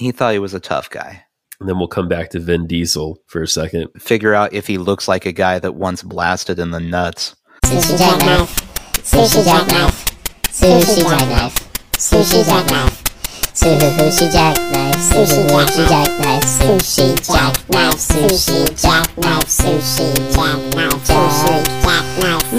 he 0.00 0.12
thought 0.12 0.32
he 0.32 0.38
was 0.38 0.54
a 0.54 0.60
tough 0.60 0.88
guy. 0.90 1.24
And 1.60 1.68
then 1.68 1.78
we'll 1.78 1.88
come 1.88 2.08
back 2.08 2.30
to 2.30 2.40
Vin 2.40 2.66
Diesel 2.66 3.18
for 3.26 3.42
a 3.42 3.46
second. 3.46 3.88
Figure 3.98 4.32
out 4.34 4.54
if 4.54 4.66
he 4.66 4.78
looks 4.78 5.06
like 5.06 5.26
a 5.26 5.32
guy 5.32 5.58
that 5.58 5.74
once 5.74 6.02
blasted 6.02 6.58
in 6.58 6.70
the 6.70 6.80
nuts. 6.80 7.36
Sushi 7.66 7.98
jackknife. 7.98 8.56
Sushi 9.04 9.44
jackknife. 9.44 10.06
Sushi 10.48 11.04
jackknife. 11.04 11.54
Sushi 11.92 12.44
jackknife. 12.46 13.04
Sushi 13.52 14.32
jackknife. 14.32 14.96
Sushi 14.96 15.88
jackknife. 15.88 16.44
Sushi 16.46 17.26
jackknife. 17.28 17.94
Sushi 17.98 18.00
jackknife. 18.00 18.00
Sushi 18.00 18.66
jackknife. 18.80 19.44
Sushi 19.46 20.06
jackknife. 20.32 21.04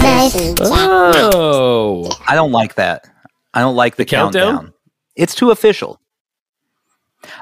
Sushi 0.06 0.54
jackknife. 0.58 1.34
Oh, 1.34 2.08
I 2.28 2.34
don't 2.36 2.52
like 2.52 2.76
that. 2.76 3.04
I 3.52 3.60
don't 3.60 3.74
like 3.74 3.96
the, 3.96 4.04
The 4.04 4.10
countdown? 4.10 4.54
countdown. 4.54 4.72
It's 5.16 5.34
too 5.34 5.50
official. 5.50 6.00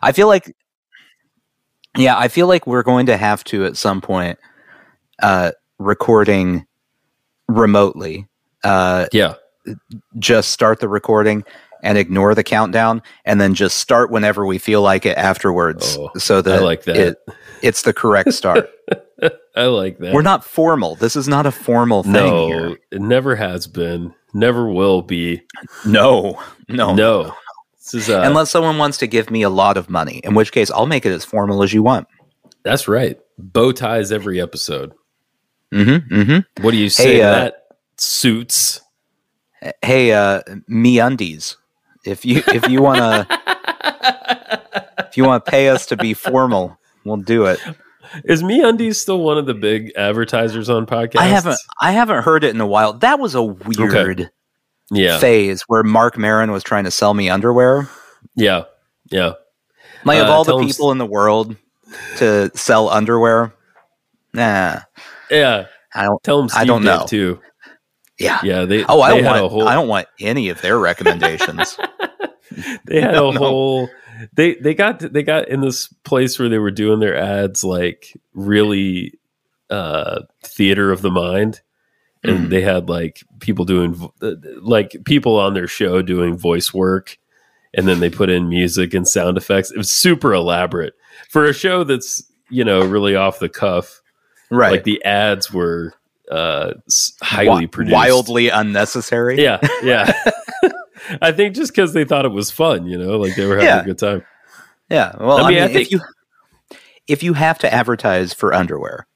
I 0.03 0.12
feel 0.12 0.27
like, 0.27 0.55
yeah, 1.97 2.16
I 2.19 2.29
feel 2.29 2.47
like 2.47 2.66
we're 2.66 2.83
going 2.83 3.07
to 3.07 3.16
have 3.16 3.45
to 3.45 3.65
at 3.65 3.77
some 3.77 4.01
point 4.01 4.39
uh, 5.23 5.53
recording 5.79 6.66
remotely. 7.48 8.29
Uh, 8.62 9.06
yeah. 9.12 9.34
just 10.19 10.51
start 10.51 10.80
the 10.80 10.89
recording 10.89 11.45
and 11.83 11.97
ignore 11.97 12.34
the 12.34 12.45
countdown, 12.45 13.03
and 13.25 13.41
then 13.41 13.55
just 13.55 13.79
start 13.79 14.11
whenever 14.11 14.45
we 14.45 14.59
feel 14.59 14.83
like 14.83 15.06
it 15.06 15.16
afterwards, 15.16 15.97
Oh, 15.98 16.11
so 16.19 16.42
that 16.42 16.61
I 16.61 16.62
like 16.62 16.84
that. 16.84 16.97
It, 16.97 17.19
it's 17.62 17.83
the 17.83 17.95
correct 17.95 18.34
start. 18.34 18.69
I 19.56 19.65
like 19.65 19.98
that. 19.98 20.12
we're 20.15 20.23
not 20.23 20.45
formal. 20.45 20.95
This 20.95 21.17
is 21.17 21.27
not 21.27 21.47
a 21.47 21.51
formal 21.51 22.03
thing 22.03 22.12
no, 22.12 22.47
here. 22.48 22.78
it 22.91 23.01
never 23.01 23.34
has 23.37 23.67
been, 23.67 24.15
never 24.34 24.69
will 24.69 25.03
be. 25.03 25.42
No, 25.84 26.41
no, 26.69 26.95
No, 26.95 27.34
is 27.95 28.11
uh, 28.11 28.23
Unless 28.25 28.51
someone 28.51 28.79
wants 28.79 28.98
to 28.98 29.07
give 29.07 29.30
me 29.30 29.43
a 29.43 29.51
lot 29.51 29.77
of 29.77 29.89
money, 29.91 30.20
in 30.25 30.34
which 30.34 30.52
case 30.52 30.70
I'll 30.70 30.87
make 30.87 31.07
it 31.07 31.12
as 31.12 31.25
formal 31.25 31.62
as 31.62 31.73
you 31.73 31.83
want. 31.83 32.06
that's 32.62 32.89
right. 32.89 33.19
Bow 33.39 33.73
ties 33.73 34.12
every 34.12 34.41
episode. 34.41 34.92
Mm-hmm. 35.73 36.14
Mm-hmm. 36.14 36.62
What 36.62 36.73
do 36.73 36.77
you 36.77 36.91
say 36.91 37.19
to 37.19 37.23
uh, 37.23 37.31
that? 37.33 37.55
Suits. 37.97 38.81
Hey, 39.83 40.12
uh, 40.12 40.42
me 40.67 40.98
undies. 40.98 41.56
If 42.05 42.25
you 42.25 42.42
if 42.48 42.69
you 42.69 42.83
wanna 42.83 43.27
if 45.11 45.17
you 45.17 45.25
want 45.25 45.45
to 45.45 45.51
pay 45.51 45.69
us 45.69 45.86
to 45.86 45.97
be 45.97 46.14
formal, 46.14 46.78
we'll 47.05 47.19
do 47.19 47.45
it. 47.47 47.61
Is 48.25 48.42
Me 48.42 48.62
Undies 48.62 49.01
still 49.01 49.20
one 49.23 49.39
of 49.39 49.47
the 49.47 49.55
big 49.55 49.92
advertisers 49.97 50.69
on 50.69 50.86
podcasts? 50.86 51.20
I 51.20 51.27
haven't 51.27 51.58
I 51.81 51.92
haven't 51.92 52.23
heard 52.23 52.45
it 52.45 52.55
in 52.55 52.61
a 52.61 52.67
while. 52.67 52.95
That 52.95 53.20
was 53.20 53.34
a 53.34 53.42
weird 53.42 54.31
Yeah, 54.91 55.19
phase 55.19 55.62
where 55.69 55.83
Marc 55.83 56.19
Maron 56.19 56.50
was 56.50 56.62
trying 56.64 56.84
to 56.84 56.91
sell 56.91 57.14
me 57.14 57.30
underwear. 57.30 57.88
yeah, 58.34 58.64
yeah. 59.10 59.33
Like 60.05 60.19
of 60.20 60.28
Uh, 60.28 60.33
all 60.33 60.44
the 60.44 60.58
people 60.58 60.91
in 60.92 60.98
the 60.98 61.06
world 61.06 61.56
to 62.16 62.50
sell 62.56 62.88
underwear, 62.88 63.52
nah, 64.33 64.80
Yeah, 65.30 65.66
I 65.94 66.05
don't. 66.05 66.22
tell 66.22 66.38
them. 66.41 66.50
I 66.55 66.64
don't 66.64 66.83
know. 66.83 67.05
too. 67.06 67.41
Yeah. 68.18 68.41
Yeah, 68.42 68.64
they. 68.64 68.84
Oh, 68.84 69.00
I 69.00 69.11
they 69.11 69.16
don't 69.22 69.24
want. 69.27 69.44
a 69.44 69.48
whole. 69.48 69.68
I 69.68 69.74
don't 69.74 69.88
want 69.88 70.06
any 70.20 70.48
of 70.50 70.61
their 70.62 70.78
recommendations. 70.78 71.78
they 72.86 73.00
had 73.00 73.14
a 73.14 73.30
whole. 73.33 73.88
They 74.34 74.55
they 74.56 74.74
got 74.74 74.98
they 75.00 75.22
got 75.22 75.48
in 75.48 75.61
this 75.61 75.86
place 76.05 76.38
where 76.38 76.48
they 76.48 76.58
were 76.58 76.70
doing 76.70 77.00
their 77.00 77.16
ads 77.16 77.62
like 77.64 78.12
really 78.34 79.14
uh 79.70 80.20
theater 80.44 80.91
of 80.92 81.00
the 81.02 81.11
mind, 81.11 81.61
and 82.23 82.47
Mm. 82.47 82.51
they 82.51 82.61
had 82.63 82.89
like 82.89 83.23
people 83.41 83.65
doing 83.65 84.11
uh, 84.23 84.33
like 84.61 84.97
people 85.05 85.39
on 85.39 85.55
their 85.55 85.67
show 85.69 86.03
doing 86.03 86.37
voice 86.37 86.73
work, 86.75 87.17
and 87.75 87.87
then 87.89 88.01
they 88.01 88.11
put 88.11 88.29
in 88.31 88.49
music 88.49 88.93
and 88.95 89.07
sound 89.09 89.37
effects. 89.37 89.71
It 89.71 89.79
was 89.79 89.91
super 89.91 90.33
elaborate 90.35 90.95
for 91.29 91.45
a 91.45 91.53
show 91.55 91.85
that's 91.85 92.23
you 92.51 92.65
know 92.65 92.81
really 92.85 93.15
off 93.17 93.39
the 93.39 93.48
cuff. 93.48 94.01
right. 94.51 94.73
Like 94.73 94.85
the 94.85 95.03
ads 95.05 95.53
were 95.53 95.95
uh 96.31 96.75
highly 97.23 97.67
produced, 97.67 97.95
wildly 97.95 98.48
unnecessary. 98.51 99.42
Yeah, 99.42 99.59
yeah. 99.83 100.13
I 101.23 101.33
think 101.33 101.55
just 101.57 101.73
because 101.73 101.92
they 101.92 102.05
thought 102.05 102.25
it 102.25 102.33
was 102.33 102.51
fun, 102.51 102.86
you 102.86 102.97
know, 102.98 103.17
like 103.19 103.35
they 103.35 103.47
were 103.47 103.55
having 103.57 103.67
Yeah. 103.69 103.80
a 103.80 103.85
good 103.85 103.98
time. 103.98 104.25
Yeah. 104.89 105.17
Well, 105.19 105.39
I 105.39 105.42
I 105.42 105.45
mean, 105.48 105.55
mean, 105.55 105.63
I 105.63 105.67
if 105.67 105.73
think- 105.73 105.91
you 105.91 106.01
if 107.09 107.23
you 107.23 107.33
have 107.33 107.59
to 107.61 107.73
advertise 107.73 108.33
for 108.35 108.53
underwear, 108.55 109.07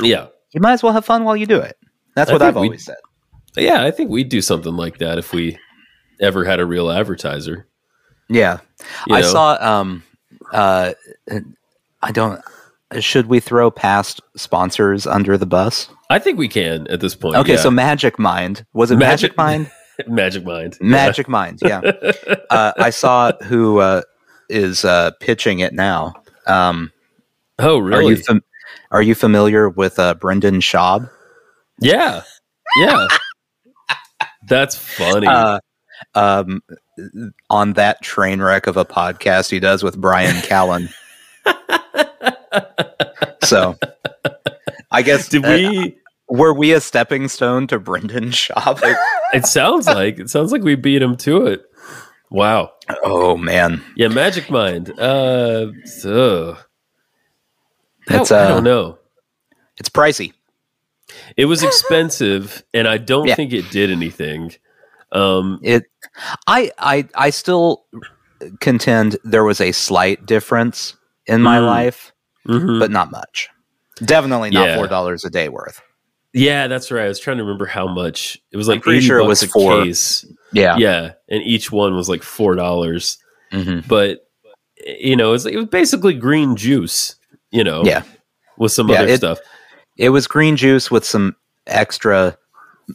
Yeah, 0.00 0.26
you 0.52 0.60
might 0.60 0.72
as 0.72 0.82
well 0.82 0.92
have 0.92 1.04
fun 1.06 1.24
while 1.24 1.36
you 1.36 1.46
do 1.46 1.58
it. 1.58 1.76
That's 2.14 2.30
I 2.30 2.32
what 2.34 2.42
I've 2.42 2.56
always 2.56 2.84
said. 2.84 2.96
yeah. 3.56 3.84
I 3.84 3.90
think 3.90 4.10
we'd 4.10 4.28
do 4.28 4.40
something 4.42 4.76
like 4.76 4.98
that 4.98 5.18
if 5.18 5.32
we 5.32 5.58
ever 6.20 6.44
had 6.44 6.60
a 6.60 6.66
real 6.66 6.90
advertiser. 6.90 7.66
Yeah. 8.28 8.58
You 9.06 9.16
I 9.16 9.20
know? 9.22 9.26
saw. 9.28 9.58
Um. 9.80 10.02
Uh. 10.52 10.92
I 12.02 12.12
don't. 12.12 12.40
Should 13.00 13.26
we 13.26 13.40
throw 13.40 13.70
past 13.70 14.20
sponsors 14.36 15.06
under 15.06 15.38
the 15.38 15.46
bus? 15.46 15.88
I 16.10 16.18
think 16.18 16.38
we 16.38 16.48
can 16.48 16.86
at 16.88 17.00
this 17.00 17.14
point. 17.14 17.36
Okay, 17.36 17.54
yeah. 17.54 17.58
so 17.60 17.70
Magic 17.70 18.18
Mind 18.18 18.66
was 18.74 18.90
it 18.90 18.96
Magic- 18.96 19.34
Magic, 19.36 19.36
Mind? 19.38 19.70
Magic 20.08 20.44
Mind, 20.46 20.78
Magic 20.80 21.28
Mind, 21.28 21.58
yeah. 21.62 21.80
uh, 22.50 22.72
I 22.76 22.90
saw 22.90 23.32
who 23.44 23.78
uh, 23.78 24.02
is 24.50 24.84
uh, 24.84 25.12
pitching 25.20 25.60
it 25.60 25.72
now. 25.72 26.12
Um, 26.46 26.92
Oh, 27.58 27.78
Are 27.78 27.82
really? 27.82 28.08
you 28.08 28.16
fam- 28.16 28.42
Are 28.90 29.02
you 29.02 29.14
familiar 29.14 29.68
with 29.70 29.98
uh, 29.98 30.14
Brendan 30.14 30.60
Schaub? 30.60 31.08
Yeah, 31.80 32.22
yeah. 32.76 33.06
That's 34.48 34.76
funny. 34.76 35.26
Uh, 35.26 35.60
um, 36.14 36.62
on 37.50 37.74
that 37.74 38.02
train 38.02 38.40
wreck 38.40 38.66
of 38.66 38.76
a 38.76 38.84
podcast 38.84 39.50
he 39.50 39.60
does 39.60 39.82
with 39.82 40.00
Brian 40.00 40.36
Callen. 40.42 40.92
so, 43.44 43.76
I 44.90 45.02
guess 45.02 45.28
Did 45.28 45.44
uh, 45.44 45.50
we? 45.50 45.98
were 46.28 46.54
we 46.54 46.72
a 46.72 46.80
stepping 46.80 47.28
stone 47.28 47.66
to 47.68 47.78
Brendan 47.78 48.30
Schaub? 48.30 48.80
it 49.34 49.46
sounds 49.46 49.86
like 49.86 50.18
it 50.18 50.30
sounds 50.30 50.52
like 50.52 50.62
we 50.62 50.74
beat 50.74 51.02
him 51.02 51.16
to 51.18 51.46
it. 51.46 51.64
Wow. 52.30 52.72
oh 53.04 53.36
man, 53.36 53.82
Yeah, 53.96 54.08
Magic 54.08 54.50
Mind. 54.50 54.98
Uh. 54.98 55.72
It's, 58.08 58.32
I 58.32 58.44
uh, 58.44 58.48
don't 58.48 58.64
know. 58.64 58.98
it's 59.78 59.88
pricey. 59.88 60.32
It 61.36 61.46
was 61.46 61.62
expensive, 61.70 62.62
and 62.74 62.86
I 62.88 62.98
don't 62.98 63.26
Yeah. 63.28 63.34
think 63.34 63.52
it 63.52 63.70
did 63.70 63.90
anything. 63.90 64.52
Um, 65.12 65.60
It, 65.62 65.84
I, 66.46 66.70
I, 66.78 67.06
I 67.14 67.30
still 67.30 67.84
contend 68.60 69.16
there 69.24 69.44
was 69.44 69.60
a 69.60 69.72
slight 69.72 70.24
difference 70.26 70.94
in 71.26 71.42
my 71.42 71.58
Mm. 71.58 71.66
life, 71.66 72.12
mhm. 72.48 72.78
but 72.80 72.90
not 72.90 73.10
much. 73.10 73.48
Definitely 74.04 74.50
not 74.50 74.66
Yeah. 74.68 74.76
four 74.76 74.88
dollars 74.88 75.24
a 75.24 75.30
day 75.30 75.48
worth. 75.48 75.80
yeah, 76.34 76.66
that's 76.66 76.90
right. 76.90 77.04
I 77.04 77.08
was 77.08 77.20
trying 77.20 77.36
to 77.36 77.44
remember 77.44 77.66
how 77.66 77.86
much 77.86 78.38
it 78.52 78.56
was. 78.56 78.66
Like 78.66 78.76
I'm 78.76 78.80
pretty 78.82 79.00
sure 79.02 79.18
it 79.18 79.26
was 79.26 79.42
a 79.42 79.48
four. 79.48 79.84
case. 79.84 80.24
Yeah. 80.52 80.76
Yeah, 80.78 81.12
and 81.28 81.42
each 81.42 81.70
one 81.70 81.94
was 81.94 82.08
like 82.08 82.22
four 82.22 82.54
dollars. 82.54 83.18
hmm 83.52 83.80
But 83.86 84.26
you 84.84 85.14
know, 85.14 85.28
it 85.28 85.32
was, 85.32 85.46
it 85.46 85.56
was 85.56 85.66
basically 85.66 86.14
green 86.14 86.56
juice. 86.56 87.16
You 87.50 87.64
know, 87.64 87.82
Yeah. 87.84 88.02
with 88.56 88.72
some 88.72 88.88
Yeah, 88.88 89.02
other 89.02 89.08
it- 89.12 89.18
stuff. 89.18 89.38
It 90.02 90.08
was 90.10 90.26
green 90.26 90.56
juice 90.56 90.90
with 90.90 91.04
some 91.04 91.36
extra 91.68 92.36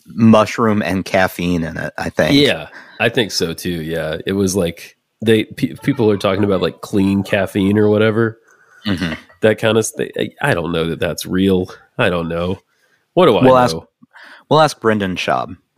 mushroom 0.08 0.82
and 0.82 1.06
caffeine 1.06 1.64
in 1.64 1.78
it. 1.78 1.94
I 1.98 2.10
think. 2.10 2.36
Yeah, 2.36 2.68
I 3.00 3.08
think 3.10 3.32
so 3.32 3.54
too. 3.54 3.82
Yeah, 3.82 4.18
it 4.26 4.34
was 4.34 4.56
like 4.58 4.98
they 5.22 5.46
pe- 5.46 5.76
people 5.84 6.12
are 6.12 6.18
talking 6.18 6.44
about 6.44 6.62
like 6.62 6.82
clean 6.82 7.24
caffeine 7.24 7.78
or 7.78 7.88
whatever. 7.90 8.40
Mhm. 8.86 9.18
That 9.42 9.58
kind 9.58 9.78
of 9.78 9.88
thing. 9.88 10.12
I 10.42 10.54
don't 10.54 10.72
know 10.74 10.86
that 10.90 11.00
that's 11.00 11.26
real. 11.26 11.70
I 11.98 12.10
don't 12.10 12.28
know. 12.28 12.60
What 13.14 13.28
do 13.28 13.38
I 13.38 13.44
We'll 13.46 13.58
ask- 13.58 13.76
We'll 14.50 14.62
ask 14.62 14.80
Brendan 14.80 15.16
Schaub. 15.16 15.56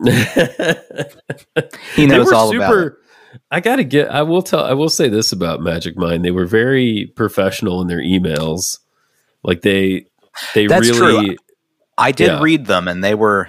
He 1.96 2.06
knows 2.06 2.32
all 2.32 2.54
about 2.56 2.76
it. 2.76 2.92
I 3.50 3.60
gotta 3.60 3.84
get. 3.84 4.10
I 4.10 4.22
will 4.22 4.42
tell. 4.42 4.64
I 4.64 4.72
will 4.72 4.88
say 4.88 5.08
this 5.08 5.30
about 5.32 5.60
Magic 5.60 5.96
Mind. 5.96 6.24
They 6.24 6.30
were 6.32 6.46
very 6.46 7.12
professional 7.14 7.80
in 7.80 7.86
their 7.88 8.00
emails. 8.00 8.78
Like 9.44 9.62
they, 9.62 10.06
they 10.54 10.66
That's 10.66 10.88
really. 10.98 11.26
true. 11.28 11.36
I 11.98 12.12
did 12.12 12.28
Yeah. 12.28 12.40
read 12.42 12.66
them, 12.66 12.88
and 12.88 13.02
they 13.04 13.14
were 13.14 13.48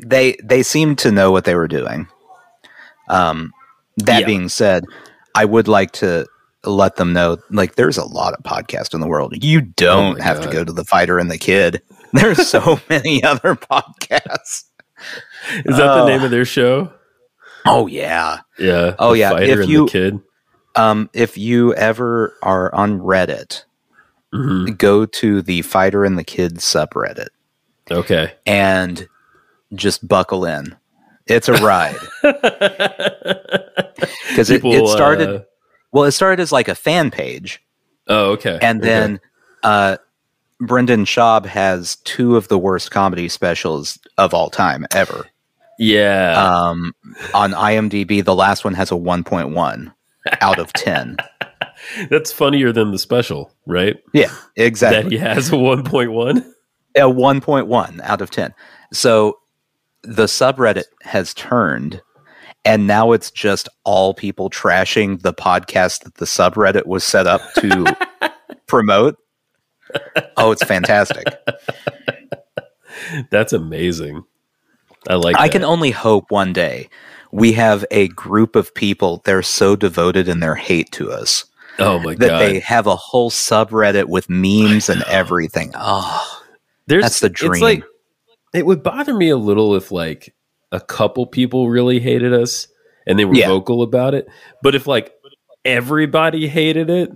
they 0.00 0.36
they 0.42 0.62
seemed 0.62 0.98
to 0.98 1.12
know 1.12 1.30
what 1.30 1.44
they 1.44 1.54
were 1.54 1.68
doing. 1.68 2.08
Um, 3.08 3.52
that 3.98 4.20
Yeah. 4.20 4.26
being 4.26 4.48
said, 4.48 4.84
I 5.34 5.44
would 5.44 5.68
like 5.68 5.92
to 5.92 6.26
let 6.64 6.96
them 6.96 7.12
know 7.12 7.38
like 7.50 7.74
there's 7.74 7.98
a 7.98 8.04
lot 8.04 8.34
of 8.34 8.42
podcasts 8.44 8.94
in 8.94 9.00
the 9.00 9.06
world. 9.08 9.34
You 9.44 9.60
don't 9.60 10.18
Oh 10.20 10.22
have 10.22 10.38
God. 10.38 10.46
to 10.46 10.52
go 10.52 10.64
to 10.64 10.72
the 10.72 10.84
fighter 10.84 11.18
and 11.18 11.30
the 11.30 11.38
kid. 11.38 11.82
There's 12.12 12.46
so 12.46 12.78
many 12.90 13.24
other 13.24 13.54
podcasts. 13.56 14.64
Is 15.64 15.76
that 15.76 15.94
the 15.94 16.02
Oh. 16.02 16.06
name 16.06 16.22
of 16.22 16.30
their 16.30 16.44
show? 16.44 16.92
Oh 17.66 17.86
yeah. 17.86 18.40
Yeah. 18.58 18.94
Oh, 18.98 19.12
The 19.12 19.18
yeah, 19.18 19.30
Fighter 19.30 19.44
if 19.52 19.58
and 19.60 19.68
you- 19.68 19.84
the 19.86 19.90
kid. 19.90 20.20
Um, 20.76 21.10
if 21.12 21.36
you 21.36 21.74
ever 21.74 22.34
are 22.42 22.74
on 22.74 22.98
Reddit, 23.00 23.64
Mhm. 24.34 24.76
go 24.78 25.04
to 25.06 25.42
the 25.42 25.62
fighter 25.62 26.04
and 26.04 26.18
the 26.18 26.24
kid 26.24 26.56
subreddit 26.56 27.28
Okay. 27.90 28.32
and 28.46 29.06
just 29.74 30.06
buckle 30.08 30.44
in. 30.44 30.74
It's 31.26 31.48
a 31.48 31.52
ride 31.54 31.96
because 32.22 32.40
it, 34.50 34.64
it 34.64 34.88
started. 34.88 35.28
uh, 35.28 35.40
Well, 35.92 36.04
it 36.04 36.12
started 36.12 36.40
as 36.40 36.52
like 36.52 36.68
a 36.68 36.74
fan 36.74 37.10
page, 37.10 37.62
Oh, 38.08 38.32
okay. 38.32 38.58
and 38.60 38.80
Okay. 38.80 38.88
then 38.88 39.20
uh, 39.62 39.96
Brendan 40.60 41.04
Schaub 41.04 41.46
has 41.46 41.96
two 42.04 42.36
of 42.36 42.48
the 42.48 42.58
worst 42.58 42.90
comedy 42.90 43.28
specials 43.28 43.98
of 44.18 44.34
all 44.34 44.50
time 44.50 44.86
ever. 44.92 45.26
yeah, 45.78 46.34
Um, 46.42 46.92
on 47.34 47.52
IMDb, 47.52 48.24
the 48.24 48.34
last 48.34 48.64
one 48.64 48.74
has 48.74 48.90
a 48.90 48.94
1.1 48.96 49.92
out 50.40 50.58
of 50.58 50.72
10. 50.72 51.16
that's 52.10 52.32
funnier 52.32 52.72
than 52.72 52.90
the 52.90 52.98
special, 52.98 53.52
right? 53.66 53.96
Yeah, 54.12 54.28
That 54.56 54.62
exactly. 54.64 55.10
he 55.12 55.18
has 55.18 55.50
a 55.52 55.56
one 55.56 55.84
point 55.84 56.12
one. 56.12 56.54
A 56.94 57.00
1.1 57.02 58.00
out 58.02 58.20
of 58.20 58.30
10. 58.30 58.52
So 58.92 59.38
the 60.02 60.24
subreddit 60.24 60.84
has 61.00 61.32
turned, 61.32 62.02
and 62.66 62.86
now 62.86 63.12
it's 63.12 63.30
just 63.30 63.66
all 63.84 64.12
people 64.12 64.50
trashing 64.50 65.22
the 65.22 65.32
podcast 65.32 66.04
that 66.04 66.16
the 66.16 66.26
subreddit 66.26 66.84
was 66.84 67.02
set 67.02 67.26
up 67.26 67.40
to 67.54 67.96
promote. 68.66 69.16
Oh, 70.36 70.50
it's 70.52 70.64
fantastic. 70.64 71.26
That's 73.30 73.52
amazing. 73.52 74.24
I 75.08 75.14
like. 75.14 75.36
I 75.36 75.44
that. 75.46 75.52
can 75.52 75.64
only 75.64 75.90
hope 75.90 76.30
one 76.30 76.52
day 76.52 76.88
we 77.32 77.52
have 77.54 77.84
a 77.90 78.08
group 78.08 78.54
of 78.54 78.74
people 78.74 79.22
they're 79.24 79.42
so 79.42 79.74
devoted 79.76 80.28
in 80.28 80.40
their 80.40 80.54
hate 80.54 80.92
to 80.92 81.10
us 81.10 81.46
Oh 81.78 81.98
my 82.02 82.14
that 82.14 82.18
god! 82.20 82.28
That 82.28 82.38
they 82.38 82.60
have 82.60 82.86
a 82.86 82.96
whole 82.96 83.30
subreddit 83.30 84.06
with 84.06 84.28
memes 84.28 84.88
and 84.88 85.02
everything. 85.04 85.72
Oh, 85.74 86.42
There's 86.86 87.02
that's 87.04 87.20
the 87.20 87.26
It's 87.28 87.40
dream. 87.40 87.62
like 87.62 87.84
it 88.54 88.66
would 88.66 88.82
bother 88.82 89.14
me 89.14 89.30
a 89.30 89.36
little 89.36 89.74
if 89.74 89.90
like 89.90 90.34
a 90.72 90.80
couple 90.80 91.26
people 91.26 91.68
really 91.70 92.00
hated 92.00 92.32
us 92.32 92.68
and 93.06 93.18
they 93.18 93.24
were 93.24 93.34
Yeah. 93.34 93.48
vocal 93.48 93.82
about 93.82 94.14
it, 94.14 94.26
but 94.62 94.74
if 94.74 94.86
like 94.86 95.12
everybody 95.64 96.48
hated 96.48 96.90
it, 96.90 97.10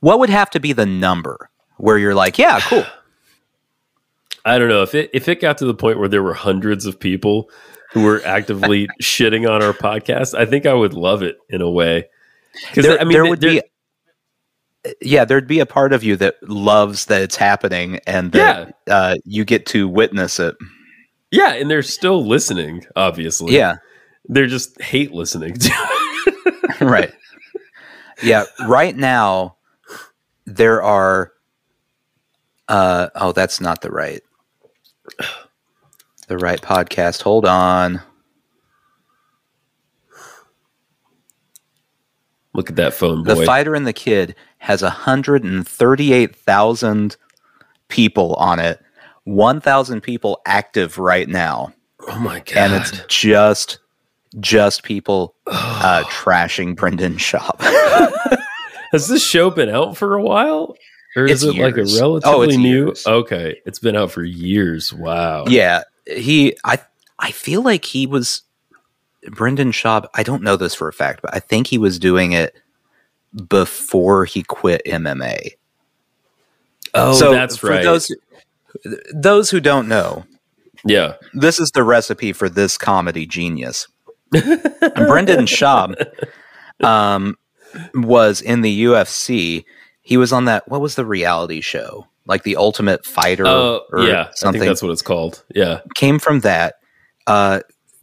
what 0.00 0.18
would 0.18 0.30
have 0.30 0.50
to 0.50 0.60
be 0.60 0.72
the 0.72 0.86
number 0.86 1.50
where 1.78 1.98
you're 1.98 2.14
like, 2.14 2.38
yeah, 2.38 2.60
cool. 2.60 2.84
I 4.46 4.58
don't 4.58 4.68
know 4.68 4.82
if 4.82 4.94
it 4.94 5.10
if 5.14 5.28
it 5.28 5.40
got 5.40 5.58
to 5.58 5.64
the 5.66 5.74
point 5.74 5.98
where 5.98 6.08
there 6.08 6.22
were 6.22 6.34
hundreds 6.34 6.84
of 6.86 7.00
people 7.00 7.50
who 7.92 8.02
were 8.02 8.20
actively 8.24 8.88
shitting 9.02 9.48
on 9.48 9.62
our 9.62 9.72
podcast, 9.72 10.34
I 10.38 10.44
think 10.44 10.66
I 10.66 10.74
would 10.74 10.92
love 10.94 11.22
it 11.22 11.38
in 11.48 11.60
a 11.62 11.70
way. 11.70 12.06
Because 12.68 12.84
There, 12.86 13.00
I 13.00 13.04
mean, 13.04 13.12
there 13.12 13.22
th- 13.22 13.30
would 13.30 13.40
there- 13.40 13.62
be, 14.84 14.94
yeah, 15.00 15.24
there'd 15.24 15.48
be 15.48 15.60
a 15.60 15.66
part 15.66 15.92
of 15.92 16.04
you 16.04 16.16
that 16.16 16.36
loves 16.42 17.06
that 17.06 17.22
it's 17.22 17.36
happening 17.36 18.00
and 18.06 18.32
that 18.32 18.74
uh, 18.88 19.14
you 19.24 19.44
get 19.44 19.64
to 19.66 19.88
witness 19.88 20.38
it. 20.38 20.54
yeah, 21.30 21.54
and 21.54 21.70
they're 21.70 21.82
still 21.82 22.24
listening. 22.26 22.84
Obviously, 22.96 23.54
Yeah, 23.54 23.76
they're 24.28 24.46
just 24.46 24.80
hate 24.82 25.12
listening. 25.12 25.56
right. 26.80 27.12
Yeah, 28.22 28.44
right 28.66 28.94
now 28.96 29.56
there 30.44 30.82
are. 30.82 31.32
Uh, 32.68 33.08
oh, 33.14 33.32
that's 33.32 33.60
not 33.60 33.80
the 33.82 33.90
right. 33.90 34.22
The 36.28 36.38
right 36.38 36.60
podcast. 36.60 37.22
Hold 37.22 37.44
on. 37.46 38.00
Look 42.54 42.70
at 42.70 42.76
that 42.76 42.94
phone 42.94 43.22
boy. 43.24 43.34
The. 43.34 43.44
Fighter 43.46 43.74
and 43.74 43.86
the 43.86 43.92
Kid 43.92 44.34
has 44.58 44.82
138,000 44.82 47.16
people 47.88 48.34
on 48.34 48.58
it. 48.60 48.80
1,000 49.24 50.00
people 50.02 50.40
active 50.46 50.98
right 50.98 51.28
now. 51.28 51.72
oh 52.08 52.18
my 52.18 52.40
god! 52.40 52.56
And 52.56 52.72
it's 52.74 52.92
just 53.08 53.78
just 54.40 54.82
people 54.82 55.34
uh, 55.46 56.02
trashing 56.08 56.76
Brendan 56.76 57.14
Schaub. 57.16 57.60
Has 58.92 59.08
this 59.08 59.26
show 59.26 59.50
been 59.50 59.70
out 59.70 59.96
for 59.96 60.14
a 60.14 60.22
while? 60.22 60.76
Or 61.16 61.24
is 61.24 61.42
It's 61.42 61.56
it 61.56 61.60
like 61.60 61.74
a 61.76 61.84
relatively 61.98 62.20
Oh, 62.24 62.42
it's 62.42 62.56
new? 62.56 62.86
years. 62.86 63.06
Okay, 63.06 63.60
it's 63.66 63.78
been 63.78 63.96
out 63.96 64.10
for 64.12 64.22
years. 64.22 64.92
Wow. 64.92 65.44
yeah, 65.48 65.82
he 66.06 66.54
I 66.64 66.78
I 67.18 67.30
feel 67.30 67.62
like 67.62 67.84
he 67.86 68.06
was 68.06 68.42
Brendan 69.30 69.72
Schaub. 69.72 70.06
I 70.14 70.22
don't 70.22 70.42
know 70.42 70.56
this 70.56 70.74
for 70.74 70.88
a 70.88 70.92
fact, 70.92 71.22
but 71.22 71.34
I 71.34 71.40
think 71.40 71.66
he 71.66 71.78
was 71.78 71.98
doing 71.98 72.32
it 72.32 72.54
before 73.48 74.24
he 74.24 74.42
quit 74.42 74.82
MMA. 74.86 75.54
Oh, 76.94 77.12
so 77.14 77.32
that's 77.32 77.56
for 77.56 77.70
right. 77.70 77.82
Those 77.82 78.14
those 79.12 79.50
who 79.50 79.60
don't 79.60 79.88
know, 79.88 80.24
yeah. 80.84 81.14
this 81.32 81.58
is 81.58 81.70
the 81.70 81.82
recipe 81.82 82.32
for 82.32 82.48
this 82.48 82.78
comedy 82.78 83.26
genius. 83.26 83.88
Brendan 84.30 85.46
Schaub 85.46 85.94
um, 86.82 87.36
was 87.94 88.40
in 88.40 88.60
the 88.60 88.84
UFC. 88.84 89.64
He 90.02 90.16
was 90.16 90.32
on 90.32 90.44
that. 90.46 90.68
What 90.68 90.80
was 90.80 90.94
the 90.94 91.06
reality 91.06 91.60
show? 91.60 92.06
Like 92.26 92.42
the 92.42 92.56
Ultimate 92.56 93.04
Fighter 93.04 93.46
or 93.46 93.82
yeah. 93.98 94.28
I 94.28 94.30
something. 94.34 94.60
think 94.60 94.70
that's 94.70 94.82
what 94.82 94.92
it's 94.92 95.02
called. 95.02 95.44
Yeah. 95.54 95.80
Came 95.94 96.18
from 96.18 96.40
that. 96.40 96.76
Uh, 97.26 97.60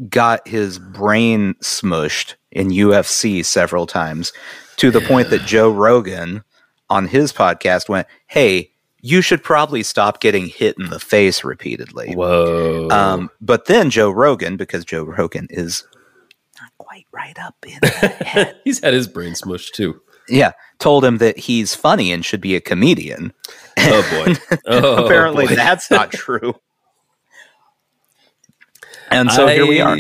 got 0.09 0.47
his 0.47 0.79
brain 0.79 1.53
smushed 1.61 2.35
in 2.51 2.69
UFC 2.69 3.43
several 3.45 3.85
times 3.87 4.33
to 4.77 4.91
the 4.91 5.01
point 5.01 5.29
that 5.29 5.41
Joe 5.45 5.69
Rogan 5.71 6.43
on 6.89 7.07
his 7.07 7.31
podcast 7.31 7.87
went, 7.89 8.07
"Hey, 8.27 8.71
you 9.01 9.21
should 9.21 9.43
probably 9.43 9.83
stop 9.83 10.19
getting 10.21 10.47
hit 10.47 10.75
in 10.79 10.89
the 10.89 10.99
face 10.99 11.43
repeatedly." 11.43 12.13
Whoa. 12.15 12.87
Um, 12.89 13.29
but 13.39 13.65
then 13.65 13.89
Joe 13.89 14.11
Rogan, 14.11 14.57
because 14.57 14.83
Joe 14.85 15.03
Rogan 15.03 15.47
is 15.49 15.83
not 16.59 16.71
quite 16.77 17.05
right 17.11 17.37
up 17.39 17.55
in 17.65 17.77
the 17.81 17.87
head, 18.25 18.55
He's 18.63 18.79
had 18.83 18.93
his 18.93 19.07
brain 19.07 19.33
smushed 19.33 19.71
too. 19.71 20.01
yeah, 20.27 20.51
told 20.79 21.03
him 21.05 21.17
that 21.19 21.37
he's 21.37 21.73
funny 21.75 22.11
and 22.11 22.23
should 22.25 22.41
be 22.41 22.55
a 22.55 22.61
comedian. 22.61 23.33
Oh 23.77 24.25
boy. 24.25 24.57
Oh, 24.65 25.05
Apparently, 25.05 25.47
boy. 25.47 25.55
that's 25.55 25.89
not 25.91 26.11
true. 26.11 26.53
And 29.11 29.31
so 29.31 29.47
here 29.47 29.65
we 29.67 29.81
are. 29.81 29.97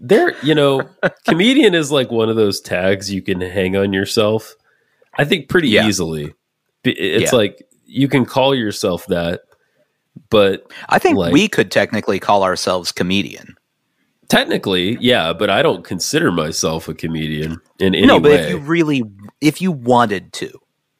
There, 0.00 0.34
you 0.44 0.54
know, 0.54 0.82
comedian 1.26 1.74
is 1.74 1.90
like 1.92 2.10
one 2.10 2.28
of 2.28 2.36
those 2.36 2.60
tags 2.60 3.12
you 3.12 3.22
can 3.22 3.40
hang 3.40 3.76
on 3.76 3.92
yourself. 3.92 4.54
I 5.16 5.24
think 5.24 5.48
pretty 5.48 5.68
Yeah. 5.68 5.86
easily. 5.86 6.34
It's 6.84 7.32
Yeah. 7.32 7.38
like 7.38 7.66
you 7.86 8.08
can 8.08 8.24
call 8.26 8.54
yourself 8.54 9.06
that, 9.06 9.42
but 10.30 10.70
I 10.88 10.98
think 10.98 11.16
like- 11.16 11.32
we 11.32 11.48
could 11.48 11.70
technically 11.70 12.18
call 12.18 12.42
ourselves 12.42 12.92
comedian. 12.92 13.54
technically, 14.28 14.96
yeah. 15.00 15.32
But 15.32 15.50
I 15.50 15.62
don't 15.62 15.84
consider 15.84 16.32
myself 16.32 16.88
a 16.88 16.94
comedian 16.94 17.60
in 17.78 17.94
any 17.94 18.06
no, 18.06 18.18
but 18.18 18.30
way. 18.32 18.36
if 18.40 18.50
you 18.50 18.58
really, 18.58 19.02
if 19.40 19.60
you 19.62 19.70
wanted 19.70 20.32
to, 20.34 20.50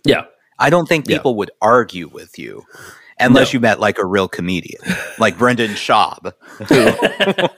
yeah, 0.04 0.24
I 0.58 0.70
don't 0.70 0.86
think 0.88 1.08
Yeah. 1.08 1.16
people 1.16 1.34
would 1.36 1.50
argue 1.60 2.06
with 2.08 2.38
you. 2.38 2.62
Unless 3.20 3.52
No. 3.52 3.56
you 3.56 3.60
met 3.60 3.78
like 3.80 3.98
a 3.98 4.04
real 4.06 4.28
comedian, 4.28 4.80
like 5.18 5.38
Brendan 5.38 5.70
Schaub, 5.72 6.32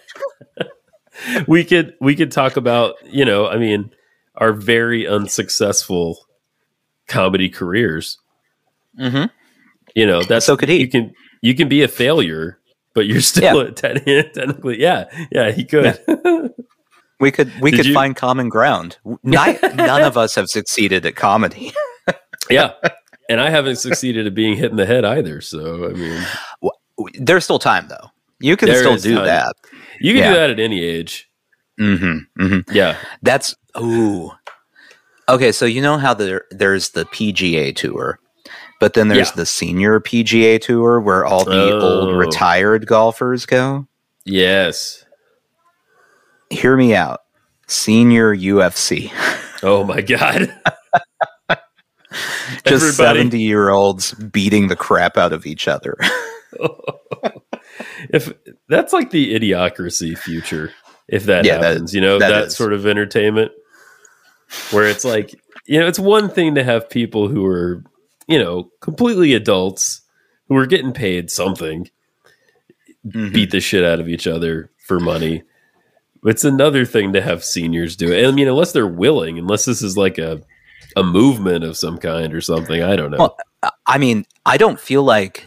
we 1.46 1.64
could 1.64 1.94
we 2.00 2.14
could 2.14 2.30
talk 2.30 2.56
about 2.56 2.94
you 3.04 3.24
know 3.24 3.46
i 3.48 3.56
mean 3.56 3.90
our 4.36 4.52
very 4.52 5.06
unsuccessful 5.06 6.18
comedy 7.08 7.48
careers 7.48 8.18
Mhm. 8.98 9.30
you 9.94 10.06
know 10.06 10.22
that's 10.22 10.44
So 10.46 10.56
could 10.56 10.68
he. 10.68 10.80
you 10.80 10.88
can 10.88 11.12
you 11.42 11.54
can 11.54 11.68
be 11.68 11.82
a 11.82 11.88
failure 11.88 12.58
but 12.94 13.06
you're 13.06 13.20
still 13.22 13.60
a 13.60 13.72
te- 13.72 13.94
technically 14.34 14.78
yeah 14.80 15.04
yeah 15.32 15.50
he 15.52 15.64
could 15.64 15.98
We 17.18 17.30
could 17.30 17.50
we 17.62 17.70
Did 17.70 17.78
could 17.78 17.86
you- 17.86 17.94
find 17.94 18.14
common 18.14 18.50
ground. 18.50 18.98
None 19.22 20.02
of 20.02 20.18
us 20.18 20.34
have 20.34 20.48
succeeded 20.48 21.06
at 21.06 21.16
comedy. 21.16 21.72
yeah 22.50 22.72
and 23.28 23.40
i 23.40 23.50
haven't 23.50 23.76
succeeded 23.76 24.26
at 24.26 24.34
being 24.34 24.56
hit 24.56 24.70
in 24.70 24.76
the 24.76 24.86
head 24.86 25.04
either 25.04 25.40
so 25.40 25.86
i 25.88 25.92
mean 25.92 26.22
There's 27.20 27.44
still 27.44 27.58
time 27.58 27.88
though. 27.88 28.10
You 28.40 28.56
can 28.56 28.68
still 28.74 28.96
do 28.96 29.16
time. 29.16 29.24
that. 29.26 29.56
you 30.00 30.12
can 30.14 30.22
Yeah. 30.22 30.30
do 30.30 30.36
that 30.40 30.50
at 30.50 30.60
any 30.60 30.82
age 30.84 31.28
hmm 31.78 32.18
hmm 32.38 32.60
yeah 32.72 32.96
That's 33.22 33.54
ooh. 33.78 34.30
Okay, 35.28 35.50
so 35.52 35.64
you 35.66 35.82
know 35.82 35.98
how 35.98 36.14
there 36.14 36.44
there's 36.52 36.90
the 36.90 37.04
PGA 37.06 37.74
tour, 37.74 38.18
but 38.80 38.94
then 38.94 39.08
there's 39.08 39.30
Yeah. 39.30 39.36
the 39.36 39.46
senior 39.46 39.98
PGA 40.00 40.60
tour 40.60 41.00
where 41.00 41.24
all 41.24 41.44
the 41.44 41.72
Oh. 41.72 41.80
old 41.80 42.16
retired 42.16 42.86
golfers 42.86 43.44
go. 43.46 43.86
yes 44.24 45.04
Hear 46.50 46.76
me 46.76 46.94
out. 46.94 47.20
Senior 47.66 48.34
UFC. 48.36 49.10
oh 49.64 49.82
my 49.84 50.00
god 50.00 50.54
Just 52.66 52.84
Everybody- 53.00 53.18
70 53.20 53.40
year 53.40 53.70
olds 53.70 54.12
beating 54.14 54.68
the 54.68 54.76
crap 54.76 55.16
out 55.16 55.32
of 55.32 55.46
each 55.46 55.68
other. 55.68 55.96
if 58.10 58.32
that's 58.68 58.92
like 58.92 59.10
the 59.10 59.34
idiocracy 59.38 60.16
future 60.16 60.72
if 61.08 61.24
that 61.24 61.44
Yeah, 61.44 61.58
that- 61.58 61.72
happens 61.72 61.94
you 61.94 62.00
know 62.00 62.18
that 62.18 62.28
that, 62.30 62.52
sort 62.52 62.72
of 62.72 62.86
entertainment 62.86 63.52
where 64.70 64.86
it's 64.86 65.04
like 65.04 65.34
you 65.66 65.78
know 65.80 65.86
it's 65.86 65.98
one 65.98 66.28
thing 66.28 66.54
to 66.54 66.64
have 66.64 66.88
people 66.88 67.28
who 67.28 67.44
are 67.46 67.82
you 68.28 68.38
know 68.38 68.70
completely 68.80 69.34
adults 69.34 70.00
who 70.48 70.56
are 70.56 70.66
getting 70.66 70.92
paid 70.92 71.30
something 71.30 71.90
Mhm. 73.06 73.32
beat 73.32 73.50
the 73.52 73.60
shit 73.60 73.84
out 73.84 74.00
of 74.00 74.08
each 74.08 74.26
other 74.26 74.70
for 74.86 74.98
money 74.98 75.42
It's 76.24 76.44
another 76.44 76.84
thing 76.84 77.12
to 77.12 77.20
have 77.20 77.44
seniors 77.44 77.94
do 77.94 78.10
it. 78.12 78.26
I 78.26 78.32
mean, 78.32 78.48
unless 78.48 78.72
they're 78.72 78.84
willing, 78.86 79.38
unless 79.38 79.64
this 79.64 79.80
is 79.80 79.96
like 79.96 80.18
a 80.18 80.40
a 80.96 81.02
movement 81.04 81.62
of 81.64 81.76
some 81.76 81.98
kind 81.98 82.34
or 82.34 82.40
something. 82.40 82.82
I 82.82 82.96
don't 82.96 83.10
know. 83.10 83.18
Well, 83.18 83.36
I 83.86 83.98
mean, 83.98 84.26
I 84.44 84.56
don't 84.56 84.80
feel 84.80 85.02
like 85.04 85.46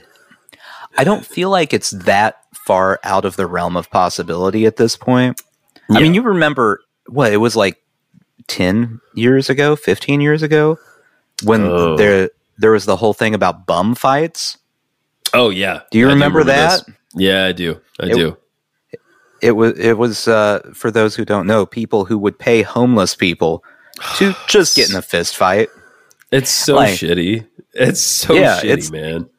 I 0.97 1.03
don't 1.03 1.25
feel 1.25 1.49
like 1.49 1.73
it's 1.73 1.89
that 1.91 2.37
far 2.53 2.99
out 3.03 3.25
of 3.25 3.35
the 3.35 3.47
realm 3.47 3.75
of 3.75 3.89
possibility 3.91 4.65
at 4.65 4.75
this 4.77 4.95
point. 4.95 5.41
I 5.91 5.99
mean, 6.01 6.13
you 6.13 6.21
remember 6.21 6.81
what 7.07 7.33
it 7.33 7.37
was 7.37 7.55
like 7.55 7.81
10 8.47 8.99
years 9.15 9.49
ago, 9.49 9.75
15 9.75 10.21
years 10.21 10.43
ago 10.43 10.77
when 11.43 11.63
Oh. 11.63 11.95
there 11.97 12.29
there 12.57 12.71
was 12.71 12.85
the 12.85 12.95
whole 12.97 13.13
thing 13.13 13.33
about 13.33 13.65
bum 13.65 13.95
fights. 13.95 14.57
oh 15.33 15.49
yeah. 15.49 15.81
Do 15.91 15.97
you 15.99 16.07
I 16.09 16.13
remember, 16.13 16.43
that? 16.43 16.85
this. 16.85 16.95
Yeah, 17.15 17.45
I 17.45 17.51
do. 17.53 17.79
I 17.99 18.07
It- 18.07 18.13
do. 18.15 18.37
It 19.41 19.51
was 19.53 19.79
it 19.79 19.97
was 19.97 20.27
uh, 20.27 20.59
for 20.73 20.91
those 20.91 21.15
who 21.15 21.23
don't 21.23 21.47
know, 21.47 21.65
people 21.65 22.03
who 22.05 22.17
would 22.17 22.37
pay 22.37 22.61
homeless 22.61 23.15
people 23.15 23.63
to 24.17 24.35
just 24.47 24.75
get 24.75 24.89
in 24.89 24.95
a 24.95 25.01
fist 25.01 25.35
fight. 25.37 25.69
It's 26.31 26.49
so 26.51 26.75
like- 26.75 26.93
shitty. 26.93 27.45
It's 27.73 28.01
so 28.01 28.33
Yeah, 28.33 28.59
shitty, 28.59 28.63
it's- 28.65 28.91
man. 28.91 29.29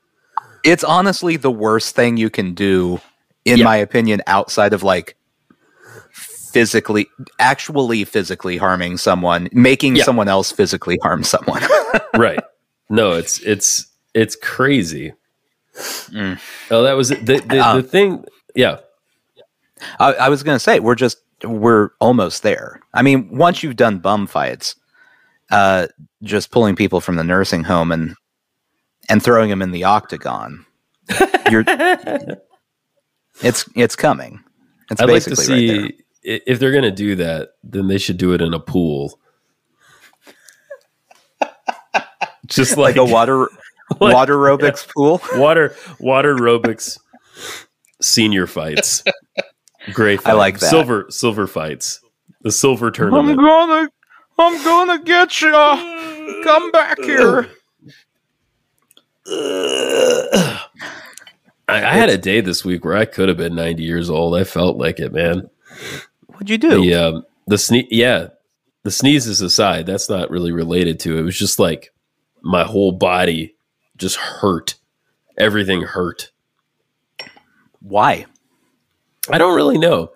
It's 0.64 0.84
honestly 0.84 1.36
the 1.36 1.50
worst 1.50 1.94
thing 1.96 2.16
you 2.18 2.28
can 2.30 2.54
do, 2.54 3.00
in 3.44 3.58
Yeah. 3.58 3.64
my 3.64 3.76
opinion, 3.76 4.22
outside 4.26 4.72
of 4.74 4.82
like 4.82 5.16
physically, 6.12 7.08
actually 7.38 8.04
physically 8.04 8.56
harming 8.56 8.98
someone, 8.98 9.48
making 9.52 9.96
Yeah. 9.96 10.04
someone 10.04 10.28
else 10.28 10.50
physically 10.52 10.98
harm 11.02 11.22
someone. 11.24 11.62
right. 12.16 12.40
No, 12.88 13.12
it's 13.12 13.38
it's 13.40 13.86
it's 14.14 14.36
crazy. 14.36 15.12
Mm. 16.10 16.38
Oh, 16.70 16.82
that 16.82 16.94
was 16.94 17.08
the 17.10 17.16
the, 17.46 17.58
Um, 17.60 17.76
the 17.80 17.82
thing. 17.88 18.24
Yeah, 18.54 18.78
I, 19.98 20.12
I 20.14 20.28
was 20.28 20.42
going 20.42 20.56
to 20.56 20.60
say 20.60 20.80
we're 20.80 20.96
just 20.96 21.18
we're 21.44 21.90
almost 22.00 22.42
there. 22.42 22.80
I 22.94 23.02
mean, 23.02 23.36
once 23.36 23.62
you've 23.62 23.76
done 23.76 23.98
bum 23.98 24.26
fights, 24.26 24.76
uh, 25.50 25.88
just 26.22 26.50
pulling 26.50 26.76
people 26.76 27.00
from 27.00 27.16
the 27.16 27.24
nursing 27.24 27.64
home 27.64 27.92
and 27.92 28.14
and 29.08 29.22
throwing 29.22 29.50
them 29.50 29.62
in 29.62 29.70
the 29.72 29.84
octagon, 29.84 30.64
you're 31.50 31.64
it's 33.42 33.68
it's 33.74 33.96
coming. 33.96 34.40
It's 34.90 35.00
I'd 35.00 35.08
like 35.08 35.22
to 35.24 35.30
basically 35.30 35.68
right 35.70 35.78
there. 35.80 35.88
see 35.88 36.02
if 36.22 36.58
they're 36.58 36.72
going 36.72 36.84
to 36.84 36.90
do 36.90 37.16
that. 37.16 37.50
Then 37.64 37.88
they 37.88 37.98
should 37.98 38.16
do 38.18 38.32
it 38.32 38.40
in 38.42 38.52
a 38.54 38.60
pool, 38.60 39.18
just 42.46 42.76
like 42.76 42.96
like, 42.96 43.08
a 43.08 43.12
water 43.12 43.48
Like- 44.00 44.14
water 44.14 44.36
aerobics 44.36 44.88
pool. 44.88 45.20
water 45.34 45.74
water 45.98 46.36
aerobics 46.36 46.98
senior 48.00 48.46
fights. 48.46 49.02
Great, 49.92 50.20
I 50.26 50.32
like 50.32 50.58
that. 50.60 50.70
silver 50.70 51.06
silver 51.10 51.46
fights. 51.46 52.00
The 52.42 52.52
silver 52.52 52.90
tournament. 52.90 53.30
I'm 53.30 53.36
gonna 53.36 53.88
I'm 54.38 54.64
gonna 54.64 55.02
get 55.04 55.40
you. 55.42 55.50
Come 56.44 56.70
back 56.70 56.98
here. 57.00 57.48
I, 59.26 60.58
I 61.68 61.94
had 61.94 62.08
a 62.08 62.18
day 62.18 62.40
this 62.40 62.64
week 62.64 62.84
where 62.84 62.96
I 62.96 63.04
could 63.04 63.28
have 63.28 63.36
been 63.36 63.54
90 63.54 63.82
years 63.82 64.10
old. 64.10 64.34
I 64.34 64.44
felt 64.44 64.76
like 64.76 64.98
it, 64.98 65.12
man. 65.12 65.48
What'd 66.26 66.50
you 66.50 66.58
do? 66.58 66.80
The 66.80 66.94
um, 66.94 67.24
the 67.46 67.58
sneeze, 67.58 67.86
yeah, 67.90 68.28
the 68.82 68.90
sneezes 68.90 69.40
aside, 69.40 69.86
that's 69.86 70.08
not 70.08 70.30
really 70.30 70.52
related 70.52 70.98
to 71.00 71.16
it. 71.16 71.20
It 71.20 71.24
was 71.24 71.38
just 71.38 71.58
like 71.58 71.92
my 72.42 72.64
whole 72.64 72.92
body 72.92 73.54
just 73.96 74.16
hurt. 74.16 74.76
Everything 75.36 75.82
hurt. 75.82 76.32
Why? 77.80 78.26
I 79.32 79.38
don't 79.38 79.54
really 79.56 79.78
know. 79.78 80.12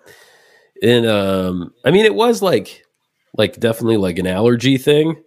And 0.81 1.05
um, 1.05 1.73
I 1.83 1.91
mean, 1.91 2.05
it 2.05 2.15
was 2.15 2.41
like, 2.41 2.83
like 3.37 3.59
definitely 3.59 3.97
like 3.97 4.17
an 4.19 4.27
allergy 4.27 4.77
thing, 4.77 5.21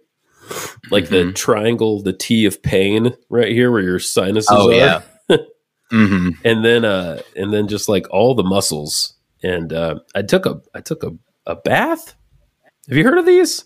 like 0.91 1.09
the 1.09 1.25
Mhm. 1.25 1.35
triangle, 1.35 2.01
the 2.01 2.13
T 2.13 2.45
of 2.45 2.61
pain 2.63 3.13
right 3.29 3.51
here 3.51 3.71
where 3.71 3.81
your 3.81 3.99
sinuses 3.99 4.51
Oh 4.51 4.69
are. 4.69 4.73
yeah. 4.73 5.01
hmm 5.91 6.29
and 6.45 6.63
then 6.63 6.85
uh 6.85 7.19
and 7.35 7.51
then 7.51 7.67
just 7.67 7.89
like 7.89 8.05
all 8.11 8.35
the 8.35 8.43
muscles 8.43 9.15
and 9.43 9.73
uh 9.73 9.95
i 10.13 10.21
took 10.21 10.45
a 10.45 10.61
i 10.75 10.79
took 10.79 11.01
a, 11.03 11.09
a 11.47 11.55
bath 11.55 12.13
have 12.87 12.95
you 12.97 13.03
heard 13.03 13.17
of 13.17 13.25
these 13.25 13.63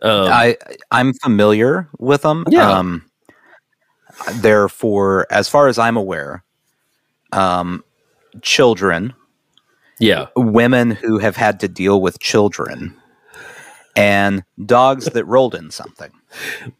um 0.00 0.32
I 0.32 0.56
I'm 0.90 1.12
familiar 1.22 1.88
with 1.98 2.22
them. 2.22 2.44
Yeah. 2.48 2.78
Um, 2.78 3.04
they're 4.36 4.68
for, 4.68 5.26
as 5.30 5.48
far 5.48 5.68
as 5.68 5.78
I'm 5.78 5.96
aware, 5.96 6.44
um, 7.32 7.84
children, 8.42 9.12
yeah. 10.04 10.26
women 10.36 10.90
who 10.92 11.18
have 11.18 11.36
had 11.36 11.60
to 11.60 11.68
deal 11.68 12.00
with 12.00 12.18
children, 12.20 12.96
and 13.96 14.42
dogs 14.64 15.06
that 15.06 15.24
rolled 15.24 15.54
in 15.54 15.70
something. 15.70 16.10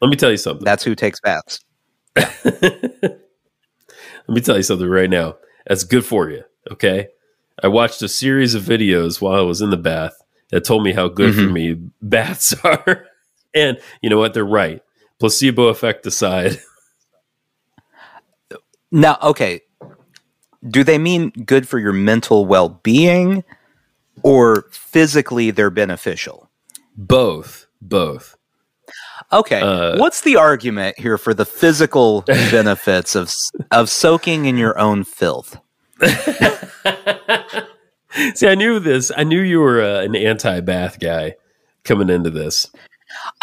let 0.01 0.09
me 0.09 0.17
tell 0.17 0.31
you 0.31 0.37
something. 0.37 0.65
That's 0.65 0.85
who 0.85 0.95
takes 0.95 1.21
baths. 1.21 1.61
let 2.17 3.21
me 4.29 4.41
tell 4.41 4.57
you 4.57 4.63
something 4.63 4.89
right 4.89 5.11
now. 5.11 5.37
That's 5.67 5.85
good 5.85 6.05
for 6.05 6.31
you 6.31 6.45
okay? 6.71 7.09
I 7.63 7.69
watched 7.69 8.03
a 8.03 8.09
series 8.09 8.55
of 8.55 8.63
videos 8.63 9.21
while 9.21 9.35
i 9.39 9.43
was 9.43 9.61
in 9.61 9.71
the 9.71 9.77
bath 9.77 10.15
that 10.51 10.65
told 10.65 10.83
me 10.83 10.93
how 10.93 11.09
good 11.09 11.35
for 11.35 11.43
Mhm. 11.43 11.53
me 11.53 11.75
baths 12.03 12.55
are. 12.65 13.07
And 13.55 13.79
you 14.03 14.11
know 14.11 14.19
what? 14.19 14.35
They're 14.35 14.45
right. 14.45 14.83
Placebo 15.21 15.65
effect 15.69 16.07
aside. 16.07 16.59
Now, 18.91 19.19
okay, 19.23 19.61
do 20.69 20.85
they 20.85 20.99
mean 20.99 21.31
good 21.45 21.69
for 21.69 21.79
your 21.79 21.93
mental 21.93 22.47
well 22.47 22.69
being, 22.83 23.45
or 24.23 24.67
physically 24.71 25.51
they're 25.51 25.71
beneficial? 25.71 26.49
both 26.97 27.67
both 27.83 28.37
Okay, 29.33 29.61
Uh, 29.61 29.99
what's 29.99 30.21
the 30.21 30.37
argument 30.37 30.99
here 30.99 31.19
for 31.19 31.35
the 31.35 31.45
physical 31.45 32.23
benefits 32.27 33.17
of 33.17 33.33
of 33.71 33.91
soaking 33.91 34.45
in 34.45 34.57
your 34.57 34.79
own 34.79 35.03
filth? 35.05 35.59
See, 38.35 38.47
I 38.47 38.55
knew 38.55 38.79
this. 38.79 39.11
I 39.17 39.25
knew 39.25 39.41
you 39.41 39.59
were 39.61 39.83
uh, 39.83 40.03
an 40.03 40.15
anti-bath 40.15 41.01
guy 41.01 41.35
coming 41.83 42.11
into 42.11 42.31
this. 42.31 42.71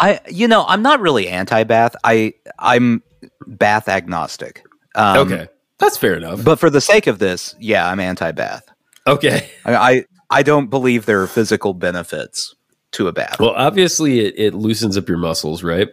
I, 0.00 0.20
you 0.28 0.48
know, 0.48 0.64
I'm 0.66 0.82
not 0.82 1.00
really 1.00 1.28
anti-bath. 1.28 1.94
I, 2.04 2.34
I'm 2.58 3.02
bath 3.46 3.88
agnostic. 3.88 4.64
Um, 4.94 5.18
okay, 5.30 5.48
that's 5.82 5.96
fair 5.96 6.14
enough. 6.14 6.44
but 6.44 6.58
for 6.58 6.70
the 6.70 6.80
sake 6.80 7.06
of 7.06 7.18
this, 7.18 7.54
yeah, 7.58 7.88
I'm 7.88 8.00
anti-bath. 8.00 8.64
Okay. 9.06 9.48
I, 9.64 9.74
I, 9.74 10.04
I 10.30 10.42
don't 10.42 10.70
believe 10.70 11.06
there 11.06 11.20
are 11.22 11.26
physical 11.26 11.74
benefits 11.74 12.54
to 12.92 13.08
a 13.08 13.12
bath. 13.12 13.40
Well, 13.40 13.50
obviously, 13.50 14.20
it, 14.20 14.34
it 14.38 14.54
loosens 14.54 14.96
up 14.96 15.08
your 15.08 15.18
muscles, 15.18 15.62
right? 15.62 15.88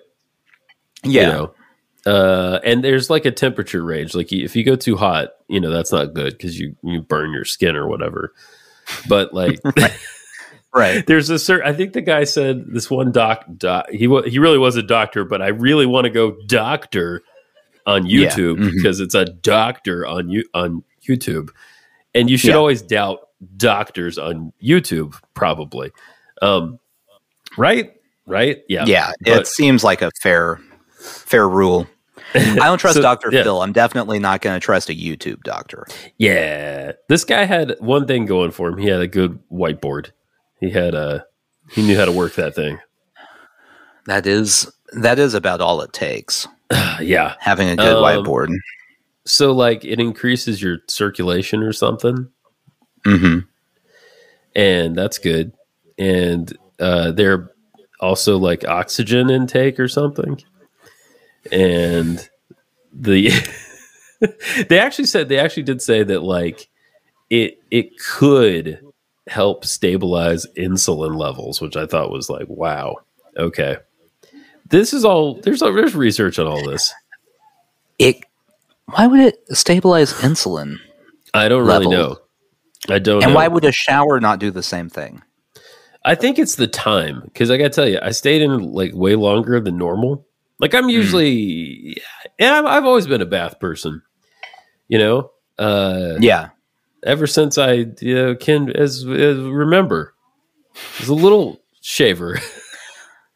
yeah, 1.04 1.22
You 1.22 1.28
know, 1.28 1.54
uh, 2.06 2.60
and 2.64 2.84
there's 2.84 3.10
like 3.10 3.26
a 3.26 3.32
temperature 3.32 3.84
range. 3.84 4.16
Like 4.16 4.32
if 4.32 4.56
you 4.56 4.64
go 4.64 4.76
too 4.76 4.96
hot, 4.96 5.30
you 5.48 5.60
know 5.60 5.70
that's 5.70 5.92
not 5.92 6.14
good 6.14 6.34
because 6.34 6.60
you 6.60 6.76
you 6.84 7.02
burn 7.02 7.32
your 7.32 7.46
skin 7.46 7.76
or 7.76 7.88
whatever. 7.88 8.34
But 9.08 9.34
like, 9.34 9.60
right. 10.74 11.06
there's 11.06 11.30
a 11.30 11.40
certain. 11.40 11.68
I 11.68 11.74
think 11.74 11.94
the 11.94 12.02
guy 12.02 12.24
said 12.24 12.66
this 12.68 12.90
one 12.90 13.12
doc. 13.12 13.46
doc 13.58 13.90
he 13.90 14.08
he 14.28 14.40
really 14.40 14.58
was 14.58 14.76
a 14.76 14.84
doctor, 14.84 15.24
but 15.26 15.42
I 15.42 15.48
really 15.48 15.86
want 15.86 16.06
to 16.06 16.10
go 16.10 16.36
doctor 16.48 17.24
on 17.90 18.06
Yeah, 18.06 18.30
YouTube 18.30 18.58
mhm. 18.60 18.72
because 18.76 19.00
it's 19.00 19.16
a 19.16 19.26
doctor 19.26 20.06
on 20.06 20.30
you 20.30 20.44
on 20.54 20.84
YouTube, 21.08 21.50
and 22.14 22.30
you 22.30 22.38
should 22.38 22.52
Yeah. 22.52 22.56
always 22.58 22.82
doubt 22.82 23.20
doctors 23.58 24.18
on 24.18 24.54
YouTube, 24.64 25.16
probably. 25.34 25.92
Um, 26.42 26.80
right, 27.58 27.94
right, 28.26 28.64
yeah, 28.68 28.86
Yeah, 28.86 29.12
But- 29.22 29.42
it 29.42 29.48
seems 29.48 29.84
like 29.84 30.02
a 30.02 30.12
fair, 30.22 30.60
fair 31.00 31.48
rule. 31.48 31.88
I 32.36 32.56
don't 32.56 32.78
trust 32.80 32.96
So, 32.98 33.02
Dr. 33.02 33.30
yeah. 33.32 33.44
Phil. 33.44 33.62
I'm 33.62 33.72
definitely 33.74 34.20
not 34.20 34.42
going 34.42 34.60
to 34.60 34.64
trust 34.64 34.90
a 34.90 34.94
YouTube 34.94 35.42
doctor. 35.44 35.88
Yeah, 36.18 36.92
this 37.08 37.24
guy 37.26 37.46
had 37.46 37.76
one 37.80 38.06
thing 38.08 38.26
going 38.26 38.52
for 38.52 38.70
him. 38.70 38.78
He 38.78 38.88
had 38.88 39.02
a 39.02 39.08
good 39.08 39.40
whiteboard. 39.52 40.12
He 40.60 40.70
had 40.70 40.94
a 40.94 41.26
he 41.72 41.82
knew 41.86 41.98
how 41.98 42.06
to 42.06 42.12
work 42.12 42.36
that 42.36 42.54
thing. 42.56 42.78
That 44.06 44.26
is 44.28 44.72
that 44.94 45.18
is 45.20 45.34
about 45.34 45.62
all 45.62 45.82
it 45.82 45.94
takes. 45.94 46.48
yeah. 47.02 47.36
Having 47.40 47.70
a 47.70 47.76
good 47.76 47.96
Um, 47.98 48.04
whiteboard. 48.04 48.50
So 49.26 49.52
like 49.52 49.86
it 49.86 50.00
increases 50.00 50.62
your 50.62 50.80
circulation 50.88 51.62
or 51.64 51.74
something, 51.74 52.28
Mm-hmm. 53.06 53.40
and 54.56 54.96
that's 54.96 55.18
good. 55.20 55.54
And 55.98 56.56
uh, 56.80 57.12
they're 57.12 57.52
also 58.00 58.38
like 58.38 58.68
oxygen 58.68 59.30
intake 59.30 59.80
or 59.80 59.88
something. 59.88 60.42
And 61.52 62.28
the 62.92 63.32
they 64.70 64.80
actually 64.80 65.06
said 65.06 65.30
they 65.30 65.40
actually 65.40 65.64
did 65.64 65.82
say 65.82 66.04
that 66.04 66.24
like 66.24 66.68
it 67.30 67.62
it 67.72 67.98
could 68.00 68.80
help 69.28 69.64
stabilize 69.64 70.48
insulin 70.58 71.18
levels, 71.18 71.62
which 71.62 71.78
I 71.78 71.86
thought 71.86 72.12
was 72.12 72.30
like 72.30 72.48
wow. 72.50 72.96
Okay. 73.38 73.78
This 74.70 74.94
is 74.94 75.04
all 75.06 75.36
there's 75.42 75.60
there's 75.60 75.96
research 75.96 76.40
on 76.40 76.48
all 76.48 76.64
this. 76.68 76.94
It. 77.98 78.18
Why 78.86 79.08
would 79.08 79.20
it 79.20 79.38
stabilize 79.56 80.14
insulin? 80.14 80.78
I 81.34 81.48
don't 81.48 81.66
really 81.66 81.86
Level. 81.86 81.92
know. 81.92 82.18
I 82.90 83.00
don't. 83.00 83.22
And 83.24 83.32
know. 83.32 83.36
why 83.36 83.48
would 83.48 83.66
a 83.66 83.72
shower 83.72 84.20
not 84.20 84.40
do 84.40 84.50
the 84.52 84.64
same 84.64 84.90
thing? 84.90 85.22
I 86.06 86.16
think 86.16 86.40
it's 86.40 86.56
the 86.56 86.68
time 86.68 87.22
because 87.26 87.52
I 87.52 87.58
got 87.58 87.66
to 87.66 87.70
tell 87.70 87.88
you, 87.88 88.00
I 88.02 88.12
stayed 88.12 88.42
in 88.42 88.72
like 88.72 88.92
way 88.96 89.16
longer 89.16 89.60
than 89.60 89.78
normal. 89.78 90.26
Like 90.60 90.74
I'm 90.74 90.90
usually, 90.90 91.98
and 92.40 92.54
I've, 92.54 92.66
I've 92.66 92.86
always 92.86 93.06
been 93.06 93.22
a 93.22 93.26
bath 93.26 93.60
person. 93.60 94.02
You 94.88 94.98
know, 94.98 95.32
uh, 95.60 96.16
Yeah. 96.20 96.50
ever 97.04 97.28
since 97.28 97.58
I 97.58 97.86
you 98.02 98.16
know, 98.16 98.36
can 98.36 98.72
as, 98.72 99.06
as 99.06 99.38
remember, 99.38 100.16
I 100.76 100.80
was 101.02 101.10
a 101.10 101.14
little 101.16 101.62
shaver. 101.82 102.40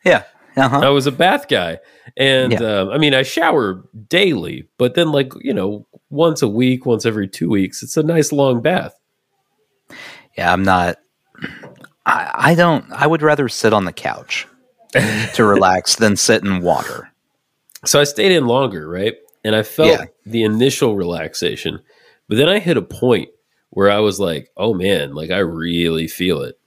Yeah. 0.05 0.23
Uh-huh. 0.55 0.79
I 0.79 0.89
was 0.89 1.07
a 1.07 1.11
bath 1.11 1.47
guy, 1.47 1.79
and 2.17 2.53
Yeah. 2.53 2.81
um, 2.81 2.89
I 2.89 2.97
mean 2.97 3.13
I 3.13 3.23
shower 3.23 3.83
daily, 4.07 4.67
but 4.77 4.93
then 4.95 5.11
like 5.11 5.31
you 5.41 5.53
know 5.53 5.87
once 6.09 6.41
a 6.41 6.47
week, 6.47 6.85
once 6.85 7.05
every 7.05 7.27
two 7.27 7.49
weeks, 7.49 7.81
it's 7.83 7.97
a 7.97 8.03
nice 8.03 8.31
long 8.31 8.61
bath. 8.61 8.93
Yeah, 10.37 10.51
I'm 10.51 10.63
not. 10.63 10.97
I, 12.05 12.31
I 12.33 12.55
don't. 12.55 12.85
I 12.91 13.07
would 13.07 13.21
rather 13.21 13.47
sit 13.49 13.73
on 13.73 13.85
the 13.85 13.93
couch 13.93 14.47
to 14.91 15.43
relax 15.43 15.95
than 15.95 16.15
sit 16.15 16.43
in 16.43 16.61
water. 16.61 17.09
So 17.85 17.99
I 17.99 18.03
stayed 18.03 18.31
in 18.31 18.47
longer, 18.47 18.87
right? 18.87 19.15
And 19.43 19.55
I 19.55 19.63
felt 19.63 19.89
Yeah. 19.89 20.05
the 20.25 20.43
initial 20.43 20.95
relaxation, 20.95 21.79
but 22.29 22.37
then 22.37 22.47
I 22.49 22.59
hit 22.59 22.77
a 22.77 22.81
point 22.81 23.29
where 23.71 23.89
I 23.91 23.99
was 23.99 24.19
like, 24.19 24.49
"Oh 24.55 24.73
man, 24.73 25.13
like 25.15 25.31
I 25.31 25.39
really 25.39 26.07
feel 26.07 26.41
it." 26.43 26.57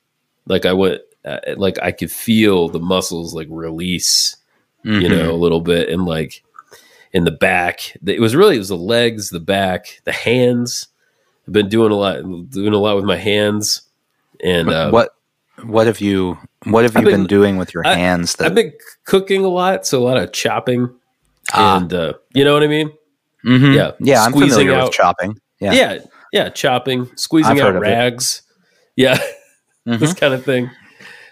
Like 0.47 0.67
I 0.67 0.73
went, 0.75 1.01
uh, 1.27 1.41
like 1.57 1.79
I 1.83 1.93
could 1.93 2.11
feel 2.11 2.69
the 2.69 2.79
muscles 2.81 3.35
like 3.35 3.49
release, 3.51 4.37
you 4.85 4.93
Mhm. 5.01 5.11
know, 5.11 5.31
a 5.33 5.37
little 5.37 5.61
bit, 5.61 5.89
and 5.89 6.05
like 6.07 6.43
in 7.13 7.25
the 7.25 7.31
back. 7.31 7.97
It 8.07 8.21
was 8.21 8.37
really 8.37 8.57
it 8.57 8.61
was 8.61 8.69
the 8.69 8.77
legs, 8.77 9.31
the 9.31 9.41
back, 9.41 10.01
the 10.05 10.13
hands. 10.13 10.89
I've 11.47 11.53
been 11.53 11.69
doing 11.69 11.93
a 11.93 11.97
lot, 11.97 12.17
doing 12.51 12.73
a 12.73 12.79
lot 12.79 12.97
with 12.97 13.05
my 13.05 13.17
hands, 13.17 13.83
and 14.43 14.69
uh, 14.69 14.91
what 14.91 15.11
what 15.65 15.87
have 15.87 16.01
you 16.01 16.37
what 16.65 16.85
have 16.85 16.95
you 16.95 17.03
been, 17.03 17.21
been- 17.23 17.27
doing 17.27 17.57
with 17.57 17.73
your 17.75 17.87
I- 17.87 17.95
hands 17.95 18.37
that 18.37 18.47
I've 18.47 18.55
been 18.55 18.73
cooking 19.05 19.45
a 19.45 19.49
lot, 19.49 19.87
so 19.87 20.03
a 20.03 20.05
lot 20.05 20.17
of 20.19 20.33
chopping, 20.33 20.91
Ah. 21.53 21.79
and 21.79 21.93
uh, 21.95 22.13
you 22.35 22.45
know 22.45 22.53
what 22.55 22.63
I 22.63 22.67
mean. 22.69 22.91
Mhm. 23.45 23.75
yeah, 23.77 23.93
yeah 24.01 24.25
i'm 24.25 24.33
familiar 24.33 24.75
out- 24.75 24.85
with 24.87 24.93
chopping 24.93 25.39
yeah, 25.61 25.73
yeah, 25.73 25.99
yeah, 26.33 26.49
chopping, 26.49 27.09
squeezing 27.17 27.61
I've 27.61 27.75
out 27.77 27.81
rags, 27.81 28.43
yeah, 28.97 29.19
Mhm. 29.87 30.01
this 30.01 30.13
kind 30.15 30.35
of 30.35 30.45
thing. 30.45 30.69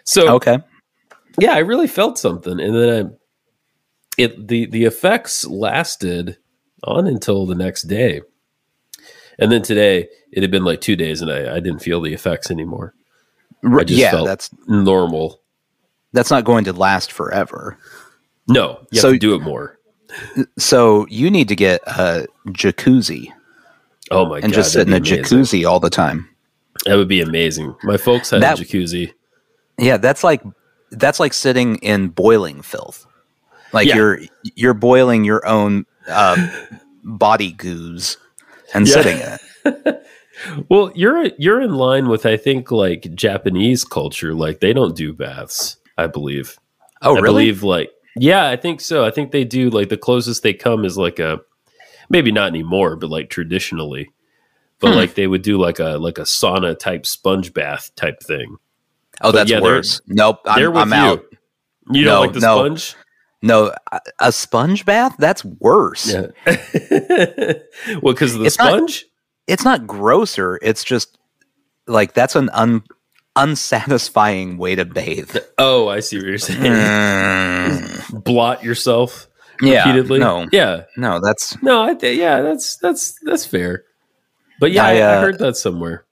So 0.05 0.29
okay 0.37 0.59
yeah, 1.39 1.55
I 1.55 1.59
really 1.59 1.89
felt 1.89 2.17
something, 2.17 2.61
and 2.61 2.77
then 2.77 3.07
I, 3.07 3.11
it 4.23 4.47
the 4.47 4.67
the 4.67 4.85
effects 4.85 5.45
lasted 5.47 6.37
on 6.85 7.07
until 7.09 7.45
the 7.47 7.57
next 7.57 7.83
day, 7.83 8.21
and 9.39 9.51
then 9.51 9.63
today 9.63 10.09
it 10.31 10.43
had 10.43 10.51
been 10.53 10.65
like 10.65 10.81
two 10.81 10.95
days, 10.95 11.21
and 11.23 11.33
I, 11.33 11.57
I 11.57 11.61
didn't 11.61 11.81
feel 11.81 12.01
the 12.01 12.13
effects 12.15 12.51
anymore. 12.53 12.95
I 13.65 13.83
just 13.83 13.99
yeah 13.99 14.11
felt 14.13 14.27
that's 14.27 14.51
normal. 14.69 15.41
that's 16.13 16.31
not 16.31 16.45
going 16.45 16.65
to 16.67 16.73
last 16.73 17.11
forever 17.11 17.79
No, 18.47 18.79
you 18.93 18.99
have 18.99 19.03
So- 19.03 19.13
to 19.13 19.19
do 19.19 19.35
it 19.35 19.41
more. 19.41 19.79
so 20.59 21.07
you 21.09 21.31
need 21.31 21.49
to 21.49 21.57
get 21.57 21.81
a 21.87 22.27
jacuzzi 22.49 23.29
Oh 24.11 24.27
my 24.27 24.37
and 24.37 24.43
god, 24.43 24.45
And 24.45 24.53
just 24.55 24.73
sit 24.75 24.87
in 24.87 24.93
a 24.93 24.99
amazing. 24.99 25.25
jacuzzi 25.25 25.67
all 25.69 25.81
the 25.81 25.89
time 25.91 26.29
That 26.85 26.97
would 26.97 27.09
be 27.09 27.23
amazing. 27.23 27.75
My 27.83 27.97
folks 27.97 28.31
had 28.31 28.43
That- 28.43 28.61
a 28.61 28.63
jacuzzi. 28.63 29.13
Yeah 29.79 29.97
that's 29.97 30.23
like 30.25 30.43
that's 30.91 31.19
like 31.21 31.33
sitting 31.33 31.77
in 31.77 32.09
boiling 32.09 32.63
filth 32.63 33.07
like 33.73 33.87
Yeah. 33.89 33.97
you're 33.97 34.19
you're 34.55 34.75
boiling 34.75 35.25
your 35.25 35.47
own 35.47 35.85
uh, 36.09 36.37
body 37.03 37.53
goos 37.53 38.17
and 38.75 38.87
Yeah. 38.87 38.95
sitting 38.95 39.19
in 39.19 39.39
it 39.75 40.01
Well, 40.69 40.91
you're 40.97 41.27
you're 41.39 41.61
in 41.63 41.75
line 41.75 42.09
with 42.09 42.27
I 42.27 42.37
think 42.37 42.71
like 42.73 43.09
Japanese 43.15 43.85
culture. 43.85 44.35
Like 44.35 44.59
they 44.61 44.73
don't 44.73 44.97
do 44.97 45.13
baths. 45.13 45.77
I 45.97 46.09
believe. 46.09 46.59
oh 47.03 47.17
I 47.17 47.21
really 47.21 47.45
believe 47.45 47.63
like 47.63 47.91
yeah, 48.17 48.49
I 48.49 48.57
think 48.57 48.81
so. 48.81 49.05
I 49.05 49.11
think 49.13 49.31
they 49.31 49.45
do. 49.45 49.71
Like 49.71 49.89
the 49.91 49.97
closest 49.97 50.43
they 50.43 50.53
come 50.53 50.85
is 50.85 50.99
like 50.99 51.19
a 51.21 51.39
maybe 52.11 52.33
not 52.33 52.49
anymore, 52.49 52.97
but 52.97 53.11
like 53.11 53.31
traditionally. 53.31 54.11
But 54.81 54.91
Hmm. 54.91 54.97
like 54.97 55.15
they 55.15 55.29
would 55.29 55.43
do 55.43 55.57
like 55.57 55.79
a 55.79 55.99
like 55.99 56.19
a 56.19 56.23
sauna 56.23 56.77
type 56.79 57.07
sponge 57.07 57.55
bath 57.55 57.91
type 57.95 58.21
thing. 58.21 58.57
Oh 59.23 59.33
that's 59.33 59.51
yeah, 59.51 59.61
worse 59.61 60.01
nope 60.09 60.41
i'm, 60.47 60.77
I'm 60.77 60.89
you. 60.91 60.95
out 60.95 61.25
You 61.91 62.05
don't 62.05 62.15
No, 62.15 62.21
like 62.21 62.33
the 62.33 62.41
no. 62.41 62.57
sponge? 62.67 62.97
no 63.43 63.73
a, 64.21 64.33
sponge 64.33 64.85
bath 64.85 65.15
that's 65.19 65.45
worse 65.45 66.07
Yeah. 66.13 66.27
well, 68.03 68.13
because 68.15 68.35
of 68.35 68.41
the 68.41 68.47
It's 68.47 68.59
not- 68.59 68.73
sponge. 68.77 69.05
it's 69.47 69.65
not 69.65 69.87
grosser 69.87 70.59
it's 70.63 70.83
just 70.85 71.19
like 71.87 72.15
that's 72.15 72.35
an 72.37 72.49
un 72.53 72.83
unsatisfying 73.37 74.57
way 74.59 74.75
to 74.75 74.85
bathe 74.85 75.37
oh, 75.59 75.89
I 75.89 76.01
see 76.01 76.17
what 76.19 76.27
you're 76.27 76.39
saying. 76.39 76.61
Mm, 76.61 78.25
Blot 78.25 78.63
yourself 78.65 79.29
yeah 79.61 79.87
repeatedly. 79.87 80.19
no 80.21 80.47
Yeah. 80.53 80.85
no 80.97 81.21
that's 81.21 81.61
No, 81.63 81.83
I 81.83 81.95
th- 81.95 82.19
yeah, 82.19 82.41
that's 82.43 82.77
that's 82.79 83.19
that's 83.23 83.45
fair. 83.47 83.85
But 84.61 84.73
yeah, 84.73 84.85
I, 84.85 84.91
I, 84.91 84.95
I 84.99 85.01
uh, 85.17 85.21
heard 85.21 85.39
that 85.41 85.57
somewhere. 85.57 86.05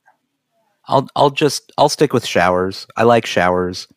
I'll 0.87 1.09
I'll 1.15 1.31
just 1.31 1.73
I'll 1.79 1.89
stick 1.89 2.13
with 2.13 2.27
showers. 2.27 2.87
I 2.97 3.05
like 3.05 3.27
showers. 3.27 3.89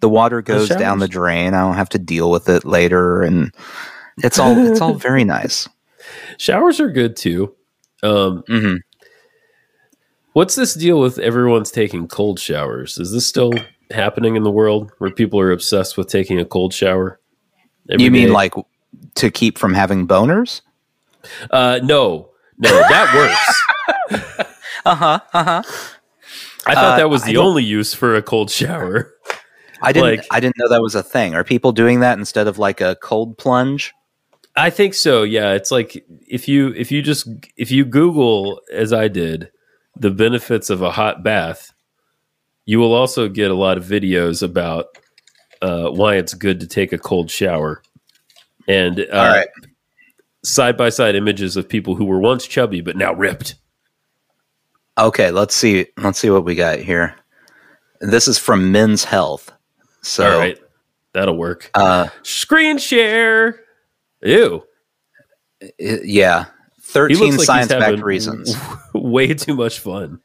The 0.00 0.08
water 0.08 0.42
goes 0.42 0.68
down 0.68 1.00
the 1.00 1.08
drain. 1.08 1.54
I 1.54 1.60
don't 1.60 1.74
have 1.74 1.88
to 1.90 1.98
deal 1.98 2.30
with 2.30 2.48
it 2.48 2.64
later, 2.64 3.22
and 3.22 3.52
it's 4.18 4.38
all 4.38 4.56
it's 4.56 4.80
all 4.80 4.94
very 5.08 5.24
nice. 5.24 5.68
Showers 6.38 6.80
are 6.80 6.90
good 6.90 7.16
too. 7.16 7.54
Um, 8.02 8.44
mm-hmm. 8.48 8.76
what's 10.32 10.54
this 10.54 10.74
deal 10.74 11.00
with 11.00 11.18
everyone's 11.18 11.72
taking 11.72 12.06
cold 12.06 12.38
showers? 12.38 12.96
Is 12.98 13.10
this 13.10 13.26
still 13.26 13.52
happening 13.90 14.36
in 14.36 14.44
the 14.44 14.52
world 14.52 14.92
where 14.98 15.10
people 15.10 15.40
are 15.40 15.50
obsessed 15.50 15.96
with 15.98 16.08
taking 16.08 16.38
a 16.38 16.44
cold 16.44 16.72
shower? 16.72 17.18
You 17.88 18.10
mean 18.12 18.28
day? 18.28 18.32
like 18.32 18.54
to 19.16 19.30
keep 19.32 19.58
from 19.58 19.74
having 19.74 20.06
boners? 20.06 20.60
Uh, 21.50 21.80
no, 21.82 22.30
no, 22.58 22.70
that 22.70 23.14
works. 24.10 24.48
Uh 24.84 24.94
huh. 24.94 25.20
Uh 25.34 25.44
huh. 25.44 25.62
I 26.68 26.74
thought 26.74 26.94
Uh, 26.94 26.96
that 26.98 27.10
was 27.10 27.22
I 27.22 27.26
the 27.26 27.36
only 27.38 27.64
use 27.64 27.94
for 27.94 28.14
a 28.14 28.22
cold 28.22 28.50
shower. 28.50 29.14
I 29.82 29.92
didn't. 29.92 30.18
Like- 30.18 30.26
I 30.30 30.40
didn't 30.40 30.58
know 30.58 30.68
that 30.68 30.82
was 30.82 30.94
a 30.94 31.02
thing. 31.02 31.34
Are 31.34 31.44
people 31.44 31.72
doing 31.72 32.00
that 32.00 32.18
instead 32.18 32.46
of 32.48 32.58
like 32.58 32.80
a 32.80 32.96
cold 32.96 33.38
plunge? 33.38 33.92
I 34.56 34.70
think 34.70 34.94
so. 34.94 35.22
Yeah, 35.22 35.52
it's 35.52 35.70
like 35.70 36.04
if 36.26 36.48
you 36.48 36.74
if 36.74 36.90
you 36.90 37.00
just 37.00 37.28
if 37.56 37.70
you 37.70 37.84
Google 37.84 38.60
as 38.72 38.92
I 38.92 39.06
did 39.06 39.50
the 39.94 40.10
benefits 40.10 40.68
of 40.68 40.82
a 40.82 40.90
hot 40.90 41.22
bath, 41.22 41.72
you 42.66 42.80
will 42.80 42.92
also 42.92 43.28
get 43.28 43.52
a 43.52 43.54
lot 43.54 43.78
of 43.78 43.84
videos 43.84 44.42
about 44.42 44.86
uh, 45.62 45.90
why 45.90 46.16
it's 46.16 46.34
good 46.34 46.58
to 46.60 46.66
take 46.66 46.92
a 46.92 46.98
cold 46.98 47.30
shower, 47.30 47.82
and 48.66 48.98
uh, 48.98 49.04
right. 49.12 49.48
side 50.42 50.76
by 50.76 50.88
side 50.88 51.14
images 51.14 51.56
of 51.56 51.68
people 51.68 51.94
who 51.94 52.04
were 52.04 52.20
once 52.20 52.44
chubby 52.44 52.80
but 52.80 52.96
now 52.96 53.12
ripped. 53.14 53.54
Okay. 54.98 55.30
Let's 55.30 55.54
see. 55.54 55.86
Let's 55.96 56.18
see 56.18 56.30
what 56.30 56.44
we 56.44 56.54
got 56.54 56.78
here. 56.80 57.14
This 58.00 58.28
is 58.28 58.38
from 58.38 58.70
Men's 58.72 59.04
Health. 59.04 59.50
So, 60.02 60.30
All 60.32 60.38
right, 60.38 60.58
that'll 61.12 61.36
work. 61.36 61.70
uh, 61.74 62.08
Screen 62.22 62.78
share. 62.78 63.60
Ew. 64.22 64.64
yeah, 65.78 66.46
thirteen 66.80 67.36
like 67.36 67.44
science-backed 67.46 68.02
reasons. 68.02 68.54
way 68.94 69.34
too 69.34 69.54
much 69.56 69.80
fun. 69.80 70.20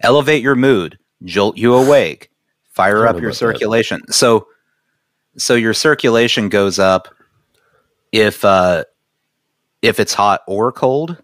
elevate 0.00 0.42
your 0.42 0.56
mood, 0.56 0.98
jolt 1.24 1.56
you 1.56 1.74
awake, 1.74 2.30
fire 2.70 3.06
up 3.06 3.14
your 3.14 3.26
about 3.26 3.28
that. 3.30 3.34
circulation. 3.34 4.00
So, 4.10 4.48
so 5.36 5.54
your 5.54 5.74
circulation 5.74 6.48
goes 6.48 6.78
up 6.80 7.08
if 8.10 8.44
uh, 8.44 8.84
if 9.82 10.00
it's 10.00 10.12
hot 10.14 10.42
or 10.48 10.72
cold. 10.72 11.22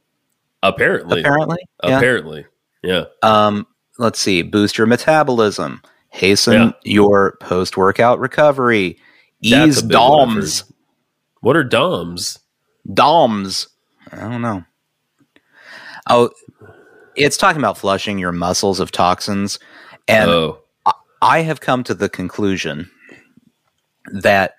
Apparently, 0.62 1.20
Apparently, 1.20 1.58
yeah. 1.82 1.96
apparently, 1.98 2.46
yeah. 2.84 3.04
Um, 3.22 3.66
let's 3.98 4.18
see, 4.18 4.42
boost 4.42 4.76
your 4.78 4.86
metabolism, 4.86 5.82
hasten 6.10 6.52
Yeah. 6.52 6.72
your 6.84 7.36
post 7.40 7.76
workout 7.76 8.18
recovery, 8.20 8.98
That's 9.42 9.78
ease 9.78 9.78
a 9.82 9.86
big 9.86 9.98
one 9.98 10.28
I've 10.28 10.34
DOMs. 10.34 10.72
What 11.40 11.56
are 11.56 11.64
DOMs? 11.64 12.38
DOMs. 12.92 13.68
I 14.12 14.20
don't 14.20 14.42
know. 14.42 14.64
Oh, 16.08 16.30
it's 17.16 17.36
talking 17.36 17.60
about 17.60 17.78
flushing 17.78 18.18
your 18.18 18.32
muscles 18.32 18.80
of 18.80 18.90
toxins, 18.92 19.58
and 20.06 20.30
oh, 20.30 20.58
I 21.22 21.40
have 21.40 21.60
come 21.60 21.82
to 21.84 21.94
the 21.94 22.08
conclusion 22.08 22.90
that 24.12 24.56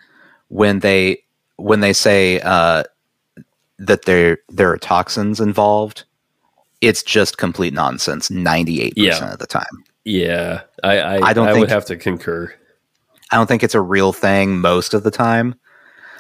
when 0.48 0.80
they 0.80 1.24
when 1.58 1.82
they 1.82 1.94
say 1.94 2.40
uh, 2.42 2.84
that 3.78 4.06
there 4.06 4.40
there 4.50 4.72
are 4.72 4.78
toxins 4.78 5.40
involved, 5.40 6.06
it's 6.86 7.04
just 7.04 7.38
complete 7.38 7.74
nonsense. 7.74 8.30
Ninety 8.30 8.82
eight 8.82 8.96
percent 8.96 9.24
Yeah. 9.26 9.34
of 9.34 9.40
the 9.40 9.48
time, 9.48 9.84
yeah. 10.04 10.62
I 10.84 11.00
I, 11.00 11.16
I 11.30 11.34
don't 11.34 11.48
I 11.48 11.52
think- 11.54 11.62
would 11.62 11.72
have 11.72 11.86
to 11.86 11.98
concur. 11.98 12.54
I 13.32 13.38
don't 13.38 13.48
think 13.48 13.64
it's 13.64 13.76
a 13.76 13.82
real 13.82 14.14
thing 14.14 14.60
most 14.60 14.94
of 14.94 15.04
the 15.04 15.12
time. 15.12 15.56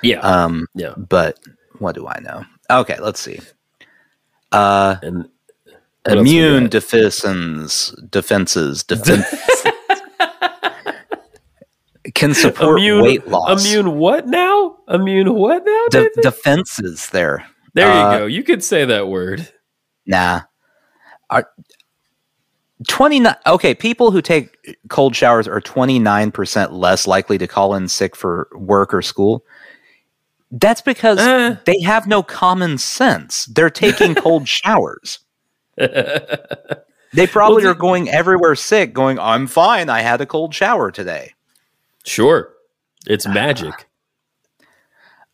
Yeah, 0.01 0.19
Um, 0.21 0.67
yeah. 0.73 0.93
but 0.97 1.39
what 1.79 1.93
do 1.95 2.07
I 2.07 2.19
know? 2.19 2.43
Okay, 2.69 2.97
let's 2.99 3.19
see. 3.19 3.39
Uh, 4.51 4.95
And 5.03 5.29
What 6.03 6.17
else 6.17 6.27
we 6.27 6.37
Immune 6.39 6.69
defenses, 6.69 7.95
defenses, 8.09 8.83
defense 8.83 9.25
can 12.13 12.33
support 12.33 12.79
immune 12.79 13.03
weight 13.03 13.27
loss. 13.27 13.65
Immune 13.65 13.97
what 13.97 14.27
now? 14.27 14.77
Immune 14.89 15.33
what 15.33 15.63
now? 15.65 15.85
De- 15.89 16.09
defenses 16.21 17.09
there. 17.09 17.45
there 17.73 17.87
you 17.87 17.93
uh, 17.93 18.17
go. 18.19 18.25
You 18.25 18.43
could 18.43 18.63
say 18.63 18.85
that 18.85 19.07
word. 19.07 19.47
Nah. 20.05 20.41
Are 21.35 21.49
29 22.87 23.35
Okay, 23.47 23.73
people 23.73 24.11
who 24.11 24.21
take 24.21 24.57
cold 24.89 25.15
showers 25.15 25.47
are 25.47 25.61
29% 25.61 26.71
less 26.71 27.07
likely 27.07 27.37
to 27.37 27.47
call 27.47 27.73
in 27.75 27.87
sick 27.87 28.15
for 28.15 28.47
work 28.53 28.93
or 28.93 29.01
school. 29.01 29.43
That's 30.51 30.81
because 30.81 31.19
Eh. 31.19 31.55
they 31.65 31.79
have 31.83 32.05
no 32.07 32.21
common 32.23 32.77
sense. 32.77 33.45
They're 33.45 33.69
taking 33.69 34.13
cold 34.25 34.47
showers. 34.47 35.19
They 35.77 37.27
probably 37.27 37.63
Well, 37.63 37.71
are 37.71 37.75
going 37.75 38.09
everywhere 38.09 38.55
sick, 38.55 38.93
going, 38.93 39.19
I'm 39.19 39.47
fine. 39.47 39.89
I 39.89 40.01
had 40.01 40.19
a 40.21 40.25
cold 40.25 40.53
shower 40.53 40.91
today. 40.91 41.33
sure. 42.05 42.51
It's 43.07 43.27
magic. 43.27 43.73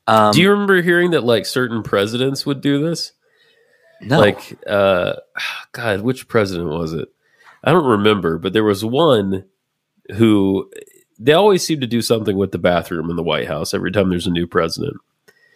Um, 0.07 0.33
Do 0.33 0.41
you 0.41 0.49
remember 0.49 0.81
hearing 0.81 1.11
that 1.11 1.23
like 1.23 1.45
certain 1.45 1.83
presidents 1.83 2.43
would 2.45 2.59
do 2.59 2.81
this? 2.81 3.11
No. 4.01 4.19
Like, 4.19 4.57
uh, 4.67 5.13
God, 5.71 6.01
which 6.01 6.27
president 6.27 6.69
was 6.69 6.93
it? 6.93 7.09
I 7.63 7.71
don't 7.71 7.85
remember, 7.85 8.37
but 8.37 8.53
there 8.53 8.63
was 8.63 8.83
one 8.83 9.45
who 10.15 10.69
they 11.19 11.33
always 11.33 11.63
seem 11.63 11.79
to 11.81 11.87
do 11.87 12.01
something 12.01 12.35
with 12.35 12.51
the 12.51 12.57
bathroom 12.57 13.09
in 13.09 13.15
the 13.15 13.23
White 13.23 13.47
House 13.47 13.73
every 13.73 13.91
time 13.91 14.09
there's 14.09 14.27
a 14.27 14.31
new 14.31 14.47
president. 14.47 14.97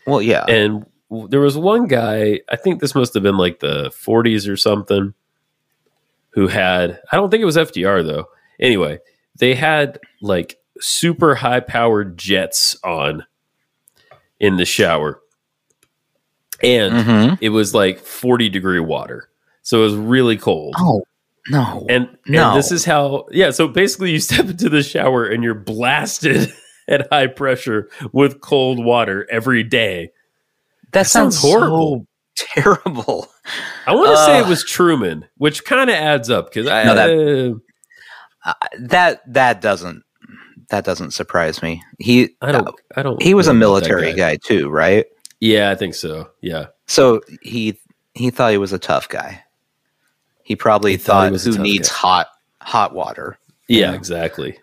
well, 0.06 0.22
yeah. 0.22 0.46
And 0.48 0.86
there 1.30 1.42
was 1.42 1.58
one 1.58 1.88
guy, 1.88 2.42
I 2.50 2.56
think 2.56 2.80
this 2.80 2.96
must 2.96 3.14
have 3.16 3.24
been 3.24 3.38
like 3.38 3.60
the 3.60 3.90
40s 3.90 4.48
or 4.48 4.58
something, 4.58 5.14
who 6.30 6.48
had, 6.48 7.02
I 7.12 7.16
don't 7.16 7.32
think 7.32 7.42
it 7.42 7.46
was 7.46 7.58
FDR 7.58 8.06
though. 8.06 8.26
Anyway, 8.60 9.00
they 9.38 9.56
had 9.56 10.00
like 10.22 10.60
super 10.80 11.36
high 11.36 11.62
powered 11.62 12.18
jets 12.18 12.78
on 12.84 13.26
in 14.40 14.58
the 14.58 14.66
shower. 14.66 15.22
And 16.64 16.94
Mhm. 16.94 17.38
it 17.42 17.50
was 17.50 17.74
like 17.74 18.00
40 18.00 18.50
degree 18.50 18.80
water. 18.80 19.30
So 19.62 19.80
it 19.80 19.84
was 19.84 19.96
really 19.96 20.38
cold. 20.38 20.76
Oh, 20.78 21.04
no. 21.50 21.86
And, 21.90 22.08
No. 22.28 22.56
this 22.56 22.72
is 22.72 22.86
how, 22.86 23.26
yeah. 23.32 23.52
So 23.52 23.68
basically, 23.68 24.12
you 24.12 24.20
step 24.30 24.46
into 24.50 24.70
the 24.70 24.84
shower 24.84 25.26
and 25.26 25.44
you're 25.44 25.54
blasted 25.56 26.54
at 26.88 27.08
high 27.12 27.28
pressure 27.28 27.90
with 28.14 28.42
cold 28.42 28.84
water 28.84 29.28
every 29.32 29.64
day. 29.64 30.12
that 30.92 31.08
sounds 31.08 31.38
sounds 31.40 31.54
horrible. 31.54 32.06
so 32.38 32.46
terrible. 32.62 33.28
I 33.88 33.94
want 33.96 34.12
to 34.12 34.18
say 34.26 34.40
it 34.40 34.48
was 34.48 34.64
Truman, 34.64 35.26
which 35.38 35.66
kind 35.66 35.90
of 35.90 35.96
adds 35.96 36.30
up 36.30 36.50
because 36.54 36.68
I, 36.68 36.84
No, 36.84 36.96
that, 36.96 37.62
Uh, 38.46 38.54
that 38.80 39.22
that 39.34 39.62
doesn't 39.62 40.04
that 40.70 40.84
doesn't 40.86 41.12
surprise 41.12 41.62
me. 41.64 41.82
He 42.00 42.36
I 42.42 42.52
don't, 42.52 42.70
I 42.96 43.04
don't. 43.04 43.22
he 43.22 43.34
was 43.34 43.48
a 43.48 43.52
that 43.52 43.56
military 43.56 44.14
guy. 44.14 44.38
too, 44.38 44.70
right? 44.70 45.06
Yeah, 45.40 45.70
I 45.70 45.76
think 45.76 45.94
so. 45.96 46.30
Yeah, 46.42 46.68
So 46.88 47.22
he 47.42 47.78
he 48.14 48.30
thought 48.30 48.52
he 48.52 48.58
was 48.58 48.74
a 48.74 48.80
tough 48.80 49.10
guy. 49.10 49.44
He 50.44 50.56
probably 50.56 50.92
He 50.92 50.98
thought 50.98 51.24
he 51.24 51.28
thought, 51.30 51.32
was 51.34 51.44
who 51.46 51.58
needs 51.62 51.90
guy." 51.90 51.96
hot 51.96 52.28
hot 52.62 52.94
water. 52.96 53.38
yeah, 53.68 53.92
Yeah. 53.92 53.94
exactly. 53.94 54.58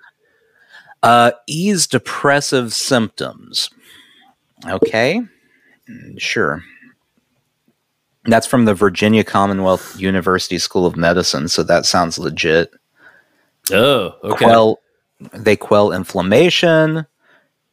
Uh, 1.03 1.33
ease 1.49 1.87
depressive 1.87 2.73
symptoms. 2.73 3.71
Okay, 4.67 5.21
Mm, 5.91 6.21
sure. 6.21 6.63
That's 8.25 8.47
from 8.47 8.67
the 8.67 8.75
Virginia 8.75 9.25
Commonwealth 9.25 9.99
University 9.99 10.59
School 10.59 10.87
of 10.87 10.97
Medicine, 10.97 11.49
so 11.49 11.65
that 11.65 11.85
sounds 11.87 12.21
legit. 12.21 12.73
Oh, 13.73 14.15
okay. 14.23 14.45
quell 14.45 14.79
they 15.33 15.57
quell 15.57 15.91
inflammation 15.93 17.05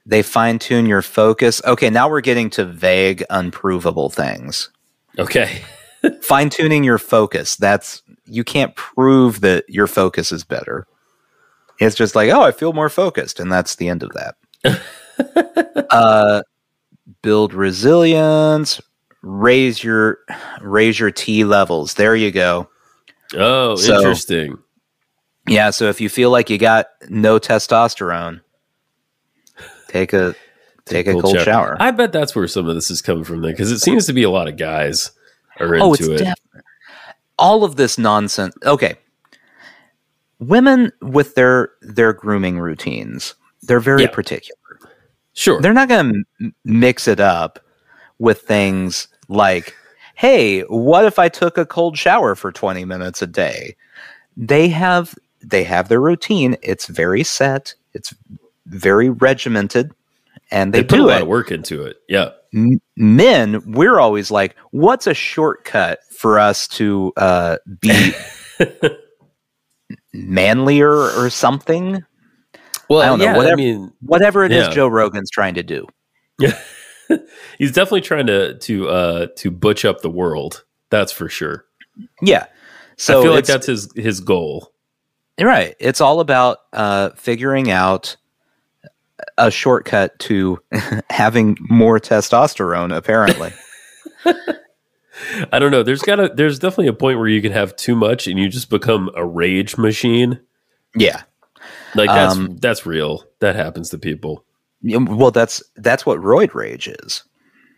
they 0.09 0.23
fine 0.23 0.57
tune 0.59 0.85
your 0.87 1.01
focus. 1.01 1.61
Okay 1.65 1.89
now 1.89 2.09
we're 2.09 2.21
getting 2.21 2.49
to 2.51 2.65
vague 2.65 3.23
unprovable 3.29 4.09
things. 4.09 4.69
Okay. 5.17 5.61
fine 6.21 6.49
tuning 6.49 6.83
your 6.83 6.97
focus. 6.97 7.55
That's 7.55 8.01
you 8.25 8.43
can't 8.43 8.75
prove 8.75 9.41
that 9.41 9.65
your 9.69 9.87
focus 9.87 10.31
is 10.31 10.43
better. 10.43 10.87
It's 11.79 11.95
just 11.95 12.15
like 12.15 12.29
oh 12.29 12.41
i 12.41 12.51
feel 12.51 12.73
more 12.73 12.89
focused 12.89 13.39
and 13.39 13.51
that's 13.51 13.75
the 13.75 13.87
end 13.89 14.03
of 14.03 14.11
that. 14.13 14.35
Uh 15.91 16.41
build 17.21 17.53
resilience. 17.53 18.79
Raise 19.21 19.83
your 19.83 20.19
raise 20.61 20.99
your 20.99 21.11
t 21.11 21.43
levels. 21.43 21.95
There 21.95 22.15
you 22.15 22.31
go. 22.31 22.69
Oh, 23.35 23.75
So- 23.75 23.95
interesting. 23.97 24.57
Yeah, 25.47 25.71
so 25.71 25.85
if 25.89 25.99
you 25.99 26.09
feel 26.09 26.29
like 26.29 26.49
you 26.49 26.57
got 26.59 26.87
no 27.09 27.39
testosterone, 27.39 28.41
take 29.89 30.13
a 30.13 30.33
take, 30.85 31.07
a 31.07 31.13
cold, 31.13 31.39
shower. 31.41 31.75
I 31.79 31.91
bet 31.91 32.13
that's 32.13 32.35
where 32.35 32.47
some 32.47 32.69
of 32.69 32.75
this 32.75 32.89
is 32.89 33.01
coming 33.01 33.23
from, 33.25 33.41
then, 33.41 33.51
because 33.51 33.71
it 33.71 33.79
seems 33.79 34.05
to 34.05 34.13
be 34.13 34.23
a 34.23 34.29
lot 34.29 34.47
of 34.47 34.55
guys 34.55 35.11
are 35.59 35.75
oh, 35.75 35.93
into 35.93 36.09
oh, 36.09 36.13
it's 36.13 36.21
it. 36.21 36.25
def- 36.25 36.63
all 37.37 37.63
of 37.65 37.75
this 37.75 37.97
nonsense. 37.97 38.55
Okay, 38.65 38.95
women 40.39 40.91
with 41.01 41.35
their 41.35 41.71
their 41.81 42.13
grooming 42.13 42.59
routines, 42.59 43.35
they're 43.63 43.79
very 43.79 44.03
Yeah. 44.03 44.11
particular. 44.11 44.55
sure. 45.33 45.61
They're 45.61 45.73
not 45.73 45.89
going 45.89 46.25
to 46.41 46.51
mix 46.63 47.07
it 47.07 47.19
up 47.19 47.59
with 48.19 48.41
things 48.41 49.07
like, 49.29 49.75
"Hey, 50.15 50.61
what 50.61 51.05
if 51.05 51.17
I 51.19 51.29
took 51.29 51.57
a 51.57 51.65
cold 51.65 51.97
shower 51.97 52.35
for 52.35 52.51
twenty 52.51 52.85
minutes 52.85 53.21
a 53.21 53.27
day?" 53.27 53.75
They 54.37 54.69
have 54.69 55.15
they 55.41 55.63
have 55.63 55.87
their 55.87 56.01
routine. 56.01 56.57
It's 56.61 56.87
very 56.87 57.23
set. 57.23 57.73
It's 57.93 58.13
very 58.69 59.09
regimented, 59.09 59.91
and 60.51 60.73
they, 60.73 60.81
they 60.81 60.87
put 60.87 60.99
a 60.99 61.03
lot 61.03 61.17
it. 61.17 61.21
of 61.23 61.27
work 61.27 61.51
into 61.51 61.83
it. 61.83 61.97
Yeah. 62.07 62.29
M- 62.53 62.81
men, 62.95 63.61
we're 63.73 63.99
always 63.99 64.31
like, 64.31 64.55
what's 64.71 65.05
a 65.07 65.13
shortcut 65.13 65.99
for 66.17 66.39
us 66.39 66.67
to 66.69 67.11
uh, 67.17 67.57
be 67.81 68.11
manlier 70.13 70.91
or 70.91 71.29
something? 71.29 72.03
Well, 72.89 73.01
I 73.01 73.05
don't 73.05 73.19
know, 73.19 73.33
whatever- 73.37 73.53
I 73.53 73.55
mean, 73.55 73.93
Whatever 74.01 74.43
it 74.45 74.51
is 74.51 74.67
Yeah. 74.67 74.73
Joe 74.73 74.87
Rogan's 74.87 75.29
trying 75.29 75.53
to 75.55 75.63
do. 75.63 75.85
Yeah, 76.39 76.57
he's 77.57 77.71
definitely 77.71 78.01
trying 78.01 78.27
to 78.27 78.57
to 78.57 78.89
uh 78.89 79.27
to 79.37 79.51
butch 79.51 79.83
up 79.85 80.01
the 80.01 80.09
world. 80.09 80.63
That's 80.89 81.11
for 81.11 81.27
sure. 81.29 81.65
Yeah. 82.21 82.45
So 82.97 83.19
I 83.19 83.23
feel 83.23 83.33
like 83.33 83.45
that's 83.45 83.67
his 83.67 83.89
his 83.95 84.21
goal. 84.21 84.71
right. 85.39 85.75
It's 85.79 86.01
all 86.01 86.19
about 86.21 86.59
uh, 86.73 87.09
figuring 87.15 87.69
out 87.69 88.15
a 89.37 89.49
shortcut 89.51 90.17
to 90.19 90.59
having 91.09 91.57
more 91.61 91.99
testosterone, 91.99 92.95
apparently. 92.95 93.51
I 95.51 95.59
don't 95.59 95.71
know. 95.71 95.83
There's 95.83 96.01
got 96.01 96.15
to 96.17 96.29
there's 96.33 96.59
definitely 96.59 96.87
a 96.87 96.93
point 96.93 97.17
where 97.19 97.27
you 97.27 97.41
can 97.41 97.51
have 97.51 97.75
too 97.75 97.95
much 97.95 98.27
and 98.27 98.39
you 98.39 98.47
just 98.49 98.69
become 98.69 99.09
a 99.15 99.25
rage 99.25 99.77
machine. 99.77 100.39
yeah. 100.95 101.23
Like 101.95 102.07
that's 102.09 102.35
Um, 102.35 102.57
that's 102.61 102.85
real. 102.85 103.23
That 103.39 103.55
happens 103.55 103.89
to 103.89 103.97
people. 103.97 104.45
Well, 104.83 105.31
that's 105.31 105.61
that's 105.75 106.05
what 106.05 106.19
roid 106.19 106.53
rage 106.53 106.87
is. 106.87 107.23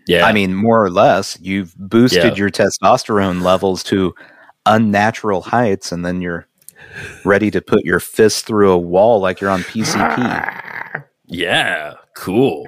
Yeah. 0.08 0.26
I 0.26 0.34
mean, 0.34 0.54
more 0.54 0.84
or 0.84 0.90
less, 0.90 1.38
you've 1.42 1.76
boosted 1.78 2.24
Yeah. 2.24 2.36
your 2.36 2.50
testosterone 2.52 3.42
levels 3.42 3.82
to 3.84 4.14
unnatural 4.66 5.42
heights, 5.42 5.92
and 5.92 6.06
then 6.06 6.22
you're 6.22 6.46
ready 7.26 7.50
to 7.52 7.62
put 7.62 7.84
your 7.86 8.00
fist 8.00 8.46
through 8.46 8.72
a 8.72 8.78
wall 8.78 9.20
like 9.20 9.40
you're 9.42 9.50
on 9.50 9.62
PCP. 9.64 10.68
yeah. 11.32 11.94
Cool. 12.16 12.68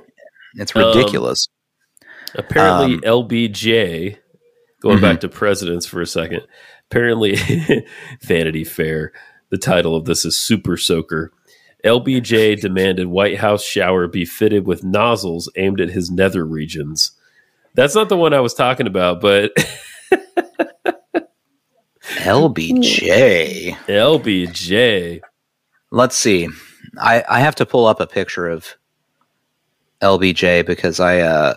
It's 0.55 0.75
Um, 0.75 0.83
ridiculous. 0.87 1.47
Apparently, 2.35 2.95
Um, 2.95 3.01
LBJ, 3.03 4.17
going 4.81 4.97
Mhm. 4.97 5.01
back 5.01 5.19
to 5.21 5.29
presidents 5.29 5.85
for 5.85 6.01
a 6.01 6.07
second, 6.07 6.41
apparently, 6.89 7.35
Vanity 8.23 8.63
Fair, 8.63 9.11
the 9.49 9.57
title 9.57 9.95
of 9.95 10.05
this 10.05 10.25
is 10.25 10.35
Super 10.37 10.77
Soaker. 10.77 11.31
LBJ 11.83 12.55
demanded 12.61 13.07
White 13.07 13.37
House 13.39 13.63
shower 13.63 14.07
be 14.07 14.25
fitted 14.25 14.65
with 14.65 14.83
nozzles 14.83 15.51
aimed 15.57 15.79
at 15.81 15.89
his 15.91 16.09
nether 16.09 16.45
regions. 16.45 17.11
That's 17.75 17.95
not 17.95 18.09
the 18.09 18.17
one 18.17 18.33
I 18.33 18.39
was 18.39 18.53
talking 18.53 18.87
about, 18.87 19.19
but 19.21 19.51
LBJ. 22.03 23.75
LBJ. 23.87 25.21
Let's 25.91 26.15
see. 26.17 26.49
I 26.99 27.23
I 27.29 27.39
have 27.39 27.55
to 27.55 27.65
pull 27.65 27.85
up 27.85 27.99
a 27.99 28.07
picture 28.07 28.47
of 28.47 28.75
LBJ 30.01 30.65
because 30.65 30.99
I 30.99 31.19
uh 31.19 31.55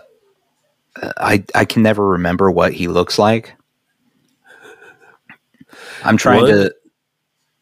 I 1.17 1.43
I 1.53 1.65
can 1.65 1.83
never 1.83 2.07
remember 2.07 2.49
what 2.51 2.73
he 2.73 2.87
looks 2.87 3.19
like. 3.19 3.53
I'm 6.03 6.17
trying 6.17 6.41
What? 6.41 6.73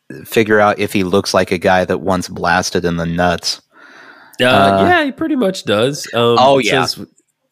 to 0.10 0.26
figure 0.26 0.60
out 0.60 0.80
if 0.80 0.94
he 0.94 1.04
looks 1.04 1.34
like 1.34 1.52
a 1.52 1.58
guy 1.58 1.86
that 1.86 2.00
once 2.00 2.28
blasted 2.28 2.86
in 2.86 2.98
the 2.98 3.06
nuts. 3.06 3.62
Uh, 4.42 4.46
Uh, 4.46 4.86
yeah, 4.88 5.04
he 5.06 5.12
pretty 5.12 5.36
much 5.36 5.64
does. 5.66 6.06
Um, 6.14 6.38
Oh, 6.40 6.60
yeah. 6.60 6.86
says- 6.86 7.08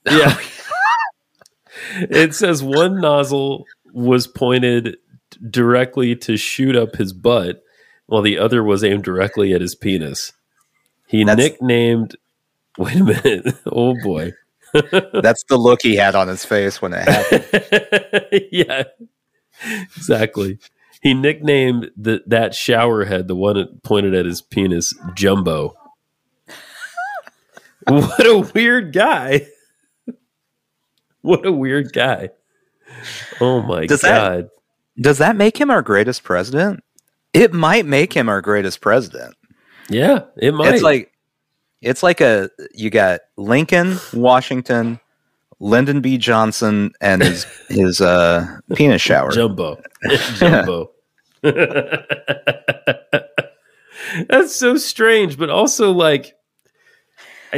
yeah. 0.11 0.37
it 2.09 2.35
says 2.35 2.61
one 2.61 2.99
nozzle 3.01 3.65
was 3.93 4.27
pointed 4.27 4.97
directly 5.49 6.15
to 6.17 6.37
shoot 6.37 6.75
up 6.75 6.95
his 6.95 7.13
butt, 7.13 7.62
while 8.13 8.21
the 8.21 8.37
other 8.37 8.63
was 8.63 8.83
aimed 8.83 9.03
directly 9.03 9.53
at 9.55 9.61
his 9.61 9.73
penis. 9.73 10.33
He 11.07 11.23
That's- 11.23 11.49
nicknamed. 11.49 12.15
Wait 12.77 12.95
a 12.97 13.03
minute! 13.03 13.55
Oh 13.65 13.95
boy! 14.03 14.33
That's 14.73 15.43
the 15.49 15.57
look 15.57 15.81
he 15.81 15.95
had 15.95 16.13
on 16.13 16.27
his 16.27 16.45
face 16.45 16.79
when 16.79 16.93
it 16.93 17.07
happened. 17.07 18.47
yeah, 18.51 18.83
exactly. 19.95 20.59
He 21.01 21.15
nicknamed 21.15 21.89
the, 21.97 22.21
that 22.27 22.53
shower 22.53 23.05
head, 23.05 23.27
the 23.27 23.35
one 23.35 23.55
that 23.55 23.81
pointed 23.81 24.13
at 24.13 24.25
his 24.27 24.41
penis, 24.43 24.93
Jumbo. 25.15 25.75
what 27.87 28.25
a 28.27 28.39
weird 28.53 28.93
guy. 28.93 29.47
What 31.21 31.45
a 31.45 31.51
weird 31.51 31.93
guy. 31.93 32.29
Oh 33.41 33.61
my 33.63 33.85
Does 33.87 34.01
that- 34.01 34.09
god. 34.15 34.49
Does 35.01 35.17
that 35.17 35.35
make 35.35 35.59
him 35.59 35.71
our 35.71 35.81
greatest 35.81 36.23
president? 36.23 36.83
It 37.33 37.53
might 37.53 37.85
make 37.85 38.13
him 38.13 38.29
our 38.29 38.41
greatest 38.41 38.79
president. 38.81 39.35
yeah, 39.89 40.21
it 40.37 40.53
might. 40.53 40.73
It's 40.75 40.83
like 40.83 41.11
it's 41.81 42.03
like 42.03 42.21
a 42.21 42.49
you 42.73 42.89
got 42.89 43.21
Lincoln, 43.37 43.97
Washington, 44.13 44.99
Lyndon 45.59 45.99
B. 46.01 46.17
Johnson, 46.17 46.91
and 47.01 47.21
his 47.23 47.43
his 47.69 48.01
uh, 48.01 48.45
penis 48.75 49.01
shower. 49.01 49.31
Jumbo. 49.31 49.81
Jumbo. 50.35 50.91
That's 54.29 54.55
so 54.55 54.77
strange, 54.77 55.37
but 55.37 55.49
also 55.49 55.91
like 55.91 56.35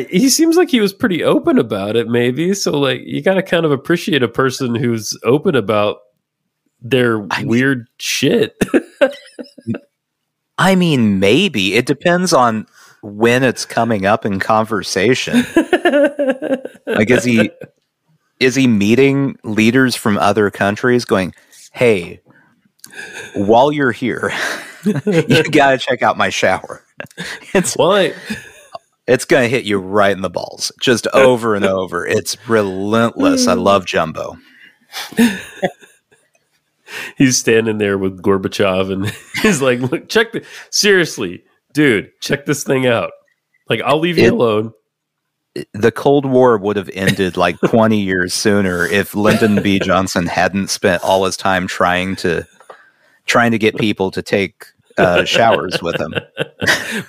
he 0.10 0.30
seems 0.30 0.56
like 0.58 0.70
he 0.70 0.80
was 0.82 0.94
pretty 0.94 1.24
open 1.24 1.58
about 1.58 1.96
it 1.96 2.10
maybe 2.10 2.54
so 2.54 2.78
like 2.78 3.00
you 3.06 3.22
got 3.22 3.36
to 3.36 3.42
kind 3.44 3.66
of 3.66 3.72
appreciate 3.72 4.22
a 4.22 4.28
person 4.28 4.76
who's 4.76 5.18
open 5.24 5.56
about 5.56 6.00
their 6.82 7.26
I 7.32 7.40
mean- 7.40 7.48
weird 7.48 7.88
shit 7.98 8.58
I 10.58 10.76
mean, 10.76 11.20
maybe 11.20 11.76
it 11.76 11.86
depends 11.86 12.34
on 12.34 12.68
when 13.02 13.44
it's 13.44 13.66
coming 13.66 14.06
up 14.06 14.26
in 14.26 14.40
conversation. 14.40 15.46
like, 16.86 17.10
is 17.10 17.24
he 17.24 17.52
is 18.40 18.56
he 18.56 18.68
meeting 18.68 19.38
leaders 19.44 19.96
from 19.96 20.18
other 20.18 20.50
countries, 20.52 21.06
going, 21.06 21.34
"Hey, 21.72 22.22
while 23.36 23.72
you're 23.72 23.92
here, 23.92 24.32
you 24.86 25.44
gotta 25.44 25.78
check 25.78 26.02
out 26.02 26.18
my 26.18 26.30
shower." 26.30 26.84
It's 27.54 27.76
well 27.78 28.12
it's 29.08 29.26
gonna 29.26 29.48
hit 29.48 29.66
you 29.66 29.78
right 29.78 30.12
in 30.16 30.22
the 30.22 30.30
balls, 30.30 30.72
just 30.82 31.08
over 31.14 31.56
and 31.56 31.66
over. 31.66 32.06
It's 32.06 32.38
relentless. 32.48 33.48
I 33.48 33.54
love 33.54 33.86
Jumbo. 33.86 34.38
he's 37.18 37.38
standing 37.38 37.78
there 37.78 37.98
with 37.98 38.22
gorbachev 38.22 38.92
and 38.92 39.08
he's 39.42 39.62
like 39.62 39.80
look 39.80 40.08
check 40.10 40.32
the 40.32 40.46
seriously 40.72 41.44
dude 41.74 42.10
check 42.22 42.46
this 42.46 42.64
thing 42.64 42.88
out 42.88 43.12
like 43.70 43.82
i'll 43.86 44.00
leave 44.00 44.18
you 44.18 44.26
It- 44.26 44.34
alone 44.34 44.74
the 45.74 45.90
Cold 45.92 46.26
War 46.26 46.58
would 46.58 46.76
have 46.76 46.90
ended 46.94 47.38
like 47.38 47.58
20 47.66 47.98
years 48.02 48.34
sooner 48.34 48.86
if 48.86 49.16
Lyndon 49.16 49.64
B. 49.64 49.80
Johnson 49.80 50.26
hadn't 50.28 50.70
spent 50.70 51.02
all 51.02 51.24
his 51.24 51.38
time 51.38 51.66
trying 51.66 52.18
to 52.18 52.46
trying 53.26 53.52
to 53.52 53.58
get 53.58 53.78
people 53.78 54.12
to 54.12 54.22
take 54.22 54.66
uh, 54.98 55.24
showers 55.24 55.82
with 55.82 55.96
him. 55.98 56.14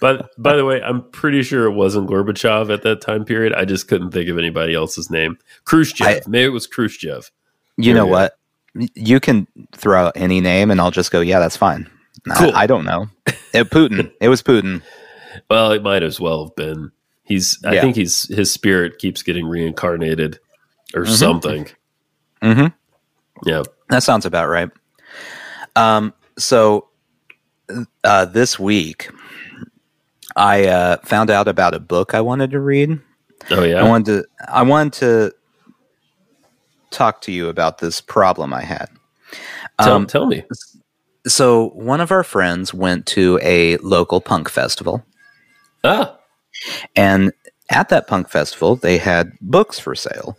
but 0.00 0.30
by 0.38 0.54
the 0.54 0.64
way, 0.64 0.80
I'm 0.80 1.10
pretty 1.10 1.42
sure 1.42 1.64
it 1.66 1.72
wasn't 1.72 2.08
Gorbachev 2.08 2.72
at 2.72 2.82
that 2.84 3.00
time 3.00 3.24
period. 3.24 3.52
I 3.52 3.64
just 3.64 3.88
couldn't 3.88 4.12
think 4.12 4.28
of 4.28 4.38
anybody 4.38 4.74
else's 4.74 5.10
name. 5.10 5.38
Khrushchev. 5.64 6.06
I- 6.06 6.20
Maybe 6.28 6.44
it 6.44 6.48
was 6.50 6.68
Khrushchev. 6.68 7.32
You 7.76 7.94
There 7.94 8.04
know 8.04 8.06
what? 8.06 8.38
You 8.94 9.20
can 9.20 9.46
throw 9.72 10.06
out 10.06 10.12
any 10.16 10.40
name, 10.40 10.70
and 10.70 10.80
I'll 10.80 10.90
just 10.90 11.10
go, 11.10 11.20
"Yeah, 11.20 11.38
that's 11.38 11.56
fine." 11.56 11.88
Cool. 12.36 12.54
I, 12.54 12.62
I 12.62 12.66
don't 12.66 12.84
know. 12.84 13.08
It, 13.54 13.70
Putin. 13.70 14.10
It 14.20 14.28
was 14.28 14.42
Putin. 14.42 14.82
Well, 15.48 15.72
it 15.72 15.82
might 15.82 16.02
as 16.02 16.20
well 16.20 16.44
have 16.44 16.56
been. 16.56 16.90
He's. 17.24 17.58
I 17.64 17.74
Yeah. 17.74 17.80
think 17.82 17.96
he's 17.96 18.22
his 18.34 18.50
spirit 18.52 18.98
keeps 18.98 19.22
getting 19.22 19.46
reincarnated 19.46 20.38
or 20.94 21.02
Mhm. 21.04 21.16
something. 21.18 21.68
hmm 22.42 22.66
Yeah. 23.44 23.62
That 23.88 24.02
sounds 24.02 24.26
about 24.26 24.48
right. 24.48 24.70
Um, 25.76 26.12
so 26.38 26.88
uh, 28.04 28.24
this 28.26 28.58
week, 28.58 29.10
I 30.36 30.66
uh, 30.66 30.96
found 31.04 31.30
out 31.30 31.48
about 31.48 31.74
a 31.74 31.80
book 31.80 32.14
I 32.14 32.20
wanted 32.20 32.50
to 32.52 32.60
read. 32.60 32.98
Oh 33.50 33.62
yeah. 33.64 33.80
I 33.80 33.88
wanted 33.88 34.22
to 34.22 34.28
I 34.52 34.62
wanted 34.62 34.92
to 34.94 35.32
talk 36.90 37.20
to 37.22 37.32
you 37.32 37.48
about 37.48 37.78
this 37.78 38.00
problem 38.00 38.52
I 38.54 38.62
had. 38.62 38.88
tell, 39.80 39.94
Um, 39.94 40.06
tell 40.06 40.26
me. 40.26 40.44
so 41.26 41.68
one 41.70 42.00
of 42.00 42.10
our 42.10 42.22
friends 42.24 42.72
went 42.72 43.06
to 43.06 43.38
a 43.42 43.76
local 43.78 44.20
punk 44.20 44.48
festival, 44.48 45.04
Ah. 45.84 46.16
and 46.94 47.32
at 47.70 47.88
that 47.88 48.06
punk 48.06 48.28
festival 48.28 48.76
they 48.76 48.98
had 48.98 49.32
books 49.40 49.78
for 49.78 49.94
sale, 49.94 50.36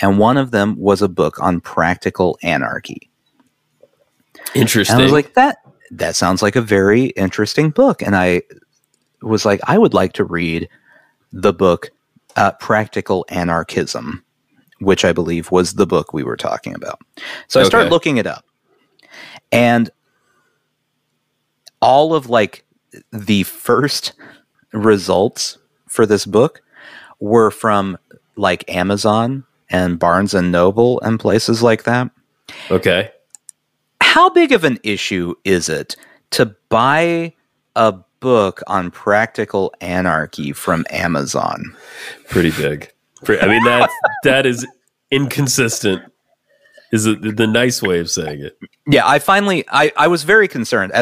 and 0.00 0.18
one 0.18 0.36
of 0.36 0.50
them 0.50 0.76
was 0.78 1.00
a 1.02 1.08
book 1.08 1.40
on 1.40 1.60
practical 1.60 2.38
anarchy. 2.42 3.10
Interesting. 4.54 4.94
And 4.94 5.02
I 5.02 5.04
was 5.04 5.12
like, 5.12 5.34
that 5.34 5.58
that 5.90 6.16
sounds 6.16 6.42
like 6.42 6.56
a 6.56 6.60
very 6.60 7.06
interesting 7.10 7.70
book. 7.70 8.02
And 8.02 8.16
I 8.16 8.42
was 9.22 9.44
like, 9.44 9.60
I 9.64 9.78
would 9.78 9.94
like 9.94 10.12
to 10.14 10.24
read 10.24 10.68
the 11.32 11.52
book 11.52 11.90
uh, 12.36 12.50
Practical 12.52 13.24
Anarchism, 13.28 14.24
which 14.80 15.04
I 15.04 15.12
believe 15.12 15.50
was 15.50 15.74
the 15.74 15.86
book 15.86 16.12
we 16.12 16.22
were 16.22 16.36
talking 16.36 16.74
about. 16.74 17.00
So 17.48 17.60
I 17.60 17.64
started 17.64 17.90
looking 17.90 18.16
it 18.16 18.26
up. 18.26 18.44
And 19.52 19.90
all 21.80 22.14
of 22.14 22.28
like 22.28 22.64
the 23.12 23.42
first 23.44 24.14
results 24.72 25.58
for 25.88 26.06
this 26.06 26.26
book 26.26 26.62
were 27.20 27.50
from 27.50 27.98
like 28.36 28.68
Amazon 28.68 29.44
and 29.70 29.98
Barnes 29.98 30.34
and 30.34 30.50
Noble 30.50 31.00
and 31.00 31.20
places 31.20 31.62
like 31.62 31.84
that 31.84 32.10
okay. 32.70 33.10
how 34.00 34.28
big 34.30 34.52
of 34.52 34.64
an 34.64 34.78
issue 34.82 35.34
is 35.44 35.68
it 35.68 35.96
to 36.30 36.54
buy 36.68 37.32
a 37.76 37.94
book 38.24 38.62
on 38.66 38.90
practical 38.90 39.70
anarchy 39.82 40.50
from 40.52 40.86
Amazon? 40.88 41.76
Pretty 42.28 42.50
big. 42.50 42.90
I 43.28 43.46
mean 43.46 43.64
that 43.64 43.90
that 44.24 44.46
is 44.46 44.66
inconsistent. 45.10 46.02
Is 46.92 47.04
the, 47.04 47.14
the 47.14 47.46
nice 47.46 47.82
way 47.82 47.98
of 47.98 48.08
saying 48.08 48.44
it? 48.44 48.56
Yeah, 48.86 49.06
I 49.06 49.18
finally 49.18 49.64
I, 49.68 49.92
I 49.96 50.06
was 50.06 50.22
very 50.22 50.46
concerned. 50.46 50.92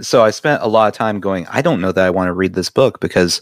So 0.00 0.22
I 0.22 0.30
spent 0.30 0.62
a 0.62 0.68
lot 0.68 0.88
of 0.88 0.94
time 0.94 1.20
going, 1.20 1.46
I 1.48 1.62
don't 1.62 1.80
know 1.80 1.92
that 1.92 2.04
I 2.04 2.10
want 2.10 2.28
to 2.28 2.32
read 2.32 2.54
this 2.54 2.68
book 2.68 3.00
because 3.00 3.40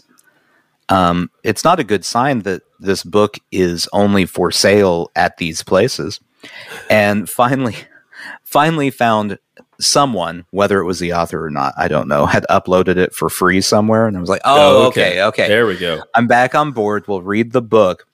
um, 0.89 1.31
it's 1.43 1.63
not 1.63 1.79
a 1.79 1.83
good 1.83 2.05
sign 2.05 2.39
that 2.41 2.61
this 2.79 3.03
book 3.03 3.37
is 3.51 3.89
only 3.93 4.25
for 4.25 4.51
sale 4.51 5.09
at 5.15 5.37
these 5.37 5.63
places. 5.63 6.19
And 6.89 7.29
finally 7.29 7.75
finally 8.43 8.89
found 8.89 9.39
someone, 9.79 10.45
whether 10.51 10.79
it 10.79 10.85
was 10.85 10.99
the 10.99 11.13
author 11.13 11.43
or 11.43 11.49
not, 11.49 11.73
I 11.77 11.87
don't 11.87 12.07
know, 12.07 12.25
had 12.25 12.45
uploaded 12.49 12.97
it 12.97 13.13
for 13.13 13.29
free 13.29 13.61
somewhere 13.61 14.07
and 14.07 14.15
I 14.15 14.19
was 14.19 14.29
like, 14.29 14.41
Oh, 14.45 14.87
okay, 14.87 15.23
okay. 15.23 15.47
There 15.47 15.65
we 15.65 15.77
go. 15.77 16.03
I'm 16.13 16.27
back 16.27 16.55
on 16.55 16.71
board. 16.71 17.07
We'll 17.07 17.21
read 17.21 17.51
the 17.51 17.61
book. 17.61 18.07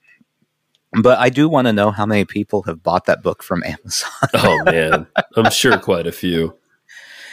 But 0.92 1.18
I 1.18 1.28
do 1.28 1.48
want 1.48 1.66
to 1.66 1.72
know 1.72 1.90
how 1.90 2.06
many 2.06 2.24
people 2.24 2.62
have 2.62 2.82
bought 2.82 3.06
that 3.06 3.22
book 3.22 3.42
from 3.42 3.62
Amazon. 3.62 4.10
Oh 4.34 4.64
man, 4.64 5.06
I'm 5.36 5.50
sure 5.50 5.78
quite 5.78 6.06
a 6.06 6.12
few. 6.12 6.56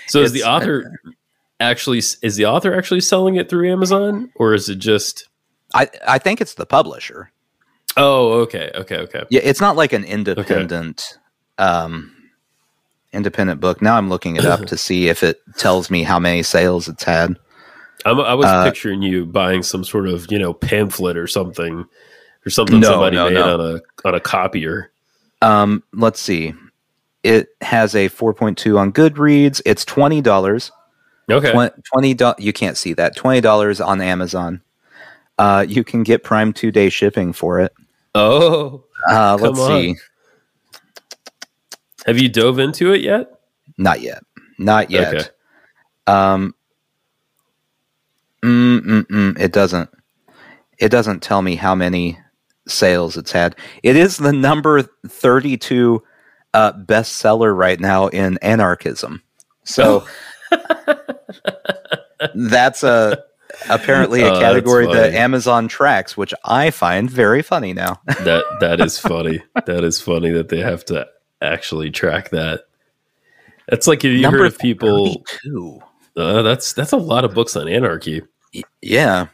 So 0.07 0.21
is 0.21 0.33
the 0.33 0.43
author 0.43 0.91
actually 1.59 1.99
is 1.99 2.35
the 2.35 2.45
author 2.45 2.73
actually 2.77 3.01
selling 3.01 3.35
it 3.35 3.49
through 3.49 3.71
Amazon 3.71 4.29
or 4.35 4.53
is 4.53 4.67
it 4.69 4.75
just 4.75 5.29
I, 5.73 5.89
I 6.07 6.17
think 6.19 6.41
it's 6.41 6.55
the 6.55 6.65
publisher. 6.65 7.31
Oh, 7.97 8.33
okay, 8.41 8.71
okay, 8.75 8.97
okay. 8.97 9.23
Yeah, 9.29 9.41
it's 9.43 9.61
not 9.61 9.75
like 9.77 9.93
an 9.93 10.03
independent 10.03 11.17
um 11.57 12.11
independent 13.13 13.61
book. 13.61 13.81
Now 13.81 13.95
I'm 13.95 14.09
looking 14.09 14.35
it 14.35 14.45
up 14.45 14.65
to 14.67 14.77
see 14.77 15.07
if 15.07 15.23
it 15.23 15.41
tells 15.57 15.89
me 15.89 16.03
how 16.03 16.19
many 16.19 16.43
sales 16.43 16.87
it's 16.89 17.03
had. 17.03 17.37
I'm, 18.05 18.19
I 18.19 18.33
was 18.33 18.45
Uh, 18.45 18.65
picturing 18.65 19.01
you 19.01 19.25
buying 19.25 19.63
some 19.63 19.83
sort 19.85 20.07
of 20.07 20.29
you 20.29 20.37
know 20.37 20.53
pamphlet 20.53 21.15
or 21.17 21.25
something 21.25 21.85
or 22.45 22.49
something 22.49 22.79
No, 22.79 22.87
somebody 22.89 23.15
no, 23.15 23.25
made 23.29 23.33
no. 23.35 23.53
on 23.59 23.75
a 23.77 23.81
on 24.07 24.15
a 24.15 24.19
copier. 24.19 24.91
Um 25.41 25.83
let's 25.93 26.19
see. 26.19 26.53
It 27.23 27.49
has 27.61 27.95
a 27.95 28.07
4.2 28.09 28.77
on 28.77 28.91
Goodreads. 28.93 29.59
It's 29.65 29.83
$20. 29.83 30.71
Okay, 31.31 31.51
Twen- 31.51 31.71
Twenty 31.91 32.13
dollars. 32.13 32.35
You 32.39 32.53
can't 32.53 32.77
see 32.77 32.93
that. 32.93 33.15
Twenty 33.15 33.41
dollars 33.41 33.81
on 33.81 33.99
Amazon. 33.99 34.61
Uh, 35.39 35.65
you 35.67 35.83
can 35.83 36.03
get 36.03 36.23
Prime 36.23 36.53
two 36.53 36.69
day 36.71 36.87
shipping 36.87 37.33
for 37.33 37.59
it. 37.59 37.73
oh, 38.13 38.83
Uh, 39.09 39.35
let's 39.41 39.59
on. 39.59 39.81
see. 39.81 39.95
have 42.05 42.19
you 42.19 42.29
dove 42.29 42.59
into 42.59 42.93
it 42.93 43.01
yet? 43.01 43.39
Not 43.79 44.01
yet. 44.01 44.21
Not 44.59 44.91
yet. 44.91 45.15
Okay. 45.15 45.25
Um. 46.05 46.53
Mm, 48.43 48.79
mm, 48.81 49.03
mm, 49.07 49.39
it 49.39 49.51
doesn't. 49.51 49.89
It 50.77 50.89
doesn't 50.89 51.23
tell 51.23 51.41
me 51.41 51.55
how 51.55 51.73
many 51.73 52.19
sales 52.67 53.17
it's 53.17 53.31
had. 53.31 53.55
It 53.83 53.95
is 53.95 54.17
the 54.17 54.33
number 54.33 54.81
thirty-two 55.07 56.03
uh, 56.53 56.73
bestseller 56.73 57.55
right 57.55 57.79
now 57.79 58.07
in 58.07 58.37
anarchism. 58.41 59.21
So 59.63 60.05
that's 62.35 62.83
a 62.83 63.23
apparently 63.69 64.23
Oh, 64.23 64.27
a 64.27 64.29
that's 64.29 64.39
category 64.41 64.87
that. 64.87 65.13
Amazon 65.13 65.67
tracks, 65.67 66.15
which 66.15 66.33
I 66.43 66.71
find 66.71 67.09
very 67.09 67.41
funny 67.41 67.73
now. 67.73 67.99
that 68.07 68.43
that 68.59 68.79
is 68.81 68.97
funny. 68.97 69.41
that 69.65 69.83
is 69.83 70.01
funny 70.01 70.31
that 70.31 70.49
they 70.49 70.59
have 70.59 70.85
to 70.85 71.07
actually 71.41 71.91
track 71.91 72.29
that. 72.29 72.61
That's 73.67 73.87
like 73.87 74.03
if 74.05 74.11
you 74.13 74.29
heard 74.29 74.45
of 74.45 74.57
people. 74.59 75.23
32. 75.41 75.79
Uh, 76.17 76.41
that's 76.43 76.71
that's 76.73 76.93
a 76.93 76.97
lot 76.97 77.25
of 77.25 77.33
books 77.33 77.55
on 77.57 77.67
anarchy. 77.67 78.21
Yeah. 78.81 79.27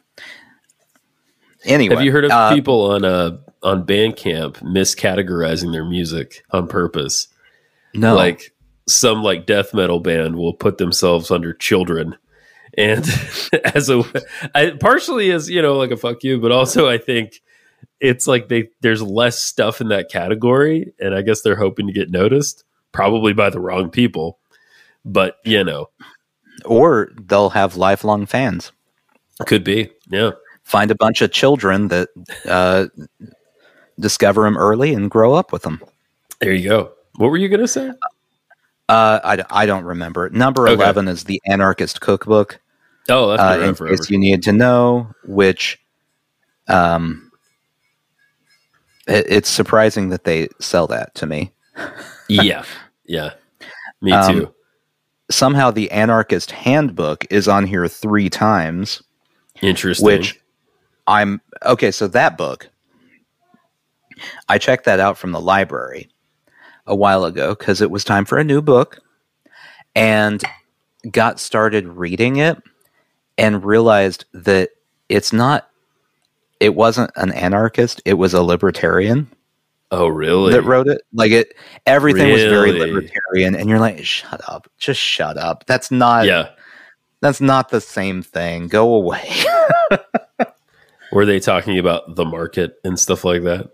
Anyway, 1.66 1.96
Have 1.96 2.04
you 2.04 2.12
heard 2.12 2.26
of 2.26 2.32
uh, 2.32 2.54
people 2.54 2.92
on 2.92 3.06
uh 3.06 3.38
on 3.64 3.86
Bandcamp 3.86 4.58
miscategorizing 4.64 5.72
their 5.72 5.86
music 5.86 6.44
on 6.52 6.68
purpose? 6.68 7.28
No, 7.94 8.16
Like 8.16 8.54
some 8.88 9.24
like 9.24 9.46
death 9.46 9.74
metal 9.74 10.00
band 10.00 10.36
will 10.36 10.54
put 10.54 10.78
themselves 10.78 11.32
under 11.32 11.54
children, 11.54 12.18
and 12.78 13.06
as 13.76 13.90
a 13.90 14.04
I, 14.56 14.72
partially 14.72 15.32
as 15.32 15.50
you 15.50 15.62
know 15.62 15.78
like 15.78 15.92
a 15.92 15.98
fuck 15.98 16.24
you, 16.24 16.40
but 16.40 16.52
also 16.52 16.90
I 16.90 16.98
think 16.98 17.42
it's 18.00 18.28
like 18.28 18.50
they 18.50 18.70
there's 18.82 19.02
less 19.02 19.40
stuff 19.40 19.82
in 19.82 19.90
that 19.90 20.10
category, 20.10 20.94
and 21.00 21.14
I 21.14 21.22
guess 21.22 21.42
they're 21.42 21.56
hoping 21.56 21.88
to 21.88 21.94
get 21.94 22.10
noticed, 22.10 22.64
probably 22.92 23.34
by 23.34 23.50
the 23.50 23.60
wrong 23.60 23.90
people. 23.90 24.40
But 25.06 25.38
you 25.46 25.64
know, 25.64 25.90
or 26.66 27.12
they'll 27.22 27.52
have 27.52 27.76
lifelong 27.76 28.26
fans. 28.26 28.72
could 29.46 29.64
be 29.64 29.92
yeah. 30.10 30.32
Find 30.72 30.90
a 30.90 30.96
bunch 30.96 31.22
of 31.22 31.34
children 31.34 31.90
that 31.90 32.08
uh, 32.48 32.86
discover 34.00 34.44
them 34.44 34.58
early 34.58 34.94
and 34.94 35.12
grow 35.12 35.34
up 35.34 35.52
with 35.52 35.64
them. 35.64 35.82
There 36.40 36.54
you 36.54 36.70
go. 36.70 36.92
What 37.18 37.28
were 37.30 37.36
you 37.38 37.50
gonna 37.50 37.68
say? 37.68 37.90
Uh, 38.88 39.20
I, 39.24 39.44
I 39.50 39.66
don't 39.66 39.84
remember. 39.84 40.30
Number 40.30 40.68
Okay. 40.70 40.82
11 40.82 41.10
is 41.10 41.26
the 41.26 41.42
Anarchist 41.46 42.00
Cookbook. 42.00 42.60
Oh, 43.10 43.30
that's 43.32 43.42
uh, 43.42 43.66
in 43.68 43.76
forever. 43.76 43.98
case 43.98 44.10
you 44.10 44.18
need 44.18 44.44
to 44.44 44.54
know, 44.54 45.10
which 45.26 45.78
um, 46.70 47.32
it, 49.08 49.26
it's 49.28 49.50
surprising 49.50 50.08
that 50.10 50.24
they 50.24 50.48
sell 50.60 50.88
that 50.88 51.14
to 51.16 51.26
me. 51.26 51.52
yeah, 52.30 52.64
yeah. 53.06 53.32
Me 54.02 54.14
Um, 54.14 54.40
too. 54.40 54.54
Somehow, 55.30 55.72
the 55.72 55.90
Anarchist 55.92 56.52
Handbook 56.52 57.26
is 57.30 57.48
on 57.48 57.66
here 57.66 57.88
three 57.88 58.30
times, 58.30 59.02
Interesting. 59.62 60.06
which 60.06 60.41
I'm 61.12 61.42
okay. 61.66 61.92
So 61.92 62.08
that 62.08 62.38
book, 62.38 62.70
I 64.48 64.58
checked 64.58 64.86
that 64.86 65.02
out 65.02 65.18
from 65.18 65.34
the 65.34 65.42
library 65.42 66.10
a 66.88 66.96
while 66.96 67.26
ago 67.26 67.50
because 67.54 67.82
it 67.82 67.92
was 67.92 68.06
time 68.06 68.24
for 68.24 68.38
a 68.38 68.46
new 68.46 68.62
book, 68.62 69.00
and 69.94 70.42
got 71.12 71.40
started 71.40 71.88
reading 71.88 72.38
it 72.38 72.58
and 73.38 73.66
realized 73.66 74.24
that 74.34 74.70
it's 75.10 75.34
not. 75.34 75.70
It 76.62 76.76
wasn't 76.76 77.12
an 77.18 77.34
anarchist; 77.34 78.02
it 78.06 78.14
was 78.14 78.34
a 78.34 78.42
libertarian. 78.42 79.30
oh, 79.92 80.08
really? 80.08 80.54
that 80.54 80.64
wrote 80.64 80.88
it. 80.88 81.02
Like 81.12 81.32
it, 81.32 81.54
everything 81.86 82.32
was 82.32 82.44
very 82.44 82.72
libertarian, 82.72 83.56
and 83.56 83.70
you're 83.70 83.80
like, 83.80 84.06
shut 84.06 84.40
up, 84.48 84.72
just 84.78 85.02
shut 85.02 85.38
up. 85.38 85.66
That's 85.66 85.92
not. 85.92 86.26
yeah. 86.26 86.52
that's 87.20 87.42
not 87.42 87.68
the 87.68 87.82
same 87.82 88.24
thing. 88.24 88.70
Go 88.70 88.94
away. 88.94 89.30
Were 91.12 91.26
they 91.26 91.40
talking 91.40 91.78
about 91.78 92.16
the 92.16 92.26
market 92.26 92.76
and 92.84 93.00
stuff 93.00 93.24
like 93.24 93.44
that? 93.44 93.72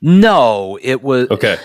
no, 0.00 0.78
it 0.82 1.02
was. 1.02 1.30
Okay. 1.30 1.56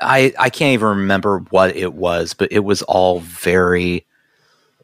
I 0.00 0.32
I 0.38 0.50
can't 0.50 0.74
even 0.74 0.88
remember 0.88 1.40
what 1.50 1.76
it 1.76 1.94
was, 1.94 2.34
but 2.34 2.50
it 2.50 2.60
was 2.60 2.82
all 2.82 3.20
very 3.20 4.06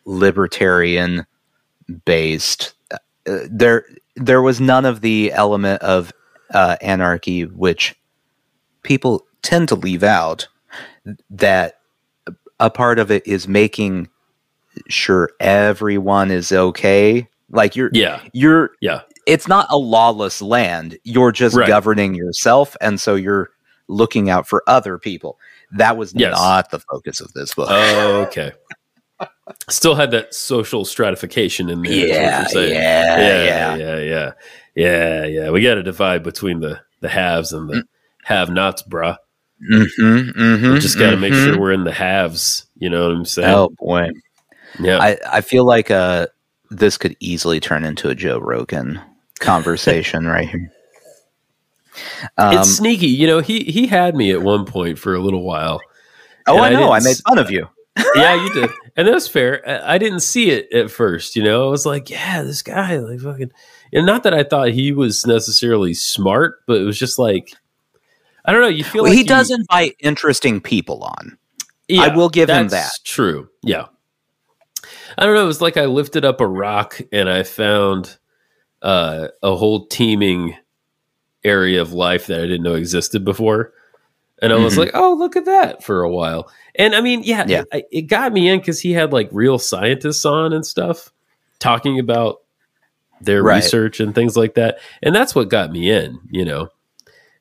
libertarian 0.05 1.27
based. 2.05 2.75
Uh, 2.91 2.99
there 3.51 3.87
there 4.15 4.43
was 4.43 4.61
none 4.61 4.85
of 4.85 5.01
the 5.01 5.33
element 5.33 5.83
of 5.83 6.13
uh, 6.51 6.77
anarchy 6.81 7.45
which 7.45 7.95
people 8.83 9.27
tend 9.43 9.69
to 9.69 9.75
leave 9.75 10.03
out. 10.03 10.49
That 11.31 11.81
a 12.61 12.71
part 12.71 12.99
of 12.99 13.11
it 13.11 13.27
is 13.27 13.47
making 13.49 14.09
sure 14.89 15.31
everyone 15.41 16.31
is 16.31 16.53
okay. 16.53 17.29
Like 17.51 17.77
you're 17.77 17.91
Yeah. 17.93 18.21
you're 18.33 18.73
Yeah. 18.81 19.03
It's 19.27 19.49
not 19.49 19.67
a 19.71 19.77
lawless 19.77 20.41
land. 20.41 20.99
You're 21.05 21.33
just 21.33 21.57
Right. 21.57 21.67
governing 21.69 22.15
yourself, 22.15 22.77
and 22.81 23.01
so 23.01 23.15
you're 23.17 23.51
looking 23.89 24.31
out 24.31 24.49
for 24.49 24.63
other 24.67 24.99
people. 24.99 25.39
That 25.73 25.97
was 25.97 26.13
Yes. 26.15 26.33
not 26.33 26.71
the 26.71 26.79
focus 26.81 27.21
of 27.21 27.33
this 27.35 27.55
book. 27.55 27.69
Oh, 27.71 28.23
okay. 28.29 28.53
Still 29.69 29.95
had 29.95 30.11
that 30.11 30.35
social 30.35 30.85
stratification 30.85 31.69
in 31.71 31.83
there. 31.83 31.93
yeah, 31.93 32.47
yeah, 32.53 32.61
yeah, 32.61 33.17
yeah, 33.19 33.77
yeah, 33.77 33.99
yeah, 33.99 34.33
yeah, 34.75 35.25
yeah. 35.25 35.51
We 35.51 35.63
got 35.63 35.75
to 35.75 35.83
divide 35.83 36.23
between 36.23 36.61
the 36.61 36.81
the 37.01 37.09
haves 37.09 37.53
and 37.53 37.69
Mm. 37.69 37.73
the 37.75 37.85
have-nots, 38.25 38.83
bruh. 38.83 39.17
Mm-hmm, 39.73 40.41
mm-hmm, 40.41 40.73
We 40.73 40.79
just 40.81 40.99
got 40.99 41.11
to 41.11 41.17
make 41.17 41.33
mhm. 41.33 41.45
sure 41.45 41.59
we're 41.61 41.73
in 41.73 41.85
the 41.85 41.93
haves. 41.93 42.67
You 42.79 42.91
know 42.91 43.05
what 43.09 43.17
I'm 43.17 43.25
saying? 43.25 43.55
Oh 43.55 43.71
boy, 43.79 44.11
yeah. 44.81 44.99
I 44.99 45.17
I 45.31 45.41
feel 45.41 45.65
like 45.65 45.91
uh 45.91 46.27
this 46.71 46.99
could 46.99 47.17
easily 47.21 47.61
turn 47.61 47.85
into 47.85 48.09
a 48.11 48.15
Joe 48.15 48.39
Rogan 48.39 49.01
conversation 49.41 50.27
right 50.27 50.49
here. 50.49 50.73
Um, 52.37 52.59
it's 52.59 52.77
sneaky. 52.77 53.07
You 53.07 53.27
know, 53.27 53.41
he 53.41 53.65
he 53.65 53.87
had 53.87 54.15
me 54.15 54.31
at 54.31 54.43
one 54.43 54.65
point 54.67 54.99
for 54.99 55.15
a 55.15 55.21
little 55.21 55.43
while. 55.43 55.81
oh, 56.47 56.59
I 56.59 56.69
I 56.69 56.71
know. 56.71 56.91
I 56.93 56.99
didn't 56.99 57.11
made 57.11 57.17
fun 57.29 57.39
of 57.39 57.51
you. 57.51 57.69
yeah, 58.15 58.35
you 58.45 58.53
did, 58.53 58.71
and 58.97 59.09
that's 59.09 59.27
fair. 59.27 59.63
I 59.67 59.95
I 59.95 59.99
didn't 59.99 60.21
see 60.21 60.51
it 60.51 60.71
at 60.73 60.91
first. 60.91 61.35
You 61.37 61.43
know, 61.43 61.67
I 61.67 61.71
was 61.71 61.87
like, 61.87 62.11
yeah, 62.11 62.43
this 62.43 62.63
guy, 62.63 62.99
like 62.99 63.21
fucking, 63.21 63.51
and 63.93 64.05
not 64.05 64.23
that 64.25 64.35
I 64.35 64.43
thought 64.43 64.69
he 64.71 64.93
was 64.93 65.25
necessarily 65.27 65.95
smart, 65.95 66.61
but 66.67 66.79
it 66.81 66.85
was 66.85 66.99
just 66.99 67.19
like, 67.19 67.55
I 68.45 68.53
don't 68.53 68.61
know. 68.61 68.69
You 68.69 68.85
feel 68.85 69.03
Well, 69.03 69.11
like 69.13 69.17
he 69.17 69.23
you- 69.23 69.29
does 69.29 69.51
invite 69.51 69.97
interesting 70.01 70.61
people 70.61 71.03
on. 71.03 71.39
Yeah, 71.89 72.03
I 72.03 72.15
will 72.17 72.29
give 72.29 72.51
him 72.51 72.69
that. 72.69 72.91
True. 73.05 73.49
Yeah. 73.63 73.87
I 75.17 75.25
don't 75.25 75.35
know. 75.35 75.45
It 75.45 75.47
was 75.47 75.63
like 75.63 75.77
I 75.77 75.85
lifted 75.87 76.25
up 76.25 76.41
a 76.41 76.47
rock 76.47 77.01
and 77.13 77.31
I 77.31 77.45
found 77.45 78.19
uh, 78.87 79.29
a 79.43 79.57
whole 79.57 79.87
teeming 79.87 80.57
area 81.45 81.81
of 81.83 81.93
life 81.93 82.27
that 82.29 82.39
I 82.39 82.43
didn't 82.47 82.63
know 82.63 82.75
existed 82.75 83.25
before. 83.25 83.73
And 84.41 84.53
I 84.53 84.57
was 84.57 84.75
Mhm. 84.75 84.79
like, 84.79 84.91
oh, 84.95 85.15
look 85.15 85.35
at 85.35 85.45
that 85.47 85.83
for 85.83 86.03
a 86.03 86.11
while. 86.11 86.51
And 86.75 86.95
I 86.95 87.01
mean, 87.01 87.23
yeah, 87.25 87.45
Yeah. 87.49 87.65
It, 87.73 87.89
it 87.91 88.03
got 88.03 88.33
me 88.33 88.49
in 88.49 88.59
because 88.61 88.81
he 88.81 88.93
had 88.93 89.13
like 89.13 89.29
real 89.33 89.59
scientists 89.59 90.25
on 90.25 90.53
and 90.53 90.65
stuff 90.65 91.13
talking 91.59 91.99
about 91.99 92.43
their 93.21 93.43
Right. 93.43 93.57
research 93.57 93.99
and 93.99 94.15
things 94.15 94.37
like 94.37 94.55
that. 94.55 94.79
And 95.03 95.15
that's 95.17 95.35
what 95.35 95.49
got 95.49 95.73
me 95.73 95.91
in, 95.91 96.19
you 96.31 96.45
know. 96.45 96.69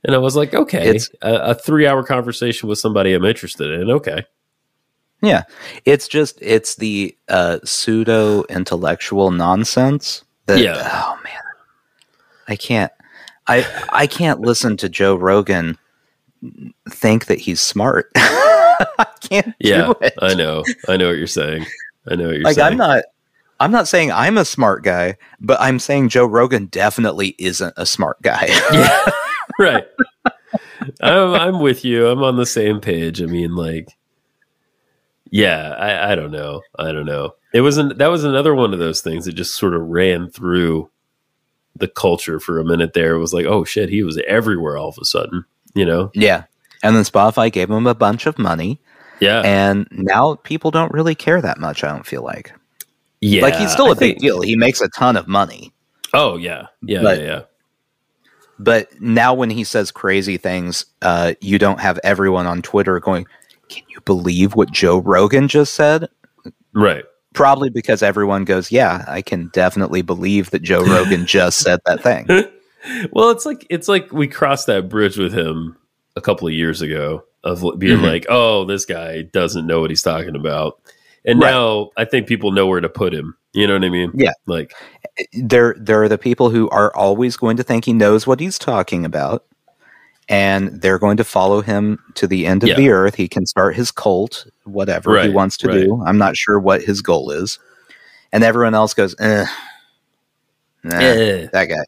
And 0.03 0.15
I 0.15 0.19
was 0.19 0.35
like, 0.35 0.53
okay, 0.53 0.87
It's- 0.87 1.09
a, 1.21 1.51
a 1.51 1.53
three 1.55 1.85
hour 1.85 2.03
conversation 2.03 2.69
with 2.69 2.79
somebody 2.79 3.13
I'm 3.13 3.25
interested 3.25 3.71
in. 3.81 3.91
Okay. 3.91 4.25
Yeah, 5.21 5.43
it's 5.85 6.07
just 6.07 6.37
it's 6.41 6.75
the 6.75 7.17
uh, 7.29 7.59
pseudo 7.63 8.43
intellectual 8.49 9.31
nonsense. 9.31 10.23
Yeah. 10.47 10.89
Oh 10.93 11.19
man, 11.23 11.41
I 12.47 12.55
can't. 12.55 12.91
I 13.47 13.65
I 13.91 14.07
can't 14.07 14.41
listen 14.41 14.77
to 14.77 14.89
Joe 14.89 15.15
Rogan 15.15 15.77
think 16.89 17.25
that 17.25 17.39
he's 17.39 17.61
smart. 17.61 18.11
I 18.15 19.05
can't 19.21 19.55
Yeah, 19.59 19.85
do 19.87 19.95
it. 20.01 20.13
I 20.21 20.33
know. 20.33 20.63
I 20.87 20.97
know 20.97 21.07
what 21.07 21.17
you're 21.17 21.27
saying. 21.27 21.65
I 22.07 22.15
know 22.15 22.27
what 22.27 22.35
you're 22.35 22.43
like 22.43 22.55
saying. 22.55 22.73
I'm 22.73 22.77
not. 22.77 23.03
I'm 23.59 23.71
not 23.71 23.87
saying 23.87 24.11
I'm 24.11 24.37
a 24.37 24.45
smart 24.45 24.83
guy, 24.83 25.15
but 25.39 25.59
I'm 25.61 25.79
saying 25.79 26.09
Joe 26.09 26.25
Rogan 26.25 26.65
definitely 26.65 27.35
isn't 27.39 27.73
a 27.77 27.85
smart 27.85 28.21
guy. 28.21 28.47
yeah, 28.73 29.05
right. 29.59 29.85
I'm, 31.01 31.33
I'm 31.33 31.59
with 31.61 31.85
you. 31.85 32.07
I'm 32.07 32.21
on 32.21 32.35
the 32.35 32.45
same 32.45 32.81
page. 32.81 33.21
I 33.21 33.27
mean, 33.27 33.55
like, 33.55 33.87
yeah, 35.35 35.75
I, 35.77 36.11
I 36.11 36.15
don't 36.15 36.31
know. 36.31 36.61
I 36.79 36.91
don't 36.93 37.05
know. 37.05 37.35
It 37.53 37.59
wasn't. 37.61 37.97
That 37.97 38.07
was 38.07 38.23
another 38.23 38.55
one 38.55 38.71
of 38.73 38.79
those 38.79 39.01
things 39.01 39.25
that 39.25 39.33
just 39.33 39.55
sort 39.55 39.73
of 39.73 39.81
ran 39.81 40.29
through 40.29 40.89
the 41.75 41.87
culture 41.89 42.39
for 42.39 42.57
a 42.59 42.63
minute. 42.63 42.93
There 42.93 43.15
it 43.15 43.19
was 43.19 43.33
like, 43.33 43.45
oh 43.45 43.65
shit, 43.65 43.89
he 43.89 44.01
was 44.03 44.17
everywhere 44.27 44.77
all 44.77 44.89
of 44.89 44.97
a 45.01 45.05
sudden. 45.05 45.43
You 45.73 45.85
know? 45.85 46.09
yeah, 46.13 46.43
and 46.83 46.95
then 46.95 47.03
Spotify 47.03 47.51
gave 47.51 47.69
him 47.69 47.85
a 47.85 47.93
bunch 47.93 48.25
of 48.27 48.39
money, 48.39 48.79
Yeah, 49.19 49.41
and 49.41 49.87
now 49.91 50.35
people 50.35 50.71
don't 50.71 50.93
really 50.93 51.15
care 51.15 51.41
that 51.41 51.59
much. 51.59 51.83
I 51.83 51.89
don't 51.91 52.05
feel 52.05 52.23
like. 52.23 52.53
yeah. 53.19 53.41
like 53.41 53.55
he's 53.55 53.73
still 53.73 53.87
a 53.87 53.91
a 53.91 53.95
big 53.95 54.19
deal. 54.19 54.41
He 54.41 54.55
makes 54.55 54.79
a 54.79 54.87
ton 54.87 55.17
of 55.17 55.27
money. 55.27 55.73
Oh 56.13 56.37
yeah, 56.37 56.67
yeah, 56.81 57.01
But- 57.01 57.19
yeah, 57.19 57.25
yeah. 57.25 57.41
But 58.57 59.01
now 59.01 59.33
when 59.33 59.49
he 59.49 59.65
says 59.65 59.91
crazy 59.91 60.37
things, 60.37 60.85
uh, 61.01 61.33
you 61.41 61.59
don't 61.59 61.81
have 61.81 61.99
everyone 62.05 62.45
on 62.47 62.61
Twitter 62.61 62.97
going, 63.01 63.27
Can 63.69 63.83
you 63.89 63.99
believe 64.01 64.55
what 64.55 64.71
Joe 64.71 64.99
Rogan 64.99 65.47
just 65.47 65.73
said? 65.73 66.07
Right. 66.73 67.03
Probably 67.33 67.69
because 67.69 68.01
everyone 68.03 68.45
goes, 68.45 68.71
Yeah, 68.71 69.03
I 69.07 69.21
can 69.21 69.49
definitely 69.53 70.01
believe 70.01 70.51
that 70.51 70.61
Joe 70.61 70.83
Rogan 70.85 71.25
just 71.27 71.59
said 71.59 71.79
that 71.85 72.01
thing. 72.01 72.27
well, 73.11 73.29
it's 73.31 73.45
like 73.45 73.65
it's 73.69 73.87
like 73.87 74.11
we 74.13 74.27
crossed 74.27 74.67
that 74.67 74.89
bridge 74.89 75.17
with 75.17 75.33
him 75.33 75.75
a 76.15 76.21
couple 76.21 76.47
of 76.47 76.53
years 76.53 76.81
ago. 76.81 77.23
of 77.43 77.61
being 77.77 77.99
Mhm. 77.99 78.01
like, 78.11 78.25
oh, 78.27 78.65
this 78.65 78.85
guy 78.85 79.21
doesn't 79.21 79.67
know 79.67 79.79
what 79.79 79.91
he's 79.91 80.01
talking 80.01 80.35
about. 80.35 80.81
And 81.25 81.39
Right. 81.39 81.51
now 81.51 81.91
I 81.95 82.03
think 82.03 82.25
people 82.27 82.51
know 82.51 82.65
where 82.65 82.81
to 82.81 82.89
put 82.89 83.13
him. 83.13 83.35
You 83.53 83.67
know 83.67 83.73
what 83.75 83.83
I 83.85 83.89
mean? 83.89 84.11
Yeah. 84.15 84.31
Like, 84.47 84.73
there 85.33 85.75
there 85.79 86.01
are 86.01 86.09
the 86.09 86.17
people 86.17 86.49
who 86.49 86.67
are 86.71 86.91
always 86.95 87.37
going 87.37 87.57
to 87.57 87.63
think 87.63 87.85
he 87.85 87.93
knows 87.93 88.25
what 88.25 88.39
he's 88.39 88.57
talking 88.57 89.05
about 89.05 89.45
and 90.27 90.81
they're 90.81 90.97
going 90.99 91.17
to 91.17 91.23
follow 91.23 91.61
him 91.61 91.99
to 92.15 92.27
the 92.27 92.47
end 92.47 92.63
of 92.63 92.69
Yeah. 92.69 92.75
the 92.75 92.89
earth 92.89 93.15
he 93.15 93.27
can 93.27 93.45
start 93.45 93.75
his 93.75 93.91
cult 93.91 94.47
whatever 94.63 95.21
he 95.21 95.29
wants 95.29 95.57
to 95.57 95.67
right. 95.67 95.73
do 95.85 96.03
i'm 96.05 96.17
not 96.17 96.35
sure 96.35 96.59
what 96.59 96.81
his 96.81 97.01
goal 97.01 97.31
is 97.31 97.59
and 98.31 98.43
everyone 98.43 98.73
else 98.73 98.93
goes 98.93 99.15
eh, 99.19 99.45
nah, 100.83 100.97
eh. 100.97 101.47
that 101.53 101.65
guy 101.65 101.83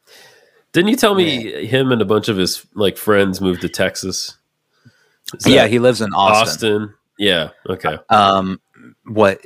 didn't 0.74 0.90
you 0.90 0.96
tell 0.96 1.16
me 1.16 1.66
him 1.66 1.92
and 1.92 2.02
a 2.02 2.06
bunch 2.06 2.28
of 2.28 2.38
his 2.38 2.66
like 2.76 2.98
friends 2.98 3.42
moved 3.42 3.62
to 3.62 3.70
Texas? 3.70 4.38
Yeah 5.46 5.66
he 5.68 5.80
lives 5.80 6.02
in 6.02 6.14
austin, 6.14 6.74
Austin. 6.84 6.94
Yeah. 7.18 7.50
Okay. 7.68 7.98
um 8.10 8.62
what 9.06 9.42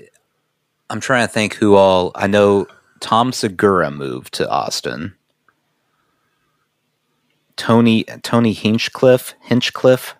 i'm 0.89 0.99
trying 0.99 1.25
to 1.25 1.31
think 1.33 1.53
who 1.55 1.75
all 1.75 2.11
i 2.15 2.27
know 2.27 2.67
tom 2.99 3.31
segura 3.31 3.89
moved 3.89 4.33
to 4.33 4.49
austin 4.49 5.13
tony 7.62 8.03
tony 8.24 8.53
hinchcliffe 8.53 9.36
hinchcliffe 9.41 10.16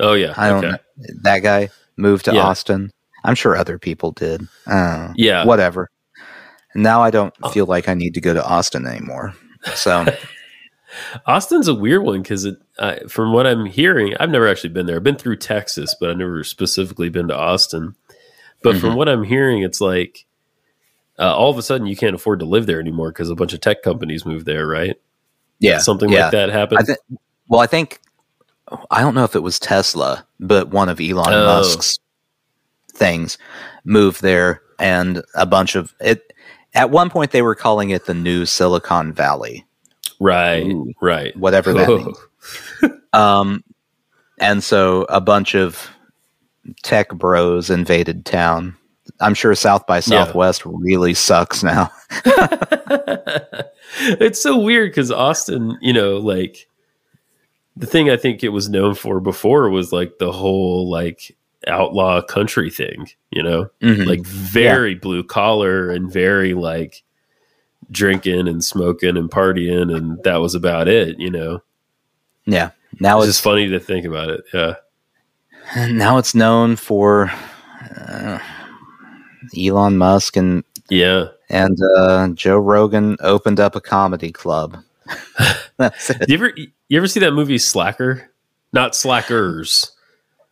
Oh 0.00 0.12
yeah. 0.12 0.34
I 0.36 0.48
don't 0.50 0.58
okay. 0.64 0.72
know. 0.72 0.78
That 1.22 1.38
guy 1.40 1.70
moved 1.96 2.26
to 2.26 2.34
Yeah. 2.34 2.42
Austin. 2.42 2.90
I'm 3.24 3.34
sure 3.34 3.56
other 3.56 3.78
people 3.78 4.10
did. 4.12 4.46
Uh, 4.66 5.12
Yeah. 5.16 5.44
Whatever. 5.46 5.88
Now 6.74 7.02
I 7.02 7.10
don't 7.10 7.32
Uh. 7.42 7.48
feel 7.48 7.64
like 7.64 7.88
I 7.88 7.94
need 7.94 8.12
to 8.14 8.20
go 8.20 8.34
to 8.34 8.44
Austin 8.44 8.86
anymore. 8.86 9.32
So, 9.74 10.04
Austin's 11.26 11.68
a 11.68 11.74
weird 11.74 12.02
one 12.02 12.20
because 12.22 12.44
it, 12.44 12.56
uh, 12.78 12.96
from 13.08 13.32
what 13.32 13.46
I'm 13.46 13.64
hearing, 13.66 14.14
I've 14.20 14.28
never 14.30 14.46
actually 14.48 14.70
been 14.70 14.84
there. 14.86 14.96
I've 14.96 15.02
been 15.02 15.16
through 15.16 15.36
Texas, 15.36 15.94
but 15.98 16.10
I've 16.10 16.18
never 16.18 16.44
specifically 16.44 17.08
been 17.08 17.28
to 17.28 17.36
Austin. 17.36 17.94
But 18.62 18.76
from 18.76 18.96
what 18.96 19.08
I'm 19.08 19.22
hearing, 19.24 19.62
it's 19.62 19.80
like 19.80 20.26
uh, 21.18 21.34
all 21.34 21.50
of 21.50 21.56
a 21.58 21.62
sudden 21.62 21.86
you 21.86 21.96
can't 21.96 22.14
afford 22.14 22.40
to 22.40 22.46
live 22.46 22.66
there 22.66 22.80
anymore 22.80 23.10
because 23.12 23.30
a 23.30 23.34
bunch 23.34 23.52
of 23.54 23.60
tech 23.60 23.82
companies 23.82 24.26
moved 24.26 24.44
there, 24.44 24.66
right? 24.66 24.96
Yeah. 25.58 25.78
Something 25.78 26.10
yeah. 26.10 26.24
like 26.24 26.32
that 26.32 26.50
happened. 26.50 26.80
I 26.80 26.82
think, 26.82 26.98
well, 27.48 27.60
I 27.60 27.66
think, 27.66 28.00
I 28.90 29.00
don't 29.00 29.14
know 29.14 29.24
if 29.24 29.36
it 29.36 29.42
was 29.42 29.58
Tesla, 29.58 30.26
but 30.40 30.68
one 30.68 30.88
of 30.88 31.00
Elon 31.00 31.32
Oh. 31.32 31.44
Musk's 31.46 31.98
things 32.92 33.38
moved 33.84 34.22
there 34.22 34.62
and 34.78 35.22
a 35.34 35.46
bunch 35.46 35.74
of 35.76 35.94
it. 36.00 36.32
At 36.74 36.90
one 36.90 37.08
point, 37.08 37.30
they 37.30 37.42
were 37.42 37.54
calling 37.54 37.90
it 37.90 38.04
the 38.04 38.14
new 38.14 38.44
Silicon 38.44 39.12
Valley, 39.12 39.64
right, 40.20 40.66
Ooh. 40.66 40.92
right. 41.00 41.34
whatever 41.36 41.72
that 41.72 41.88
means. 41.88 42.18
Um, 43.14 43.64
and 44.38 44.62
so 44.62 45.06
a 45.08 45.20
bunch 45.20 45.54
of 45.54 45.88
tech 46.82 47.08
bros 47.10 47.70
invaded 47.70 48.26
town. 48.26 48.76
I'm 49.20 49.34
sure 49.34 49.54
South 49.54 49.86
by 49.86 50.00
Southwest 50.00 50.62
really 50.64 51.14
sucks 51.14 51.62
now. 51.62 51.90
it's 54.20 54.40
so 54.40 54.58
weird 54.58 54.90
because 54.90 55.10
Austin, 55.10 55.78
you 55.80 55.92
know, 55.92 56.16
like 56.18 56.68
the 57.76 57.86
thing 57.86 58.10
I 58.10 58.16
think 58.16 58.42
it 58.42 58.48
was 58.50 58.68
known 58.68 58.94
for 58.94 59.20
before 59.20 59.68
was 59.70 59.92
like 59.92 60.18
the 60.18 60.32
whole 60.32 60.88
like 60.90 61.36
outlaw 61.66 62.20
country 62.22 62.70
thing, 62.70 63.08
you 63.30 63.42
know, 63.42 63.68
Mhm. 63.82 64.06
like 64.06 64.24
very 64.24 64.94
blue 64.94 65.22
collar 65.24 65.90
and 65.90 66.10
very 66.12 66.54
like 66.54 67.02
drinking 67.90 68.48
and 68.48 68.64
smoking 68.64 69.16
and 69.16 69.30
partying, 69.30 69.94
and 69.94 70.22
that 70.24 70.36
was 70.36 70.54
about 70.54 70.88
it, 70.88 71.18
you 71.18 71.30
know. 71.30 71.62
yeah. 72.46 72.70
Now 73.00 73.18
It's 73.18 73.28
it's 73.28 73.36
just 73.36 73.44
funny 73.44 73.68
to 73.68 73.78
think 73.80 74.06
about 74.06 74.30
it. 74.30 74.44
Yeah. 74.54 74.74
now 75.88 76.16
it's 76.18 76.34
known 76.34 76.76
for 76.76 77.30
uh, 78.08 78.38
Elon 79.58 79.96
Musk 79.98 80.36
and 80.36 80.64
Yeah. 80.88 81.26
and 81.50 81.78
uh, 81.96 82.28
Joe 82.28 82.58
Rogan 82.58 83.16
opened 83.20 83.60
up 83.60 83.76
a 83.76 83.80
comedy 83.80 84.32
club. 84.32 84.78
That's 85.76 86.10
it. 86.10 86.28
you 86.28 86.34
ever 86.36 86.52
you 86.88 86.96
ever 86.98 87.08
see 87.08 87.20
that 87.20 87.32
movie 87.32 87.58
Slacker? 87.58 88.30
Not 88.72 88.94
Slackers. 88.94 89.92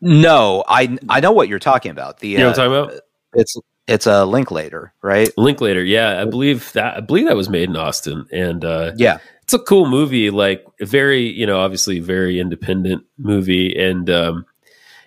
No, 0.01 0.65
I 0.69 0.99
I 1.09 1.21
know 1.21 1.33
what 1.33 1.49
you're 1.49 1.59
talking 1.59 1.91
about. 1.91 2.21
The 2.21 2.29
You 2.29 2.39
know 2.39 2.49
uh, 2.49 2.51
what 2.51 2.59
I'm 2.61 2.71
talking 2.71 2.91
about? 2.95 3.01
it's 3.35 3.57
it's 3.87 4.07
a 4.07 4.25
Linklater, 4.25 4.93
right? 5.03 5.31
Linklater, 5.37 5.83
yeah, 5.85 6.21
I 6.21 6.25
believe 6.25 6.73
that. 6.73 6.97
I 6.97 7.01
believe 7.01 7.27
that 7.27 7.37
was 7.37 7.49
made 7.51 7.69
in 7.69 7.77
Austin, 7.77 8.27
and 8.33 8.65
uh, 8.65 8.93
Yeah. 8.97 9.19
it's 9.43 9.53
a 9.53 9.59
cool 9.59 9.87
movie. 9.87 10.31
Like 10.31 10.65
very, 10.81 11.21
you 11.29 11.47
know, 11.47 11.59
obviously 11.61 12.01
very 12.01 12.39
independent 12.41 13.05
movie, 13.19 13.77
and 13.79 14.09
um, 14.09 14.47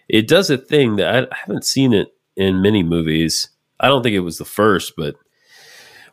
it 0.08 0.28
does 0.28 0.50
a 0.52 0.58
thing 0.60 0.98
that 0.98 1.08
I, 1.16 1.20
I 1.22 1.38
haven't 1.46 1.66
seen 1.66 1.92
it 1.94 2.14
in 2.36 2.62
many 2.62 2.84
movies. 2.84 3.50
I 3.80 3.88
don't 3.88 4.03
think 4.03 4.15
it 4.15 4.19
was 4.21 4.38
the 4.38 4.45
first, 4.45 4.93
but 4.95 5.15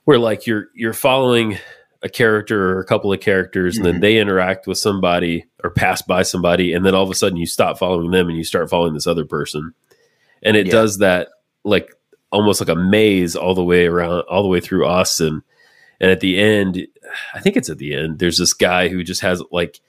where 0.04 0.18
like 0.18 0.46
you're 0.46 0.66
you're 0.74 0.92
following 0.92 1.58
a 2.02 2.08
character 2.08 2.72
or 2.76 2.80
a 2.80 2.84
couple 2.84 3.12
of 3.12 3.20
characters, 3.20 3.76
and 3.78 3.86
then 3.86 3.94
Mhm. 3.96 4.00
they 4.02 4.18
interact 4.18 4.66
with 4.66 4.76
somebody 4.76 5.46
or 5.62 5.70
pass 5.70 6.02
by 6.02 6.22
somebody, 6.22 6.74
and 6.74 6.84
then 6.84 6.94
all 6.94 7.02
of 7.04 7.10
a 7.10 7.14
sudden 7.14 7.38
you 7.38 7.46
stop 7.46 7.78
following 7.78 8.10
them 8.10 8.28
and 8.28 8.36
you 8.36 8.44
start 8.44 8.68
following 8.68 8.92
this 8.92 9.06
other 9.06 9.24
person, 9.24 9.72
and 10.42 10.56
it 10.56 10.66
Yeah. 10.66 10.72
does 10.72 10.98
that 10.98 11.28
like 11.64 11.90
almost 12.30 12.60
like 12.60 12.68
a 12.68 12.74
maze 12.74 13.34
all 13.36 13.54
the 13.54 13.64
way 13.64 13.86
around, 13.86 14.20
all 14.28 14.42
the 14.42 14.48
way 14.48 14.60
through 14.60 14.84
Austin. 14.84 15.42
And 16.00 16.10
at 16.10 16.20
the 16.20 16.38
end, 16.38 16.86
I 17.32 17.38
think 17.40 17.56
it's 17.56 17.70
at 17.70 17.78
the 17.78 17.94
end, 17.94 18.18
there's 18.18 18.38
this 18.38 18.52
guy 18.52 18.88
who 18.88 19.02
just 19.04 19.20
has 19.22 19.40
like 19.52 19.80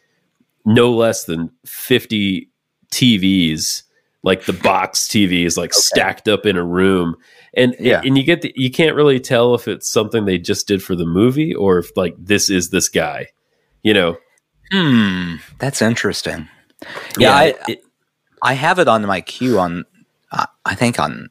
no 0.64 0.92
less 0.94 1.26
than 1.26 1.50
50 1.66 2.50
TVs, 2.92 3.84
like 4.24 4.46
the 4.46 4.54
box 4.54 5.08
TVs, 5.08 5.58
like 5.58 5.74
stacked 5.74 6.28
up 6.30 6.46
in 6.46 6.56
a 6.56 6.64
room. 6.64 7.16
And 7.56 7.76
Yeah. 7.80 8.02
and 8.04 8.18
you 8.18 8.24
get 8.24 8.42
the, 8.42 8.52
you 8.56 8.70
can't 8.70 8.96
really 8.96 9.20
tell 9.20 9.56
if 9.56 9.68
it's 9.68 9.90
something 9.90 10.26
they 10.26 10.38
just 10.38 10.68
did 10.68 10.84
for 10.84 10.96
the 10.96 11.06
movie 11.06 11.54
or 11.56 11.78
if 11.80 11.96
like 11.96 12.16
this 12.18 12.50
is 12.50 12.70
this 12.70 12.90
guy, 12.90 13.28
you 13.84 13.94
know? 13.94 14.18
Hmm, 14.72 15.36
that's 15.60 15.82
interesting. 15.82 16.50
Yeah, 17.18 17.32
I, 17.34 17.54
it- 17.68 17.84
I 18.42 18.54
have 18.54 18.78
it 18.80 18.88
on 18.88 19.04
my 19.06 19.22
queue 19.22 19.58
on, 19.60 19.86
I 20.32 20.46
I 20.66 20.76
think 20.76 21.00
on, 21.00 21.30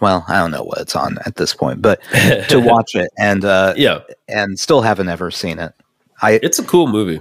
well, 0.00 0.24
I 0.26 0.38
don't 0.38 0.50
know 0.50 0.64
what 0.64 0.78
it's 0.78 0.96
on 0.96 1.18
at 1.26 1.36
this 1.36 1.54
point, 1.54 1.82
but 1.82 2.00
to 2.48 2.58
watch 2.64 2.94
it 2.94 3.08
and 3.18 3.44
uh, 3.44 3.74
yeah, 3.76 4.00
and 4.28 4.58
still 4.58 4.80
haven't 4.80 5.08
ever 5.10 5.30
seen 5.30 5.58
it. 5.58 5.74
I 6.22 6.40
it's 6.42 6.58
a 6.58 6.64
cool 6.64 6.86
movie. 6.88 7.20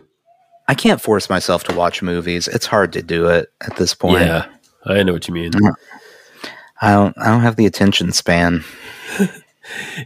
I 0.67 0.73
can't 0.75 1.01
force 1.01 1.29
myself 1.29 1.63
to 1.65 1.75
watch 1.75 2.01
movies. 2.01 2.47
It's 2.47 2.65
hard 2.65 2.93
to 2.93 3.01
do 3.03 3.27
it 3.27 3.51
at 3.61 3.75
this 3.75 3.93
point. 3.93 4.21
Yeah, 4.21 4.45
I 4.85 5.03
know 5.03 5.13
what 5.13 5.27
you 5.27 5.33
mean. 5.33 5.51
I 6.81 6.91
don't 6.93 7.17
I 7.17 7.25
don't 7.29 7.41
have 7.41 7.55
the 7.55 7.65
attention 7.65 8.11
span. 8.11 8.63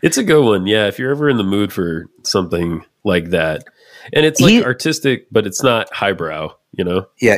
It's 0.02 0.18
a 0.18 0.24
good 0.24 0.44
one. 0.44 0.68
Yeah, 0.68 0.88
if 0.88 1.00
you're 1.00 1.12
ever 1.12 1.30
in 1.30 1.38
the 1.38 1.44
mood 1.44 1.72
for 1.72 2.08
something 2.24 2.84
like 3.06 3.30
that. 3.30 3.64
And 4.12 4.26
it's 4.26 4.42
like 4.42 4.52
He- 4.52 4.64
artistic, 4.64 5.28
but 5.32 5.48
it's 5.48 5.64
not 5.64 5.92
highbrow, 5.94 6.54
you 6.74 6.84
know? 6.84 7.08
Yeah. 7.22 7.38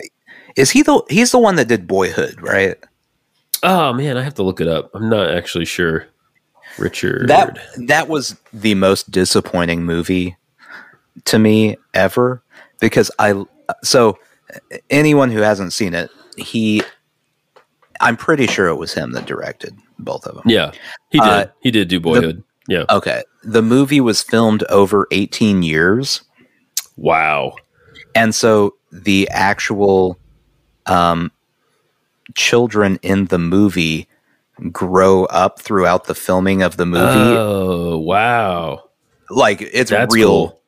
Is 0.56 0.72
he 0.72 0.82
the 0.82 1.04
he's 1.10 1.32
the 1.32 1.38
one 1.38 1.56
that 1.58 1.68
did 1.68 1.88
Boyhood, 1.88 2.42
right? 2.42 2.78
Oh 3.62 3.94
man, 3.94 4.18
I 4.18 4.24
have 4.24 4.34
to 4.36 4.44
look 4.44 4.60
it 4.60 4.68
up. 4.68 4.90
I'm 4.96 5.10
not 5.10 5.30
actually 5.30 5.66
sure. 5.66 6.08
Richard. 6.80 7.28
That 7.28 7.60
that 7.88 8.08
was 8.08 8.36
the 8.52 8.74
most 8.74 9.12
disappointing 9.12 9.84
movie 9.84 10.36
to 11.26 11.38
me 11.38 11.78
ever 11.94 12.42
because 12.80 13.12
I 13.20 13.44
so 13.84 14.18
anyone 14.90 15.30
who 15.30 15.42
hasn't 15.42 15.74
seen 15.74 15.94
it, 15.94 16.10
he 16.38 16.82
I'm 18.02 18.18
pretty 18.18 18.48
sure 18.48 18.68
it 18.68 18.76
was 18.76 18.94
him 18.94 19.12
that 19.14 19.26
directed 19.26 19.76
both 20.00 20.26
of 20.26 20.36
them. 20.36 20.44
yeah, 20.46 20.72
he 21.10 21.20
did. 21.20 21.28
Uh, 21.28 21.46
he 21.62 21.72
did 21.72 21.88
do 21.88 22.00
Boyhood. 22.00 22.44
yeah. 22.68 22.84
Okay. 22.90 23.24
The 23.44 23.62
movie 23.62 24.02
was 24.02 24.22
filmed 24.22 24.64
over 24.70 25.08
18 25.12 25.64
years 25.64 26.24
Wow. 26.98 27.56
and 28.16 28.34
so 28.34 28.76
the 28.92 29.28
actual 29.32 30.18
um 30.88 31.32
children 32.34 32.98
in 33.02 33.26
the 33.26 33.38
movie 33.40 34.08
grow 34.72 35.26
up 35.26 35.60
throughout 35.60 36.06
the 36.06 36.16
filming 36.16 36.62
of 36.62 36.78
the 36.78 36.86
movie 36.86 37.36
Oh 37.38 37.98
wow. 37.98 38.90
like 39.30 39.62
it's 39.62 39.92
That's 39.92 40.14
real 40.14 40.60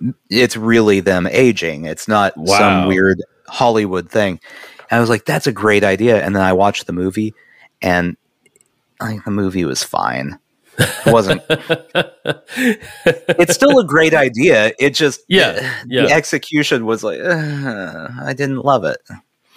cool. 0.00 0.12
it's 0.30 0.56
really 0.56 1.00
them 1.00 1.26
aging 1.30 1.84
it's 1.84 2.08
not 2.08 2.36
Wow. 2.36 2.58
some 2.58 2.86
weird 2.88 3.22
hollywood 3.48 4.10
thing 4.10 4.40
and 4.92 4.98
i 4.98 5.00
was 5.00 5.10
like 5.10 5.24
that's 5.24 5.46
a 5.48 5.52
great 5.52 5.82
idea 5.82 6.22
and 6.24 6.36
then 6.36 6.42
i 6.42 6.52
watched 6.52 6.86
the 6.86 6.92
movie 6.92 7.34
and 7.80 8.16
like 9.00 9.24
the 9.24 9.30
movie 9.32 9.64
was 9.64 9.82
fine 9.82 10.38
it 10.78 11.12
wasn't 11.12 11.42
it's 13.38 13.54
still 13.54 13.78
a 13.78 13.84
great 13.84 14.14
idea 14.14 14.72
it 14.78 14.90
just 14.94 15.22
Yeah, 15.28 15.54
yeah. 15.86 16.02
the 16.02 16.12
execution 16.12 16.86
was 16.86 17.02
like 17.02 17.20
uh, 17.20 18.08
i 18.20 18.32
didn't 18.32 18.64
love 18.64 18.84
it 18.84 18.98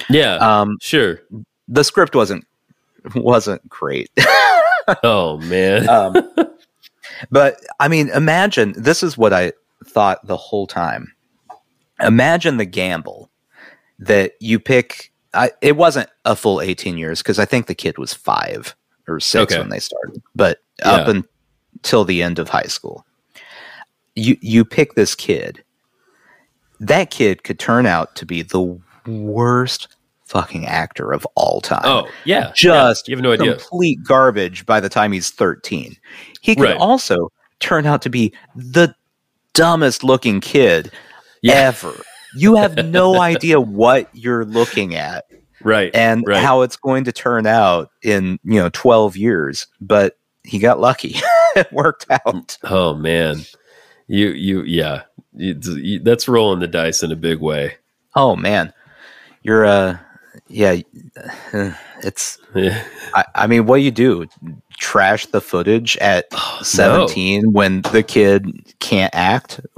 yeah. 0.10 0.36
um 0.38 0.78
sure. 0.82 1.22
the 1.68 1.84
script 1.84 2.16
wasn't 2.16 2.48
wasn't 3.14 3.68
great 3.70 4.10
Oh 5.04 5.38
man. 5.40 5.90
um, 5.90 6.16
but 7.32 7.60
I 7.80 7.88
mean, 7.88 8.10
imagine 8.10 8.74
this 8.78 9.02
is 9.04 9.18
what 9.18 9.34
I 9.34 9.54
thought 9.84 10.26
the 10.26 10.38
whole 10.38 10.68
time. 10.68 11.14
Imagine 12.00 12.58
the 12.58 12.66
gamble 12.66 13.30
that 14.00 14.34
you 14.40 14.60
pick 14.60 15.12
I, 15.36 15.52
it 15.62 15.76
wasn't 15.78 16.10
a 16.26 16.36
full 16.36 16.62
18 16.62 16.98
years 16.98 17.22
because 17.22 17.40
I 17.40 17.46
think 17.46 17.68
the 17.68 17.76
kid 17.76 17.98
was 17.98 18.14
five 18.14 18.76
or 19.08 19.20
six 19.20 19.52
Okay. 19.54 19.60
when 19.60 19.70
they 19.70 19.80
started, 19.80 20.22
but 20.36 20.60
up 20.84 21.08
until 21.08 22.04
the 22.06 22.24
end 22.24 22.40
of 22.40 22.50
high 22.50 22.64
school. 22.64 23.06
You 24.16 24.38
you 24.42 24.64
pick 24.66 24.96
this 24.96 25.14
kid. 25.14 25.64
That 26.80 27.10
kid 27.12 27.44
could 27.44 27.60
turn 27.60 27.86
out 27.86 28.16
to 28.16 28.26
be 28.26 28.42
the 28.42 28.80
worst 29.08 29.88
fucking 30.26 30.66
actor 30.66 31.14
of 31.14 31.26
all 31.36 31.62
time. 31.62 31.82
Oh, 31.84 32.08
yeah. 32.26 32.52
just 32.56 33.08
yeah, 33.08 33.12
you 33.12 33.18
have 33.18 33.24
no 33.24 33.32
idea. 33.34 33.56
complete 33.58 34.00
garbage 34.04 34.66
by 34.66 34.80
the 34.80 34.90
time 34.90 35.12
he's 35.12 35.30
13. 35.30 35.96
He 36.42 36.56
could 36.56 36.64
Right. 36.64 36.78
also 36.78 37.32
turn 37.60 37.86
out 37.86 38.02
to 38.02 38.10
be 38.10 38.34
the 38.56 38.94
dumbest 39.54 40.04
looking 40.04 40.42
kid 40.42 40.92
Yeah. 41.42 41.54
ever. 41.56 41.94
You 42.36 42.56
have 42.56 42.86
no 42.86 43.20
idea 43.20 43.60
what 43.60 44.10
you're 44.14 44.46
looking 44.46 44.96
at 44.96 45.26
Right. 45.64 45.90
and 45.96 46.24
right. 46.28 46.44
how 46.44 46.62
it's 46.62 46.76
going 46.76 47.06
to 47.06 47.12
turn 47.12 47.48
out 47.48 47.90
in, 48.04 48.40
you 48.44 48.60
know, 48.60 48.70
12 48.70 49.18
years, 49.18 49.68
but 49.82 50.18
he 50.44 50.60
got 50.60 50.80
lucky. 50.80 51.16
it 51.56 51.72
worked 51.72 52.06
out. 52.10 52.58
Oh 52.64 52.94
man, 52.94 53.38
you 54.08 54.30
you 54.30 54.62
yeah, 54.64 55.04
you, 55.34 55.60
you, 55.60 56.00
that's 56.00 56.28
rolling 56.28 56.60
the 56.60 56.68
dice 56.68 57.02
in 57.02 57.12
a 57.12 57.16
big 57.16 57.40
way. 57.40 57.76
Oh 58.16 58.36
man. 58.36 58.74
You're 59.42 59.66
uh 59.66 59.98
yeah, 60.48 60.76
it's 62.04 62.38
Yeah. 62.54 62.84
I, 63.16 63.26
I 63.34 63.48
mean, 63.48 63.66
what 63.66 63.78
do 63.78 63.84
you 63.84 63.92
do? 63.92 64.28
Trash 64.78 65.26
the 65.28 65.42
footage 65.42 65.98
at 65.98 66.26
17 66.62 67.54
when 67.54 67.82
the 67.82 68.04
kid 68.04 68.74
can't 68.80 69.14
act? 69.16 69.62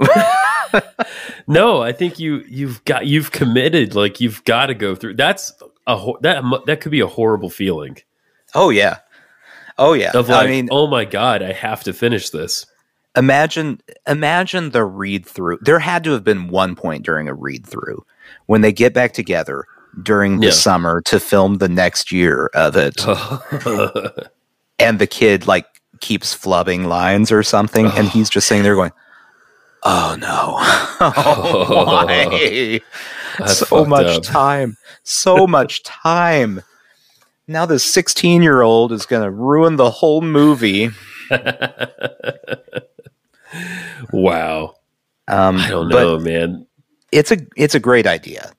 No, 1.46 1.80
I 1.80 1.92
think 1.92 2.18
you 2.18 2.44
you've 2.48 2.84
got 2.84 3.06
you've 3.06 3.30
committed. 3.32 3.94
Like 3.94 4.20
you've 4.20 4.44
got 4.44 4.66
to 4.66 4.74
go 4.74 4.94
through. 4.94 5.14
That's 5.14 5.52
a 5.86 5.96
ho- 5.96 6.18
that 6.22 6.42
that 6.66 6.80
could 6.80 6.92
be 6.92 7.00
a 7.00 7.06
horrible 7.06 7.48
feeling 7.50 7.96
Oh, 8.54 8.70
yeah. 8.70 8.98
Oh, 9.78 9.92
yeah. 9.92 10.10
of 10.14 10.28
like, 10.28 10.46
I 10.46 10.50
mean, 10.50 10.68
oh 10.70 10.86
my 10.86 11.04
god, 11.04 11.42
I 11.42 11.52
have 11.52 11.84
to 11.84 11.92
finish 11.92 12.30
this. 12.30 12.66
imagine 13.16 13.80
imagine 14.06 14.70
the 14.70 14.84
read 14.84 15.24
through. 15.26 15.58
There 15.62 15.78
had 15.78 16.04
to 16.04 16.12
have 16.12 16.24
been 16.24 16.48
one 16.48 16.74
point 16.74 17.04
during 17.04 17.28
a 17.28 17.34
read 17.34 17.66
through 17.66 18.04
when 18.46 18.60
they 18.60 18.72
get 18.72 18.92
back 18.92 19.12
together 19.12 19.64
during 20.02 20.40
the 20.40 20.46
Yeah. 20.48 20.52
summer 20.52 21.00
to 21.02 21.18
film 21.18 21.58
the 21.58 21.68
next 21.68 22.12
year 22.12 22.50
of 22.54 22.76
it, 22.76 22.96
and 24.78 24.98
the 24.98 25.06
kid 25.06 25.46
like 25.46 25.66
keeps 26.00 26.36
flubbing 26.36 26.86
lines 26.86 27.32
or 27.32 27.42
something, 27.42 27.86
and 27.86 28.08
he's 28.08 28.28
just 28.30 28.46
sitting 28.46 28.62
there 28.62 28.74
going, 28.74 28.92
"Oh 29.82 30.16
no, 30.18 30.56
oh, 31.00 31.84
why? 33.40 33.46
So 33.46 33.84
much 33.84 34.06
up. 34.06 34.22
time, 34.22 34.76
so 35.04 35.46
much 35.48 35.82
time." 35.82 36.62
Now 37.46 37.64
this 37.66 37.82
sixteen-year-old 37.84 38.92
is 38.92 39.06
going 39.06 39.22
to 39.22 39.30
ruin 39.30 39.76
the 39.76 39.90
whole 39.90 40.20
movie. 40.20 40.90
wow, 44.12 44.74
Um, 45.28 45.56
I 45.56 45.68
don't 45.68 45.88
know, 45.88 46.18
man. 46.18 46.66
it's 47.12 47.30
a 47.32 47.38
it's 47.56 47.74
a 47.74 47.80
great 47.80 48.06
idea. 48.06 48.52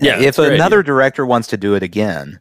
Yeah, 0.00 0.18
if 0.20 0.26
it's 0.28 0.38
a 0.38 0.46
great 0.46 0.54
another 0.54 0.80
idea. 0.80 0.84
director 0.84 1.24
wants 1.26 1.48
to 1.48 1.56
do 1.56 1.74
it 1.74 1.82
again, 1.82 2.38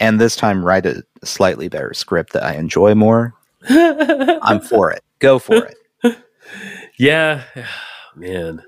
and 0.00 0.20
this 0.20 0.34
time 0.36 0.64
write 0.64 0.86
a 0.86 1.04
slightly 1.22 1.68
better 1.68 1.94
script 1.94 2.32
that 2.32 2.42
I 2.42 2.54
enjoy 2.54 2.94
more, 2.96 3.32
I'm 3.68 4.60
for 4.60 4.90
it. 4.90 5.02
Go 5.20 5.38
for 5.38 5.64
it. 5.64 5.76
Yeah, 6.96 7.44
man. 8.16 8.62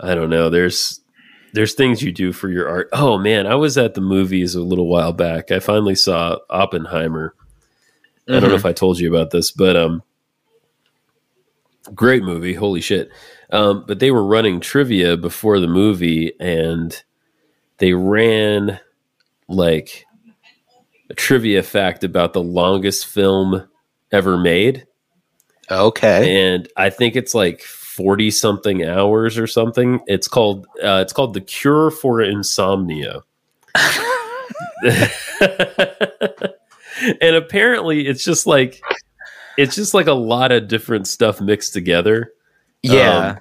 I 0.00 0.14
don't 0.14 0.30
know. 0.30 0.50
There's 0.50 1.00
there's 1.52 1.74
things 1.74 2.02
you 2.02 2.12
do 2.12 2.32
for 2.32 2.48
your 2.48 2.68
art. 2.68 2.88
Oh 2.92 3.18
man, 3.18 3.46
I 3.46 3.54
was 3.54 3.78
at 3.78 3.94
the 3.94 4.00
movies 4.00 4.54
a 4.54 4.62
little 4.62 4.88
while 4.88 5.12
back. 5.12 5.50
I 5.50 5.60
finally 5.60 5.94
saw 5.94 6.38
Oppenheimer. 6.50 7.34
I 8.28 8.40
don't 8.40 8.50
know 8.50 8.56
if 8.56 8.66
I 8.66 8.72
told 8.72 8.98
you 8.98 9.12
about 9.14 9.30
this, 9.30 9.50
but 9.50 9.76
um 9.76 10.02
great 11.94 12.22
movie, 12.22 12.54
holy 12.54 12.80
shit. 12.80 13.10
Um 13.50 13.84
but 13.86 13.98
they 14.00 14.10
were 14.10 14.24
running 14.24 14.60
trivia 14.60 15.16
before 15.16 15.60
the 15.60 15.68
movie 15.68 16.32
and 16.40 17.00
they 17.78 17.92
ran 17.92 18.80
like 19.48 20.06
a 21.10 21.14
trivia 21.14 21.62
fact 21.62 22.02
about 22.02 22.32
the 22.32 22.42
longest 22.42 23.06
film 23.06 23.68
ever 24.10 24.38
made 24.38 24.86
Okay. 25.80 26.54
and 26.54 26.68
I 26.76 26.90
think 26.90 27.16
it's 27.16 27.34
like 27.34 27.62
forty 27.62 28.30
something 28.30 28.84
hours 28.84 29.38
or 29.38 29.46
something. 29.46 30.00
It's 30.06 30.28
called 30.28 30.66
uh, 30.82 31.00
it's 31.02 31.12
called 31.12 31.34
the 31.34 31.40
Cure 31.40 31.90
for 31.90 32.20
Insomnia. 32.20 33.22
and 37.20 37.36
apparently, 37.36 38.06
it's 38.06 38.24
just 38.24 38.46
like 38.46 38.82
it's 39.56 39.74
just 39.74 39.94
like 39.94 40.06
a 40.06 40.12
lot 40.12 40.52
of 40.52 40.68
different 40.68 41.06
stuff 41.06 41.40
mixed 41.40 41.72
together. 41.72 42.32
Yeah. 42.82 43.26
Um, 43.28 43.38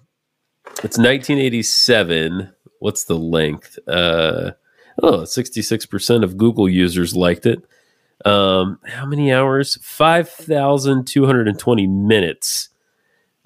it's 0.83 0.97
1987. 0.97 2.51
What's 2.79 3.05
the 3.05 3.17
length? 3.17 3.77
Uh, 3.87 4.51
oh, 5.01 5.21
66% 5.21 6.23
of 6.23 6.37
Google 6.37 6.67
users 6.67 7.15
liked 7.15 7.45
it. 7.45 7.63
Um, 8.25 8.79
how 8.85 9.05
many 9.05 9.31
hours? 9.31 9.77
5,220 9.81 11.87
minutes. 11.87 12.67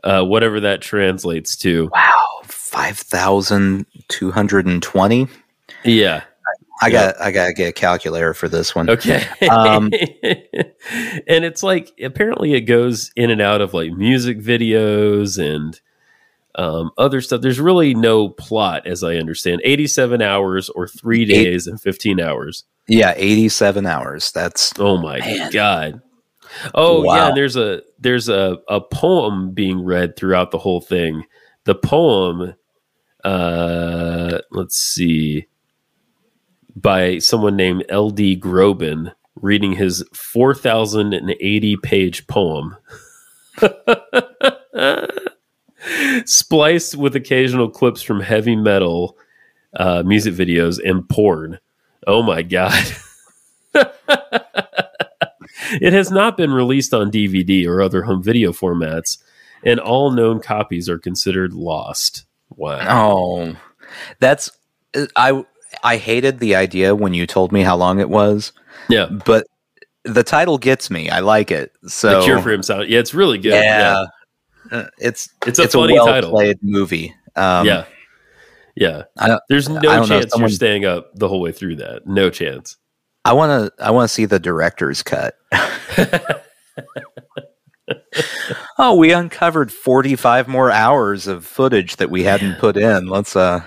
Uh, 0.04 0.24
whatever 0.24 0.60
that 0.60 0.82
translates 0.82 1.56
to. 1.58 1.90
wow. 1.94 2.12
Five 2.44 2.98
thousand 2.98 3.86
two 4.10 4.32
hundred 4.32 4.66
and 4.68 4.84
twenty. 4.84 5.28
Yeah. 5.84 6.24
I 6.82 6.90
got 6.92 7.20
I 7.22 7.32
gotta 7.32 7.54
get 7.54 7.70
a 7.70 7.74
calculator 7.74 8.34
for 8.34 8.50
this 8.50 8.76
one. 8.76 8.90
Okay. 8.90 9.26
Um, 9.50 9.86
and 10.24 11.46
it's 11.46 11.64
like 11.64 11.92
apparently 12.04 12.54
it 12.54 12.62
goes 12.62 13.12
in 13.16 13.32
and 13.32 13.42
out 13.42 13.62
of 13.62 13.74
like 13.74 13.94
music 13.94 14.40
videos 14.40 15.40
and 15.42 15.80
um, 16.56 16.91
other 16.97 17.22
stuff. 17.22 17.41
There's 17.41 17.60
really 17.60 17.93
no 17.93 18.30
plot, 18.30 18.88
as 18.88 19.03
I 19.03 19.16
understand. 19.16 19.62
87 19.64 20.22
hours 20.22 20.70
or 20.70 20.88
three 20.88 21.24
Eight- 21.24 21.28
days 21.28 21.68
and 21.68 21.80
15 21.82 22.20
hours. 22.22 22.64
Yeah, 22.88 23.14
eighty-seven 23.18 23.88
hours. 23.88 24.32
That's 24.32 24.72
Oh 24.78 24.97
my 24.97 25.18
Man. 25.20 25.51
god. 25.51 26.01
Oh 26.76 27.01
yeah, 27.01 27.08
Wow. 27.08 27.28
and 27.30 27.38
there's 27.38 27.56
a 27.56 27.82
there's 27.97 28.30
a, 28.30 28.60
a 28.70 28.80
poem 28.80 29.56
being 29.56 29.84
read 29.84 30.16
throughout 30.16 30.51
the 30.51 30.60
whole 30.60 30.82
thing. 30.82 31.24
The 31.64 31.74
poem, 31.74 32.53
uh, 33.24 34.38
let's 34.51 34.78
see, 34.78 35.47
by 36.76 37.18
someone 37.18 37.56
named 37.56 37.86
L.D. 37.89 38.39
Groban, 38.39 39.12
reading 39.41 39.72
his 39.72 40.03
4,080 40.14 41.78
page 41.78 42.28
poem. 42.28 42.76
Spliced 46.26 46.96
with 46.96 47.16
occasional 47.16 47.70
clips 47.70 48.02
from 48.02 48.20
heavy 48.22 48.56
metal 48.56 49.18
uh, 49.76 50.04
music 50.06 50.34
videos 50.34 50.80
and 50.84 51.08
porn. 51.10 51.60
Oh 52.08 52.24
my 52.24 52.42
god. 52.42 52.84
it 55.72 55.94
has 55.94 56.12
not 56.12 56.38
been 56.38 56.52
released 56.52 56.94
on 56.94 57.12
DVD 57.12 57.68
or 57.68 57.82
other 57.82 58.04
home 58.04 58.24
video 58.24 58.52
formats, 58.52 59.18
and 59.64 59.80
all 59.80 60.12
known 60.12 60.40
copies 60.40 60.90
are 60.90 61.00
considered 61.00 61.54
lost. 61.54 62.26
Wow. 62.56 62.80
oh, 62.90 63.56
that's 64.20 64.52
I 65.16 65.44
I 65.84 65.98
hated 65.98 66.40
the 66.40 66.56
idea 66.56 66.96
when 66.96 67.14
you 67.14 67.28
told 67.28 67.52
me 67.52 67.62
how 67.64 67.76
long 67.76 68.00
it 68.00 68.10
was, 68.10 68.54
Yeah. 68.88 69.08
but 69.08 69.46
the 70.04 70.24
title 70.24 70.58
gets 70.58 70.90
me. 70.90 71.10
I 71.10 71.20
like 71.20 71.52
it. 71.52 71.74
So 71.88 72.20
the 72.20 72.26
Cure 72.26 72.42
for 72.42 72.54
Insomnia. 72.54 72.88
Yeah, 72.88 73.00
it's 73.00 73.14
really 73.14 73.38
good. 73.40 73.54
yeah, 73.54 74.06
Uh, 74.72 74.86
it's 74.99 75.30
It's 75.45 75.59
a 75.59 75.68
funny 75.68 75.93
well 75.93 76.05
title. 76.07 76.32
played 76.32 76.57
movie. 76.61 77.13
Um, 77.36 77.66
yeah. 77.66 77.86
Yeah. 78.76 79.03
There's 79.49 79.70
no 79.70 79.78
I 79.78 79.82
don't 79.82 80.09
know, 80.09 80.20
chance 80.20 80.32
someone- 80.32 80.49
you're 80.49 80.55
staying 80.55 80.86
up 80.86 81.11
the 81.16 81.28
whole 81.28 81.39
way 81.41 81.51
through 81.51 81.78
that. 81.78 82.05
No 82.05 82.30
chance. 82.30 82.78
I 83.24 83.34
want 83.34 83.74
to. 83.76 83.84
I 83.84 83.89
want 83.91 84.07
to 84.07 84.13
see 84.13 84.26
the 84.26 84.39
director's 84.39 85.01
cut. 85.01 85.36
oh, 88.78 88.95
we 88.95 89.11
uncovered 89.11 89.72
forty-five 89.72 90.47
more 90.47 90.72
hours 90.72 91.28
of 91.28 91.45
footage 91.45 91.95
that 91.97 92.09
we 92.11 92.24
hadn't 92.24 92.59
put 92.59 92.78
in. 92.78 93.07
Let's 93.07 93.36
uh, 93.36 93.61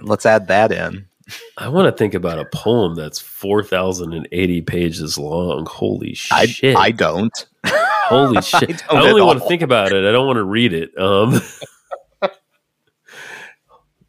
let's 0.00 0.26
add 0.26 0.48
that 0.48 0.72
in. 0.72 1.06
I 1.58 1.68
want 1.68 1.86
to 1.86 1.96
think 1.98 2.14
about 2.14 2.38
a 2.38 2.44
poem 2.54 2.94
that's 2.94 3.18
4,080 3.18 4.62
pages 4.62 5.18
long. 5.18 5.66
Holy 5.66 6.16
I 6.30 6.46
shit. 6.46 6.76
I 6.76 6.90
don't. 6.90 7.46
Holy 7.66 8.40
shit. 8.42 8.82
I, 8.90 8.94
don't 8.94 9.08
only 9.08 9.22
want 9.22 9.40
to 9.40 9.48
think 9.48 9.62
about 9.62 9.92
it. 9.92 10.04
I 10.08 10.12
don't 10.12 10.26
want 10.26 10.36
to 10.38 10.44
read 10.44 10.72
it. 10.72 10.90
Um 10.98 11.40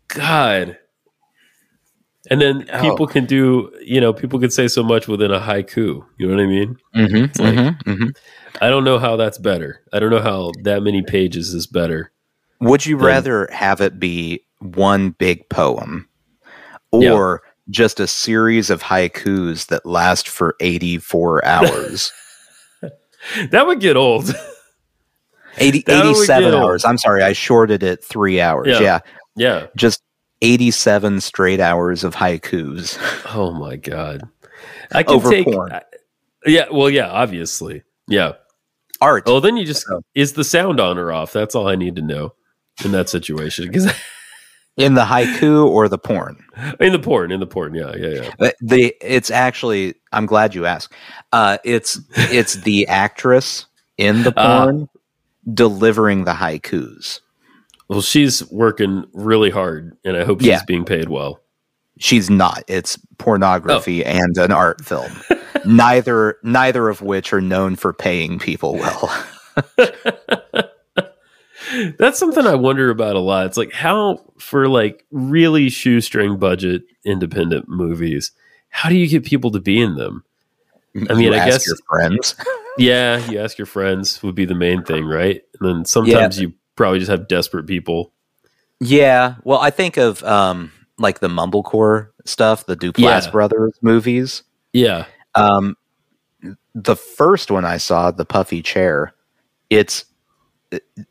God. 0.07 0.78
And 2.30 2.39
then 2.41 2.65
Oh. 2.72 2.82
people 2.82 3.07
can 3.07 3.26
do, 3.26 3.72
you 3.82 3.99
know, 3.99 4.13
people 4.13 4.39
can 4.39 4.51
say 4.51 4.67
so 4.67 4.84
much 4.84 5.07
within 5.07 5.32
a 5.32 5.39
haiku. 5.39 6.05
You 6.17 6.28
know 6.28 6.36
what 6.36 6.43
I 6.43 6.47
mean? 6.47 6.78
Mm-hmm, 6.95 7.41
like- 7.43 7.78
mm-hmm. 7.86 8.09
I 8.61 8.69
don't 8.69 8.84
know 8.84 8.99
how 8.99 9.15
that's 9.15 9.38
better. 9.38 9.82
I 9.91 9.99
don't 9.99 10.11
know 10.11 10.22
how 10.22 10.51
that 10.63 10.84
many 10.84 11.01
pages 11.01 11.53
is 11.53 11.65
better. 11.67 12.11
Would 12.61 12.86
you 12.86 12.97
Then- 12.97 13.05
rather 13.05 13.49
have 13.51 13.82
it 13.82 13.99
be 13.99 14.45
one 14.59 15.09
big 15.11 15.49
poem 15.49 16.07
Or 16.92 17.42
just 17.70 18.00
a 18.00 18.08
series 18.08 18.70
of 18.70 18.82
haikus 18.84 19.68
that 19.68 19.86
last 19.86 20.28
for 20.28 20.56
84 20.60 21.46
hours. 21.46 22.12
That 23.52 23.68
would 23.68 23.80
get 23.80 23.96
old. 23.98 24.34
80, 25.58 25.84
87 25.88 26.44
get 26.44 26.54
old. 26.54 26.64
hours. 26.64 26.86
I'm 26.86 26.98
sorry, 26.98 27.24
I 27.24 27.34
shorted 27.34 27.84
it 27.84 28.04
three 28.04 28.42
hours. 28.42 28.68
Yeah. 28.68 28.80
Yeah. 28.80 29.00
yeah. 29.36 29.68
Just 29.76 30.02
87 30.42 31.22
straight 31.22 31.60
hours 31.60 32.04
of 32.04 32.16
haikus. 32.16 32.98
Oh 33.34 33.52
my 33.54 33.78
god. 33.78 34.22
I 34.92 35.04
can 35.04 35.16
Over 35.16 35.30
take. 35.30 35.48
I- 35.48 35.78
uh, 35.78 35.80
yeah, 36.46 36.66
well 36.72 36.89
yeah, 36.89 37.08
obviously. 37.10 37.84
Yeah. 38.08 38.34
Art. 39.00 39.24
Oh, 39.28 39.39
then 39.39 39.56
you 39.56 39.66
just 39.66 39.86
So- 39.86 40.02
is 40.16 40.34
the 40.34 40.44
sound 40.44 40.80
on 40.82 40.98
or 40.98 41.12
off? 41.12 41.32
That's 41.32 41.56
all 41.56 41.68
I 41.68 41.76
need 41.76 41.96
to 41.96 42.02
know 42.02 42.34
in 42.84 42.92
that 42.92 43.08
situation. 43.08 43.68
Because 43.68 43.86
in 44.78 44.93
the 44.95 45.03
haiku 45.05 45.65
or 45.65 45.88
the 45.88 45.97
porn. 45.97 46.43
in 46.80 46.91
the 46.93 46.99
porn, 46.99 47.32
in 47.32 47.39
the 47.39 47.47
porn, 47.47 47.74
yeah, 47.76 47.95
yeah, 47.95 48.07
yeah. 48.24 48.32
Uh, 48.39 48.51
The 48.61 48.95
it's 49.01 49.30
actually 49.32 49.95
I'm 50.11 50.26
glad 50.26 50.55
you 50.55 50.65
asked. 50.65 50.93
Uh, 51.32 51.57
it's 51.63 51.99
it's 52.15 52.55
the 52.55 52.88
actress 52.88 53.65
in 53.97 54.24
the 54.24 54.34
Ah. 54.38 54.63
porn 54.65 54.89
delivering 55.53 56.24
the 56.26 56.34
haikus. 56.34 57.19
Well, 57.88 58.01
she's 58.01 58.49
working 58.51 59.05
really 59.13 59.49
hard, 59.49 59.97
and 60.05 60.15
I 60.15 60.24
hope 60.24 60.39
she's 60.39 60.47
Yeah. 60.47 60.61
being 60.65 60.86
paid 60.86 61.09
well. 61.09 61.39
She's 61.99 62.30
not. 62.30 62.63
It's 62.67 62.97
pornography 63.17 64.03
Oh. 64.05 64.09
and 64.09 64.38
an 64.38 64.51
art 64.51 64.84
film. 64.86 65.11
neither 65.65 66.38
neither 66.43 66.88
of 66.89 67.01
which 67.01 67.34
are 67.34 67.41
known 67.41 67.76
for 67.76 67.91
paying 67.93 68.39
people 68.39 68.76
well. 68.76 69.26
That's 71.97 72.17
something 72.19 72.45
I 72.45 72.55
wonder 72.55 72.89
about 72.89 73.15
a 73.15 73.19
lot. 73.19 73.45
It's 73.47 73.57
like 73.57 73.72
how 73.72 74.24
for 74.38 74.67
like 74.67 75.05
really 75.11 75.69
shoestring 75.69 76.38
budget 76.38 76.84
independent 77.05 77.67
movies, 77.69 78.32
how 78.69 78.89
do 78.89 78.95
you 78.95 79.07
get 79.07 79.26
people 79.26 79.51
to 79.51 79.59
be 79.59 79.82
in 79.82 79.95
them? 79.95 80.24
I 81.09 81.13
mean, 81.13 81.32
You 81.32 81.34
I 81.39 81.45
guess- 81.49 81.65
your 81.67 81.78
friends. 81.89 82.36
Yeah, 82.78 83.17
you 83.30 83.38
ask 83.38 83.57
your 83.57 83.65
friends 83.65 84.24
would 84.24 84.34
be 84.34 84.45
the 84.45 84.55
main 84.55 84.84
thing, 84.86 85.03
right? 85.05 85.41
And 85.59 85.69
then 85.69 85.86
sometimes 85.86 86.39
you 86.39 86.53
probably 86.78 86.99
just 86.99 87.11
have 87.11 87.28
desperate 87.28 87.67
people. 87.67 88.13
Yeah. 88.80 89.36
Well, 89.43 89.59
I 89.59 89.72
think 89.72 89.97
of 89.97 90.24
um 90.24 90.72
like 90.97 91.19
the 91.19 91.28
mumblecore 91.28 92.11
stuff, 92.24 92.65
the 92.65 92.78
Duplass 92.78 93.26
Yeah. 93.26 93.30
brothers 93.32 93.74
movies. 93.82 94.43
Yeah. 94.72 95.05
Um, 95.36 95.76
the 96.74 96.95
first 96.95 97.51
one 97.51 97.65
I 97.65 97.76
saw, 97.76 98.09
the 98.09 98.24
puffy 98.26 98.61
chair, 98.61 99.13
it's 99.69 100.05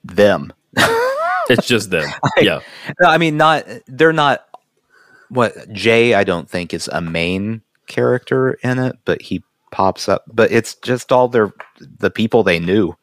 them. 0.05 0.53
It's 1.49 1.67
just 1.67 1.91
them. 1.91 2.09
yeah. 2.41 2.61
No, 3.01 3.09
I 3.09 3.19
mean, 3.19 3.37
not 3.37 3.67
they're 3.89 4.13
not. 4.13 4.47
What 5.31 5.73
Jay? 5.73 6.15
I 6.15 6.23
don't 6.23 6.49
think 6.49 6.73
is 6.73 6.87
a 6.93 7.01
main 7.01 7.63
character 7.89 8.53
in 8.63 8.79
it, 8.79 8.97
but 9.05 9.21
he 9.21 9.43
pops 9.73 10.09
up. 10.09 10.23
But 10.33 10.53
it's 10.53 10.77
just 10.77 11.11
all 11.11 11.27
their 11.27 11.53
the 11.99 12.11
people 12.11 12.45
they 12.45 12.61
knew. 12.61 12.95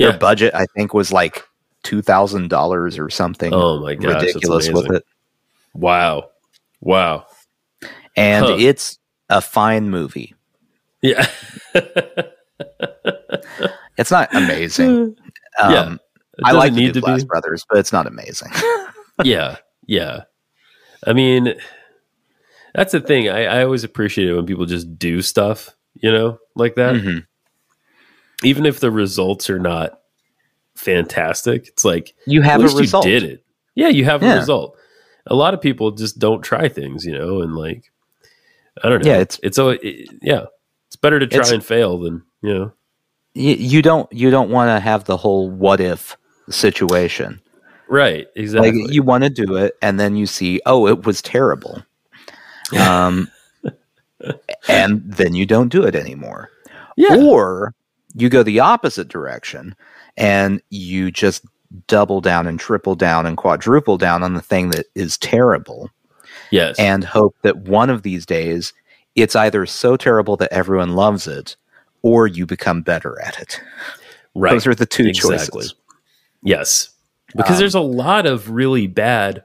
Their 0.00 0.10
Yeah. 0.10 0.16
budget, 0.16 0.54
I 0.56 0.66
think, 0.74 0.92
was 0.92 1.12
like 1.12 1.44
two 1.84 2.02
thousand 2.02 2.48
dollars 2.50 2.98
or 2.98 3.10
something. 3.10 3.54
Oh 3.54 3.78
my 3.78 3.94
gosh, 3.94 4.22
ridiculous 4.24 4.68
with 4.70 4.90
it, 4.90 5.04
Wow. 5.74 6.30
Wow. 6.80 7.26
and 8.16 8.44
Huh. 8.44 8.56
it's 8.58 8.98
a 9.28 9.40
fine 9.40 9.88
movie. 9.88 10.34
Yeah. 11.00 11.28
It's 13.98 14.12
not 14.12 14.32
amazing. 14.32 15.16
Um, 15.58 15.72
Yeah. 15.72 15.96
I 16.44 16.52
doesn't 16.52 16.58
like 16.58 16.72
the 16.74 16.80
need 16.80 16.94
to 16.94 17.00
Duplass 17.00 17.18
be. 17.20 17.24
brothers, 17.24 17.64
but 17.68 17.78
it's 17.78 17.92
not 17.92 18.06
amazing. 18.06 18.52
yeah, 19.24 19.56
yeah. 19.86 20.22
I 21.06 21.12
mean, 21.12 21.54
that's 22.74 22.92
the 22.92 23.00
thing. 23.00 23.28
I, 23.28 23.44
I 23.44 23.64
always 23.64 23.82
appreciate 23.82 24.28
it 24.28 24.34
when 24.36 24.46
people 24.46 24.64
just 24.66 24.98
do 24.98 25.20
stuff, 25.20 25.74
you 25.94 26.12
know, 26.12 26.38
like 26.54 26.76
that. 26.76 26.94
Mhm. 26.94 27.26
Even 28.44 28.66
if 28.66 28.78
the 28.78 28.90
results 28.92 29.50
are 29.50 29.58
not 29.58 29.98
fantastic, 30.76 31.66
it's 31.68 31.84
like 31.84 32.14
You 32.26 32.42
have 32.42 32.62
at 32.62 32.72
a 32.72 32.76
result. 32.76 33.04
you 33.06 33.18
did 33.18 33.22
it. 33.30 33.44
Yeah, 33.74 33.88
you 33.88 34.04
have 34.04 34.22
a 34.22 34.36
result. 34.36 34.76
A 35.26 35.34
lot 35.34 35.54
of 35.54 35.60
people 35.60 35.90
just 35.90 36.18
don't 36.20 36.42
try 36.42 36.68
things, 36.68 37.04
you 37.04 37.12
know, 37.18 37.42
and 37.42 37.56
like 37.56 37.90
I 38.84 38.88
don't 38.88 39.04
know. 39.04 39.10
Yeah, 39.10 39.18
it's- 39.18 39.40
it's 39.42 39.58
always, 39.58 39.80
it, 39.82 40.08
yeah, 40.22 40.44
it's 40.86 40.94
better 40.96 41.18
to 41.18 41.26
try 41.26 41.40
and 41.52 41.64
fail 41.64 41.98
than 41.98 42.22
you 42.42 42.54
know. 42.54 42.72
You, 43.38 43.54
you 43.54 43.82
don't 43.82 44.12
you 44.12 44.30
don't 44.30 44.50
want 44.50 44.68
to 44.68 44.80
have 44.80 45.04
the 45.04 45.16
whole 45.16 45.48
what 45.48 45.80
if 45.80 46.16
situation. 46.50 47.40
Right, 47.88 48.26
exactly. 48.34 48.82
Like 48.82 48.92
you 48.92 49.02
want 49.02 49.24
to 49.24 49.30
do 49.30 49.56
it, 49.56 49.76
and 49.80 49.98
then 49.98 50.16
you 50.16 50.26
see, 50.26 50.60
oh, 50.66 50.88
it 50.88 51.06
was 51.06 51.22
terrible, 51.22 51.82
um, 52.78 53.30
and 54.68 55.02
then 55.04 55.34
you 55.34 55.46
don't 55.46 55.70
do 55.70 55.84
it 55.84 55.94
anymore, 55.94 56.50
yeah, 56.96 57.16
or 57.16 57.74
you 58.14 58.28
go 58.28 58.42
the 58.42 58.60
opposite 58.60 59.08
direction, 59.08 59.74
and 60.16 60.60
you 60.70 61.10
just 61.10 61.46
double 61.86 62.20
down 62.20 62.46
and 62.46 62.58
triple 62.58 62.96
down 62.96 63.24
and 63.24 63.36
quadruple 63.36 63.96
down 63.96 64.22
on 64.22 64.34
the 64.34 64.42
thing 64.42 64.70
that 64.70 64.86
is 64.94 65.16
terrible, 65.16 65.88
yes, 66.50 66.78
and 66.78 67.04
hope 67.04 67.36
that 67.42 67.56
one 67.56 67.88
of 67.88 68.02
these 68.02 68.26
days 68.26 68.72
it's 69.14 69.36
either 69.36 69.64
so 69.64 69.96
terrible 69.96 70.36
that 70.36 70.52
everyone 70.52 70.94
loves 70.94 71.26
it, 71.26 71.56
or 72.02 72.26
you 72.26 72.46
become 72.46 72.82
better 72.82 73.20
at 73.20 73.38
it. 73.40 73.60
right. 74.34 74.52
Those 74.52 74.66
are 74.66 74.74
the 74.74 74.86
two 74.86 75.06
Exactly. 75.06 75.62
choices. 75.62 75.74
Yes, 76.42 76.90
because 77.36 77.56
Um, 77.56 77.58
there's 77.58 77.74
a 77.74 77.80
lot 77.80 78.26
of 78.26 78.50
really 78.50 78.86
bad 78.86 79.42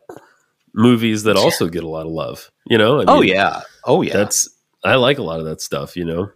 movies 0.74 1.24
that 1.24 1.36
also 1.36 1.68
get 1.68 1.84
a 1.84 1.88
lot 1.90 2.06
of 2.06 2.12
love. 2.12 2.52
You 2.68 2.78
know? 2.78 3.02
I 3.02 3.06
oh 3.08 3.22
yeah, 3.22 3.62
oh 3.86 4.02
yeah. 4.02 4.14
that's 4.14 4.48
I 4.84 4.96
like 4.96 5.18
a 5.18 5.24
lot 5.24 5.40
of 5.40 5.46
that 5.46 5.62
stuff. 5.62 5.96
You 5.98 6.06
know, 6.06 6.32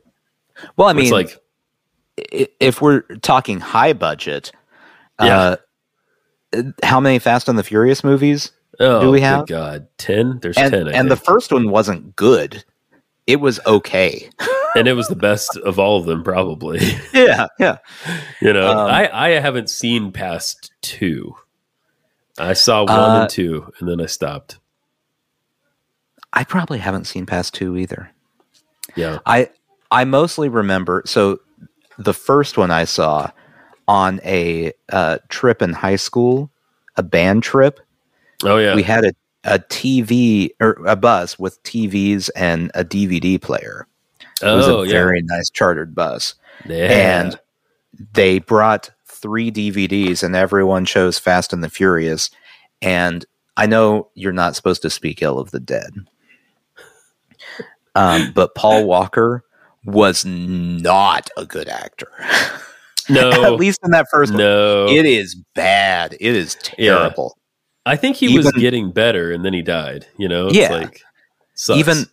well, 0.76 0.88
I 0.88 0.94
mean, 0.94 1.06
it's 1.06 1.12
mean, 1.12 1.26
like 1.26 1.40
if 2.60 2.82
we're 2.82 3.02
talking 3.22 3.60
high 3.60 3.94
budget, 3.94 4.52
Yeah. 5.22 5.56
uh, 6.56 6.64
how 6.84 7.00
many 7.00 7.20
Fast 7.20 7.48
and 7.48 7.58
the 7.60 7.64
Furious 7.64 8.04
movies? 8.04 8.52
oh, 8.80 9.02
do 9.02 9.12
we 9.12 9.22
have- 9.22 9.48
God 9.48 9.88
ten? 9.98 10.40
There's 10.42 10.58
And, 10.58 10.72
ten, 10.72 10.88
I 10.88 10.92
and 10.92 11.10
the 11.12 11.16
first 11.16 11.52
one 11.52 11.70
wasn't 11.70 12.16
good; 12.16 12.64
it 13.28 13.40
was 13.42 13.60
okay. 13.68 14.30
and 14.76 14.88
it 14.88 14.94
was 14.94 15.08
the 15.08 15.16
best 15.16 15.56
of 15.58 15.78
all 15.78 16.00
of 16.00 16.06
them, 16.06 16.24
probably. 16.24 16.80
yeah, 17.14 17.48
yeah. 17.60 17.78
you 18.42 18.54
know, 18.54 18.72
Um, 18.72 18.88
I 18.90 19.10
I 19.12 19.30
haven't 19.40 19.70
seen 19.70 20.12
past 20.12 20.72
two. 20.82 21.36
I 22.40 22.54
saw 22.54 22.84
one 22.86 22.90
Uh, 22.92 23.22
and 23.22 23.30
two, 23.30 23.72
and 23.80 23.90
then 23.90 24.00
I 24.02 24.06
stopped. 24.06 24.60
I 26.34 26.44
probably 26.44 26.80
haven't 26.80 27.06
seen 27.06 27.26
past 27.26 27.54
two 27.54 27.78
either. 27.78 28.12
Yeah. 28.96 29.20
I 29.26 29.50
I 29.92 30.04
mostly 30.06 30.50
remember. 30.50 31.04
So 31.06 31.40
the 31.98 32.14
first 32.14 32.58
one 32.58 32.70
I 32.72 32.84
saw 32.86 33.32
on 33.88 34.20
a 34.24 34.74
uh, 34.92 35.18
trip 35.30 35.62
in 35.62 35.74
high 35.74 35.96
school, 35.96 36.52
a 36.96 37.04
band 37.04 37.42
trip. 37.44 37.80
Oh 38.44 38.58
yeah. 38.58 38.76
We 38.76 38.84
had 38.84 39.06
a 39.06 39.14
a 39.48 39.60
TV 39.60 40.50
or 40.60 40.78
a 40.86 40.96
bus 40.96 41.40
with 41.40 41.62
TVs 41.64 42.30
and 42.36 42.70
a 42.76 42.84
DVD 42.84 43.42
player. 43.42 43.88
It 44.42 44.46
was 44.46 44.68
oh 44.68 44.82
a 44.82 44.86
yeah. 44.86 44.92
very 44.92 45.22
nice 45.24 45.50
chartered 45.50 45.96
bus. 45.96 46.36
yeah. 46.66 47.22
and 47.22 47.40
they 48.14 48.40
brought 48.40 48.92
three 49.06 49.52
DVDs, 49.52 50.22
and 50.22 50.36
everyone 50.36 50.86
chose 50.86 51.18
Fast 51.18 51.54
and 51.54 51.64
the 51.64 51.70
Furious. 51.70 52.30
And 52.82 53.26
I 53.56 53.66
know 53.66 54.10
you're 54.14 54.34
not 54.34 54.56
supposed 54.56 54.84
to 54.84 54.90
speak 54.90 55.22
ill 55.22 55.40
of 55.40 55.52
the 55.52 55.60
dead, 55.60 55.92
um, 57.96 58.32
but 58.36 58.54
Paul 58.54 58.86
Walker 58.86 59.44
was 59.86 60.26
not 60.26 61.30
a 61.38 61.46
good 61.46 61.70
actor. 61.70 62.12
no, 63.10 63.32
At 63.46 63.54
least 63.54 63.80
in 63.84 63.92
that 63.92 64.08
first 64.12 64.34
one, 64.34 64.40
no. 64.40 64.88
it 64.88 65.06
is 65.06 65.36
bad. 65.56 66.14
It 66.20 66.36
is 66.36 66.58
Yeah. 66.78 67.12
I 67.88 67.96
think 67.96 68.18
he 68.18 68.36
was 68.38 68.52
getting 68.54 68.92
better, 68.92 69.32
and 69.32 69.44
then 69.46 69.54
he 69.54 69.62
died. 69.62 70.06
You 70.18 70.28
know, 70.28 70.50
Yeah. 70.52 70.72
like. 70.72 71.02
Even 71.74 72.06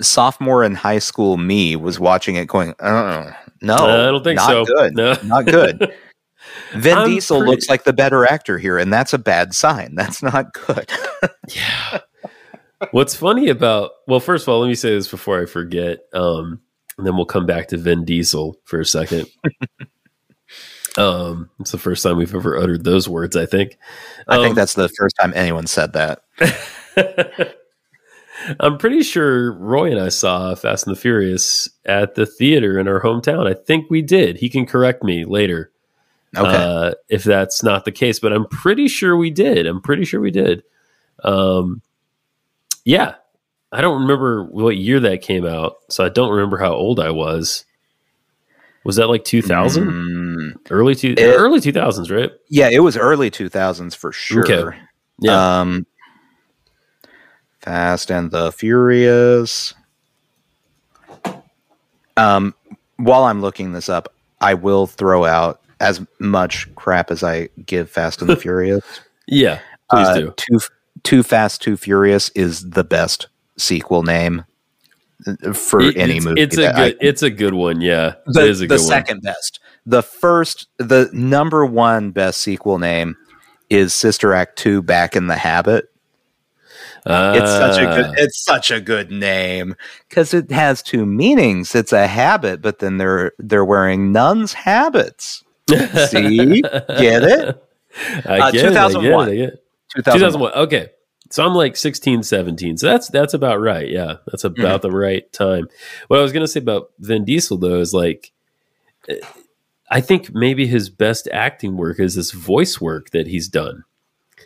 sophomore 0.00 0.64
in 0.64 0.74
high 0.74 0.98
school, 1.00 1.36
me 1.36 1.76
was 1.76 2.00
watching 2.00 2.36
it, 2.36 2.46
going, 2.46 2.74
"Uh, 2.80 3.32
no, 3.60 3.74
I 3.74 4.06
don't 4.10 4.24
think 4.24 4.36
not 4.36 4.48
so. 4.48 4.64
Good, 4.64 4.94
No. 4.94 5.14
not 5.24 5.44
good." 5.46 5.92
Vin 6.72 6.96
I'm 6.98 7.08
Diesel 7.10 7.38
pretty- 7.38 7.50
looks 7.50 7.68
like 7.68 7.84
the 7.84 7.92
better 7.92 8.24
actor 8.24 8.56
here, 8.56 8.78
and 8.78 8.90
that's 8.92 9.12
a 9.12 9.18
bad 9.18 9.54
sign. 9.54 9.94
That's 9.94 10.22
not 10.22 10.52
good. 10.52 10.90
Yeah. 11.54 12.00
What's 12.90 13.14
funny 13.14 13.48
about 13.48 13.90
well, 14.06 14.20
first 14.20 14.44
of 14.44 14.48
all, 14.50 14.60
let 14.60 14.68
me 14.68 14.74
say 14.74 14.90
this 14.90 15.08
before 15.08 15.40
I 15.42 15.46
forget. 15.46 16.00
Um, 16.12 16.60
and 16.98 17.06
then 17.06 17.16
we'll 17.16 17.24
come 17.26 17.46
back 17.46 17.68
to 17.68 17.76
Vin 17.76 18.04
Diesel 18.04 18.56
for 18.64 18.80
a 18.80 18.84
second. 18.86 19.26
um, 20.98 21.50
it's 21.60 21.72
the 21.72 21.78
first 21.78 22.02
time 22.02 22.16
we've 22.16 22.34
ever 22.34 22.56
uttered 22.56 22.84
those 22.84 23.08
words, 23.08 23.36
I 23.36 23.46
think. 23.46 23.78
I 24.28 24.36
Um, 24.36 24.42
think 24.42 24.56
that's 24.56 24.74
the 24.74 24.88
first 24.88 25.16
time 25.20 25.32
anyone 25.34 25.66
said 25.66 25.92
that. 25.94 26.22
I'm 28.60 28.78
pretty 28.78 29.02
sure 29.02 29.52
Roy 29.52 29.90
and 29.90 29.98
I 30.00 30.08
saw 30.10 30.54
Fast 30.54 30.86
and 30.86 30.94
the 30.94 31.00
Furious 31.00 31.68
at 31.84 32.14
the 32.14 32.26
theater 32.26 32.78
in 32.78 32.86
our 32.86 33.00
hometown. 33.00 33.46
I 33.50 33.54
think 33.54 33.90
we 33.90 34.02
did. 34.02 34.36
He 34.36 34.48
can 34.48 34.66
correct 34.66 35.02
me 35.02 35.24
later 35.24 35.72
Okay. 36.36 36.54
uh, 36.56 36.92
if 37.08 37.24
that's 37.24 37.62
not 37.62 37.84
the 37.86 37.92
case, 37.92 38.18
but 38.20 38.32
I'm 38.32 38.46
pretty 38.46 38.88
sure 38.88 39.16
we 39.16 39.30
did. 39.30 39.66
I'm 39.66 39.80
pretty 39.80 40.04
sure 40.04 40.20
we 40.20 40.30
did. 40.30 40.62
Um, 41.24 41.80
yeah, 42.84 43.14
I 43.72 43.80
don't 43.80 44.02
remember 44.02 44.44
what 44.44 44.76
year 44.76 45.00
that 45.00 45.22
came 45.22 45.46
out, 45.46 45.76
so 45.88 46.04
I 46.04 46.08
don't 46.10 46.30
remember 46.30 46.58
how 46.58 46.72
old 46.74 47.00
I 47.00 47.10
was. 47.10 47.64
Was 48.86 48.96
that 48.96 49.08
like 49.08 49.24
2000? 49.24 49.84
Mm, 49.84 50.56
Early 50.70 50.94
two, 50.94 51.14
It- 51.18 51.34
early 51.36 51.60
2000s, 51.60 52.10
right? 52.10 52.30
yeah, 52.48 52.68
it 52.70 52.78
was 52.78 52.96
early 52.96 53.30
2000s 53.30 53.94
for 53.96 54.12
sure. 54.12 54.44
Okay. 54.44 54.78
Yeah. 55.20 55.60
Um, 55.60 55.86
Fast 57.60 58.10
and 58.12 58.30
the 58.30 58.52
Furious. 58.52 59.74
Um, 62.16 62.54
while 62.96 63.24
I'm 63.24 63.40
looking 63.40 63.72
this 63.72 63.88
up, 63.88 64.12
I 64.40 64.54
will 64.54 64.86
throw 64.86 65.24
out 65.24 65.60
as 65.80 66.00
much 66.18 66.72
crap 66.76 67.10
as 67.10 67.22
I 67.22 67.48
give 67.66 67.90
Fast 67.90 68.20
and 68.20 68.30
the 68.30 68.36
Furious. 68.46 68.84
yeah. 69.26 69.58
Please 69.90 70.06
Uh, 70.08 70.14
do. 70.14 70.34
Too 70.36 70.58
Too 71.02 71.22
Fast, 71.22 71.60
Too 71.62 71.76
Furious 71.76 72.30
is 72.30 72.70
the 72.70 72.84
best 72.84 73.26
sequel 73.58 74.02
name 74.02 74.44
for 75.54 75.80
It- 75.80 75.96
any 75.96 76.16
it's, 76.16 76.24
movie. 76.24 76.40
It's 76.40 76.58
a 76.58 76.60
that 76.62 76.74
I- 76.76 76.88
good. 76.90 76.98
it's 77.00 77.22
a 77.22 77.30
good 77.30 77.54
one. 77.54 77.80
Yeah, 77.80 78.14
the, 78.26 78.42
it 78.42 78.50
is 78.50 78.60
a 78.60 78.64
the 78.64 78.68
good 78.68 78.80
one. 78.80 78.88
second 78.88 79.22
best. 79.22 79.60
The 79.86 80.02
first, 80.02 80.68
the 80.78 81.08
number 81.12 81.64
one 81.64 82.10
best 82.10 82.40
sequel 82.42 82.78
name 82.78 83.16
is 83.70 83.94
Sister 83.94 84.32
Act 84.34 84.56
Two: 84.58 84.82
Back 84.82 85.16
in 85.16 85.26
the 85.26 85.36
Habit. 85.36 85.86
It's 87.08 87.50
such 87.50 87.78
a 87.78 87.88
Ah. 87.88 87.96
good. 87.96 88.18
It's 88.18 88.44
such 88.44 88.70
a 88.72 88.80
good 88.80 89.12
name 89.12 89.76
because 90.08 90.34
it 90.34 90.50
has 90.50 90.82
two 90.82 91.06
meanings. 91.06 91.74
It's 91.76 91.92
a 91.92 92.06
habit, 92.08 92.60
but 92.60 92.80
then 92.80 92.98
they're 92.98 93.32
they're 93.38 93.64
wearing 93.64 94.10
nuns' 94.12 94.52
habits. 94.54 95.44
See? 95.68 96.62
Get 96.62 97.22
it? 97.22 97.62
I 98.26 98.38
Uh, 98.40 98.50
get 98.50 98.50
it. 98.50 98.50
I 98.50 98.50
get 98.50 98.54
it. 98.54 98.68
2001. 98.68 99.28
I 99.28 99.34
get 99.36 99.48
it. 99.54 99.64
2001. 99.96 100.50
2001. 100.52 100.52
Okay. 100.66 100.90
So 101.30 101.44
I'm 101.44 101.54
like 101.54 101.76
16, 101.76 102.22
17. 102.22 102.76
So 102.76 102.86
that's 102.86 103.08
that's 103.08 103.34
about 103.34 103.60
right. 103.60 103.88
Yeah. 103.88 104.16
That's 104.26 104.44
Mm-hmm. 104.44 104.60
about 104.60 104.82
the 104.82 104.90
right 104.90 105.30
time. 105.32 105.68
What 106.08 106.18
I 106.18 106.22
was 106.22 106.32
going 106.32 106.44
to 106.44 106.48
say 106.48 106.60
about 106.60 106.90
Vin 107.00 107.24
Diesel 107.24 107.58
though 107.58 107.80
is 107.80 107.92
like 107.94 108.32
I 109.90 110.00
think 110.00 110.34
maybe 110.34 110.66
his 110.66 110.88
best 110.90 111.28
acting 111.32 111.76
work 111.76 112.00
is 112.00 112.14
this 112.14 112.32
voice 112.32 112.80
work 112.80 113.10
that 113.10 113.26
he's 113.28 113.48
done 113.48 113.84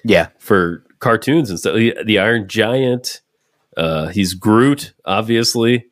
Yeah, 0.05 0.29
for 0.39 0.85
cartoons 0.99 1.51
and 1.51 1.59
stuff. 1.59 1.75
The, 1.77 1.95
the 2.05 2.19
Iron 2.19 2.47
Giant, 2.49 3.21
uh 3.77 4.09
he's 4.09 4.35
Groot 4.35 4.93
obviously, 5.05 5.87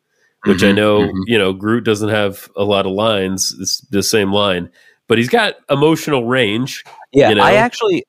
which 0.45 0.63
I 0.63 0.67
Mhm, 0.71 0.75
know, 0.75 0.99
mhm. 1.01 1.23
you 1.25 1.37
know, 1.37 1.53
Groot 1.53 1.83
doesn't 1.83 2.09
have 2.09 2.49
a 2.55 2.63
lot 2.63 2.85
of 2.85 2.91
lines, 2.91 3.55
it's 3.59 3.79
the 3.89 4.03
same 4.03 4.31
line, 4.31 4.69
but 5.07 5.17
he's 5.17 5.29
got 5.29 5.55
emotional 5.69 6.25
range. 6.27 6.83
yeah. 7.11 7.29
You 7.29 7.35
know? 7.35 7.43
I 7.43 7.53
actually, 7.53 8.03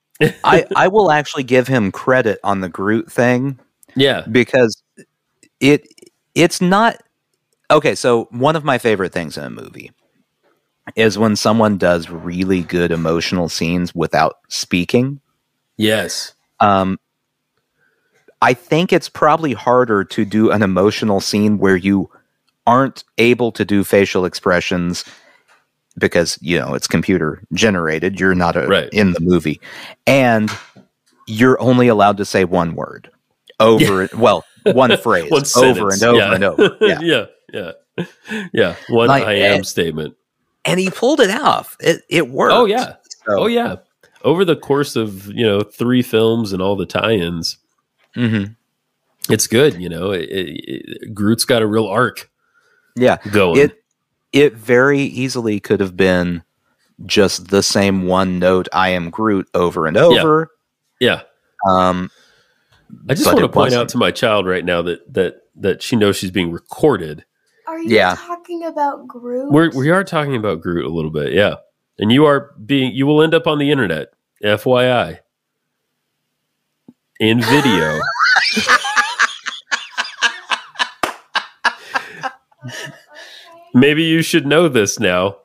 I 0.44 0.66
I 0.76 0.88
will 0.88 1.10
actually 1.10 1.44
give 1.44 1.66
him 1.68 1.92
credit 1.92 2.38
on 2.44 2.60
the 2.60 2.68
Groot 2.68 3.10
thing 3.10 3.58
Yeah. 3.96 4.24
because 4.30 4.82
it 5.60 5.86
it's 6.34 6.60
not 6.60 7.02
okay. 7.70 7.94
So 7.94 8.24
one 8.30 8.56
of 8.56 8.64
my 8.64 8.78
favorite 8.78 9.12
things 9.12 9.36
in 9.36 9.44
a 9.44 9.50
movie 9.50 9.92
is 10.96 11.18
when 11.18 11.36
someone 11.36 11.78
does 11.78 12.10
really 12.10 12.62
good 12.62 12.90
emotional 12.90 13.48
scenes 13.48 13.94
without 13.94 14.38
speaking. 14.48 15.20
Yes. 15.76 16.34
Um, 16.58 16.98
I 18.42 18.54
think 18.54 18.92
it's 18.92 19.08
probably 19.08 19.52
harder 19.52 20.04
to 20.04 20.24
do 20.24 20.50
an 20.50 20.62
emotional 20.62 21.20
scene 21.20 21.58
where 21.58 21.76
you 21.76 22.10
aren't 22.66 23.04
able 23.18 23.52
to 23.52 23.64
do 23.64 23.84
facial 23.84 24.24
expressions 24.24 25.04
because 26.00 26.36
you 26.42 26.58
know 26.58 26.74
it's 26.74 26.88
computer 26.88 27.42
generated. 27.52 28.18
You're 28.18 28.34
not 28.34 28.56
a, 28.56 28.66
Right. 28.66 28.88
in 28.92 29.12
the 29.12 29.20
movie, 29.20 29.60
and 30.06 30.50
you're 31.28 31.60
only 31.60 31.86
allowed 31.86 32.16
to 32.16 32.24
say 32.24 32.44
one 32.44 32.74
word 32.74 33.08
over. 33.60 34.08
Well, 34.16 34.44
one 34.64 34.96
phrase 35.02 35.30
One 35.30 35.44
over 35.56 35.90
and 35.90 36.02
over 36.02 36.18
yeah. 36.18 36.34
and 36.34 36.44
over. 36.44 36.76
Yeah. 36.80 36.98
yeah, 37.00 37.24
yeah, 37.52 38.04
yeah. 38.52 38.74
One 38.88 39.06
Like, 39.08 39.24
I 39.24 39.34
am 39.34 39.60
eh, 39.60 39.62
statement. 39.62 40.16
and 40.64 40.80
he 40.80 40.90
pulled 40.90 41.20
it 41.20 41.30
off. 41.30 41.76
It 41.80 42.02
it 42.08 42.28
worked. 42.30 42.54
Oh 42.54 42.64
yeah, 42.64 42.94
So, 43.26 43.42
oh 43.42 43.46
yeah. 43.46 43.76
Over 44.22 44.44
the 44.44 44.56
course 44.56 44.96
of 44.96 45.26
you 45.28 45.46
know 45.46 45.60
three 45.60 46.02
films 46.02 46.52
and 46.52 46.60
all 46.60 46.76
the 46.76 46.84
tie-ins, 46.86 47.56
mhm. 48.16 48.54
it's 49.30 49.46
good. 49.46 49.80
You 49.80 49.88
know, 49.88 50.10
it, 50.10 50.28
it- 50.30 51.14
Groot's 51.14 51.44
got 51.46 51.62
a 51.62 51.66
real 51.66 51.86
arc 51.86 52.30
yeah. 52.96 53.16
going. 53.32 53.70
It 54.32 54.38
it 54.44 54.54
very 54.54 55.00
easily 55.00 55.60
could 55.60 55.80
have 55.80 55.96
been 55.96 56.42
just 57.06 57.48
the 57.48 57.62
same 57.62 58.06
one 58.06 58.38
note 58.38 58.68
"I 58.72 58.90
am 58.90 59.10
Groot" 59.10 59.48
over 59.54 59.86
and 59.86 59.96
over. 59.96 60.50
yeah, 61.00 61.22
Um, 61.68 62.10
I 63.08 63.14
just 63.14 63.26
want 63.26 63.38
to 63.38 63.48
point 63.48 63.54
wasn't. 63.66 63.80
out 63.82 63.88
to 63.90 63.98
my 63.98 64.10
child 64.10 64.46
right 64.46 64.64
now 64.64 64.82
that 64.82 65.12
that 65.14 65.42
that 65.56 65.82
she 65.82 65.96
knows 65.96 66.16
she's 66.16 66.30
being 66.30 66.50
recorded. 66.52 67.24
Are 67.66 67.78
you 67.78 67.88
Yeah. 67.96 68.14
talking 68.16 68.64
about 68.64 69.06
Groot? 69.08 69.50
We're 69.52 69.70
we 69.70 69.90
are 69.90 70.04
talking 70.04 70.36
about 70.36 70.60
Groot 70.60 70.84
a 70.84 70.88
little 70.88 71.10
bit, 71.10 71.32
yeah. 71.32 71.56
And 71.98 72.10
you 72.12 72.24
are 72.26 72.52
being 72.64 72.92
you 72.94 73.06
will 73.06 73.22
end 73.22 73.34
up 73.34 73.46
on 73.46 73.58
the 73.58 73.70
internet, 73.70 74.12
FYI. 74.44 75.20
In 77.20 77.40
video. 77.42 78.00
Maybe 83.74 84.02
you 84.04 84.22
should 84.22 84.46
know 84.46 84.68
this 84.68 84.98
now. 85.00 85.36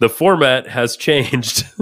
The 0.00 0.08
format 0.08 0.68
has 0.68 0.96
changed. 0.96 1.66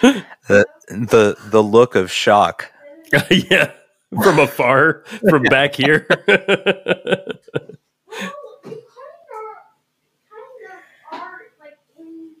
the 0.00 0.66
the 0.88 1.36
the 1.50 1.62
look 1.62 1.94
of 1.94 2.10
shock. 2.10 2.70
yeah. 3.30 3.72
From 4.22 4.38
afar, 4.38 5.04
from 5.28 5.42
back 5.50 5.74
here. 5.74 6.06
Well, 6.08 6.18
you 6.28 6.40
kind 8.70 9.48
of, 9.50 9.56
kind 10.30 10.72
of 11.12 11.20
are 11.20 11.40
like 11.60 11.78
in 11.98 12.36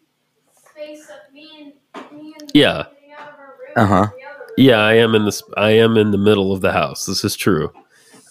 space 0.54 1.08
of 1.10 1.32
me 1.34 1.72
and 1.94 2.04
and 2.12 2.50
Yeah. 2.54 2.84
getting 2.94 3.12
out 3.12 3.32
of 3.32 3.38
our 3.38 3.56
room 3.58 3.72
and 3.76 3.88
the 3.88 3.90
other 3.90 4.38
room. 4.40 4.48
yeah, 4.56 4.78
I 4.78 4.94
am 4.94 5.14
in 5.16 5.24
this 5.24 5.42
I 5.56 5.70
am 5.70 5.96
in 5.96 6.10
the 6.12 6.18
middle 6.18 6.52
of 6.52 6.60
the 6.60 6.72
house. 6.72 7.06
This 7.06 7.24
is 7.24 7.34
true. 7.36 7.72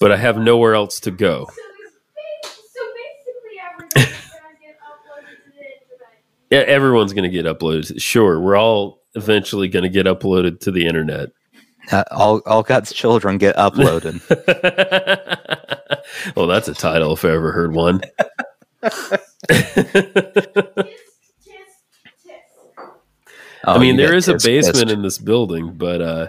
But 0.04 0.12
I 0.12 0.18
have 0.18 0.38
nowhere 0.38 0.76
else 0.76 0.99
to 0.99 1.12
go. 1.12 1.45
So, 1.45 1.54
it's 2.43 2.49
so 2.74 2.82
basically, 2.93 3.58
everything's 3.72 4.32
gonna 4.34 4.60
get 4.62 4.76
uploaded 4.84 5.45
to 5.45 5.51
the 5.56 5.64
internet. 5.64 6.20
Yeah, 6.49 6.60
everyone's 6.60 7.14
going 7.14 7.24
to 7.24 7.30
get 7.30 7.45
uploaded. 7.45 8.01
Sure, 8.01 8.38
we're 8.38 8.58
all 8.58 9.01
eventually 9.16 9.70
going 9.70 9.84
to 9.84 9.89
get 9.89 10.06
uploaded 10.06 10.60
to 10.60 10.72
the 10.72 10.88
internet. 10.88 11.30
Uh, 11.89 12.04
all 12.12 12.41
all 12.45 12.64
God's 12.64 12.91
children 12.91 13.38
get 13.38 13.56
uploaded. 13.56 14.20
well, 16.36 16.47
that's 16.47 16.68
a 16.68 16.74
title 16.74 17.14
if 17.14 17.24
I 17.24 17.30
ever 17.30 17.54
heard 17.54 17.74
one. 17.74 18.01
Oh, 23.66 23.76
I 23.76 23.78
mean, 23.80 23.95
you 23.95 24.01
there 24.01 24.12
get 24.12 24.18
is 24.18 24.28
a 24.28 24.34
basement 24.34 24.91
in 24.91 25.01
this 25.01 25.18
building, 25.18 25.76
but 25.76 26.01
uh, 26.01 26.28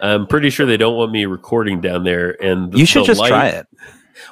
I'm 0.00 0.26
pretty 0.26 0.50
sure 0.50 0.66
they 0.66 0.76
don't 0.76 0.96
want 0.96 1.12
me 1.12 1.24
recording 1.26 1.80
down 1.80 2.04
there. 2.04 2.30
And 2.42 2.72
the, 2.72 2.78
You 2.78 2.86
should 2.86 3.04
just 3.04 3.20
light- 3.20 3.28
try 3.28 3.46
it. 3.48 3.66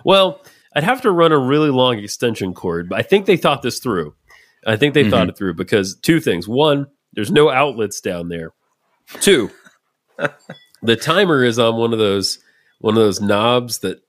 Well, 0.04 0.40
I'd 0.76 0.84
have 0.84 1.02
to 1.02 1.10
run 1.10 1.32
a 1.32 1.38
really 1.38 1.70
long 1.70 1.98
extension 1.98 2.52
cord, 2.54 2.88
but 2.88 2.98
I 2.98 3.02
think 3.02 3.26
they 3.26 3.36
thought 3.36 3.62
this 3.62 3.78
through. 3.78 4.14
I 4.66 4.76
think 4.76 4.94
they 4.94 5.02
Mm-hmm. 5.02 5.10
thought 5.10 5.28
it 5.28 5.36
through 5.36 5.54
because 5.54 5.94
two 5.96 6.20
things. 6.20 6.48
One, 6.48 6.86
there's 7.12 7.30
no 7.30 7.50
outlets 7.50 8.00
down 8.00 8.28
there. 8.28 8.52
Two, 9.20 9.50
the 10.82 10.96
timer 10.96 11.44
is 11.44 11.58
on 11.58 11.76
one 11.76 11.92
of 11.92 11.98
those 11.98 12.38
one 12.80 12.94
of 12.96 13.02
those 13.02 13.20
knobs 13.20 13.78
that 13.80 14.00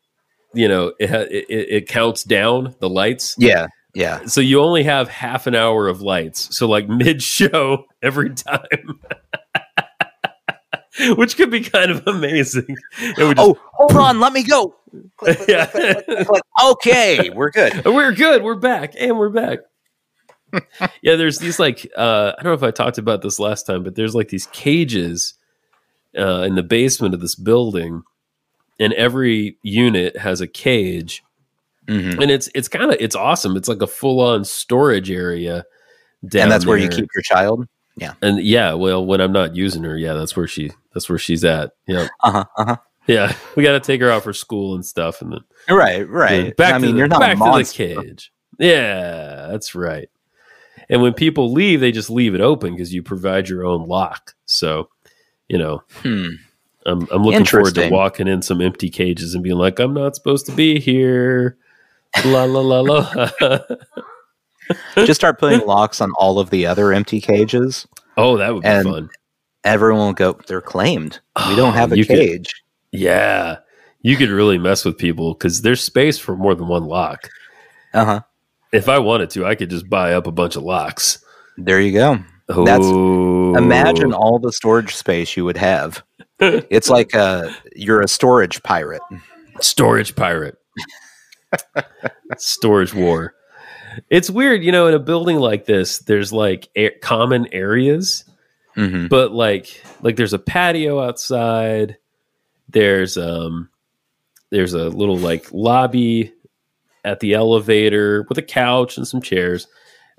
you 0.53 0.67
know 0.67 0.93
it, 0.99 1.11
it, 1.11 1.45
it 1.49 1.67
it 1.69 1.87
counts 1.87 2.23
down 2.23 2.73
the 2.79 2.89
lights. 2.89 3.35
Yeah, 3.37 3.67
yeah. 3.93 4.25
So 4.25 4.39
you 4.41 4.61
only 4.61 4.83
have 4.83 5.09
half 5.09 5.47
an 5.47 5.55
hour 5.55 5.87
of 5.89 6.01
lights. 6.01 6.55
So 6.57 6.67
like 6.67 6.87
mid 6.89 7.21
show 7.21 7.85
every 8.01 8.33
time. 8.33 8.99
Which 11.15 11.35
could 11.37 11.51
be 11.51 11.61
kind 11.61 11.91
of 11.91 12.05
amazing. 12.07 12.75
It 12.99 13.17
would 13.23 13.37
just 13.37 13.49
Oh, 13.49 13.57
hold 13.73 13.95
on, 13.97 14.19
let 14.19 14.31
me 14.33 14.43
go. 14.43 14.75
Click, 15.17 15.37
click, 15.37 15.49
Yeah. 15.49 15.65
click. 16.25 16.41
Okay, 16.63 17.29
we're 17.31 17.51
good. 17.51 17.83
We're 17.85 18.13
good. 18.13 18.43
We're 18.43 18.55
back, 18.55 18.93
and 18.97 19.17
we're 19.17 19.29
back. 19.29 19.59
yeah, 21.01 21.15
there's 21.17 21.39
these 21.39 21.59
like 21.59 21.85
uh, 21.97 22.31
I 22.37 22.43
don't 22.43 22.51
know 22.51 22.53
if 22.53 22.63
I 22.63 22.71
talked 22.71 22.97
about 22.97 23.21
this 23.21 23.39
last 23.39 23.65
time, 23.65 23.83
but 23.83 23.95
there's 23.95 24.15
like 24.15 24.29
these 24.29 24.47
cages 24.47 25.33
uh, 26.17 26.43
in 26.43 26.55
the 26.55 26.63
basement 26.63 27.13
of 27.13 27.19
this 27.19 27.35
building, 27.35 28.03
and 28.79 28.93
every 28.93 29.57
unit 29.63 30.15
has 30.17 30.39
a 30.39 30.47
cage, 30.47 31.23
Mhm. 31.87 32.21
and 32.21 32.31
it's 32.31 32.49
it's 32.55 32.69
kind 32.69 32.89
of 32.91 32.97
it's 33.01 33.15
awesome. 33.17 33.57
It's 33.57 33.67
like 33.67 33.81
a 33.81 33.87
full 33.87 34.21
on 34.21 34.45
storage 34.45 35.11
area, 35.11 35.65
down 36.25 36.43
And 36.43 36.51
that's 36.51 36.65
where 36.65 36.77
you 36.77 36.87
keep 36.87 37.09
your 37.13 37.23
child. 37.23 37.67
And 38.21 38.39
yeah, 38.43 38.73
well, 38.73 39.05
when 39.05 39.21
I'm 39.21 39.31
not 39.31 39.55
using 39.55 39.83
her, 39.83 39.97
yeah, 39.97 40.13
that's 40.13 40.35
where 40.35 40.47
she 40.47 40.71
that's 40.93 41.09
where 41.09 41.17
she's 41.17 41.43
at. 41.43 41.71
Yeah, 41.87 42.07
Uh 42.21 42.31
huh. 42.31 42.45
Uh 42.57 42.65
huh. 42.65 42.77
yeah, 43.07 43.35
we 43.55 43.63
got 43.63 43.73
to 43.73 43.79
take 43.79 44.01
her 44.01 44.09
out 44.09 44.23
for 44.23 44.33
school 44.33 44.75
and 44.75 44.85
stuff, 44.85 45.21
and 45.21 45.31
then 45.31 45.39
Right. 45.69 46.07
Right. 46.07 46.55
Back 46.57 46.75
I 46.75 46.77
to 46.79 46.85
mean, 46.85 46.95
the, 46.95 46.99
you're 46.99 47.07
not 47.07 47.19
back 47.19 47.37
to 47.37 47.43
the 47.43 47.73
cage. 47.73 48.31
Yeah, 48.59 49.47
that's 49.49 49.75
right. 49.75 50.09
And 50.89 51.01
when 51.01 51.13
people 51.13 51.51
leave, 51.51 51.79
they 51.79 51.91
just 51.91 52.09
leave 52.09 52.35
it 52.35 52.41
open 52.41 52.73
because 52.73 52.93
you 52.93 53.01
provide 53.01 53.49
your 53.49 53.65
own 53.65 53.87
lock. 53.87 54.35
So, 54.45 54.89
you 55.47 55.57
know, 55.57 55.83
Hmm. 56.03 56.27
I'm 56.85 57.07
I'm 57.11 57.23
looking 57.23 57.45
forward 57.45 57.73
to 57.75 57.81
walking 57.89 58.27
in 58.27 58.41
some 58.43 58.61
empty 58.61 58.89
cages 58.91 59.33
and 59.33 59.43
being 59.43 59.57
like, 59.57 59.79
I'm 59.79 59.93
not 59.93 60.15
supposed 60.15 60.45
to 60.47 60.51
be 60.51 60.79
here. 60.79 61.57
La 62.25 62.43
la 62.43 62.59
la 62.61 62.81
la. 62.81 63.29
Just 64.95 65.19
start 65.19 65.39
putting 65.39 65.65
locks 65.65 66.01
on 66.01 66.11
all 66.17 66.39
of 66.39 66.49
the 66.49 66.65
other 66.65 66.91
empty 66.93 67.21
cages. 67.21 67.87
oh, 68.17 68.37
that 68.37 68.53
would 68.53 68.63
be 68.63 68.67
And- 68.69 68.83
fun. 68.87 69.09
Everyone 69.63 70.05
will 70.05 70.13
go, 70.13 70.39
they're 70.47 70.61
claimed. 70.61 71.19
We 71.49 71.55
don't 71.55 71.69
Oh, 71.69 71.71
have 71.71 71.91
a 71.91 71.97
you 71.97 72.05
could- 72.05 72.17
cage. 72.19 72.53
Yeah, 72.91 73.57
you 74.01 74.15
could 74.15 74.29
really 74.29 74.59
mess 74.59 74.85
with 74.85 74.95
people 74.97 75.33
because 75.33 75.63
there's 75.63 75.81
space 75.83 76.19
for 76.19 76.35
more 76.35 76.53
than 76.53 76.67
one 76.67 76.85
lock. 76.85 77.29
Uh 77.93 78.05
huh. 78.05 78.21
If 78.71 78.87
I 78.89 78.99
wanted 78.99 79.31
to, 79.31 79.45
I 79.45 79.55
could 79.55 79.69
just 79.71 79.89
buy 79.89 80.13
up 80.13 80.27
a 80.27 80.31
bunch 80.31 80.55
of 80.55 80.61
locks. 80.63 81.17
There 81.57 81.81
you 81.81 81.93
go. 81.93 82.19
That's- 82.47 82.79
Oh. 82.83 83.55
Imagine 83.55 84.13
all 84.13 84.37
the 84.37 84.51
storage 84.51 84.93
space 84.95 85.35
you 85.35 85.45
would 85.45 85.57
have. 85.57 86.03
It's 86.39 86.89
like 86.89 87.15
uh, 87.15 87.49
you're 87.75 88.01
a 88.01 88.07
storage 88.07 88.61
pirate. 88.61 89.01
storage 89.61 90.15
pirate 90.15 90.57
storage 92.37 92.93
war 92.93 93.33
it's 94.09 94.29
weird 94.29 94.63
you 94.63 94.71
know 94.71 94.87
in 94.87 94.93
a 94.93 94.99
building 94.99 95.37
like 95.37 95.65
this 95.65 95.99
there's 95.99 96.31
like 96.33 96.69
a- 96.75 96.91
common 97.01 97.47
areas 97.53 98.25
hmm 98.75 99.07
but 99.07 99.31
like 99.31 99.81
like 100.01 100.15
there's 100.15 100.33
a 100.33 100.39
patio 100.39 101.01
outside 101.01 101.97
there's 102.69 103.17
um 103.17 103.69
there's 104.49 104.73
a 104.73 104.89
little 104.89 105.17
like 105.17 105.51
lobby 105.51 106.33
at 107.03 107.19
the 107.19 107.33
elevator 107.33 108.25
with 108.29 108.37
a 108.37 108.41
couch 108.43 108.97
and 108.97 109.07
some 109.07 109.21
chairs 109.21 109.67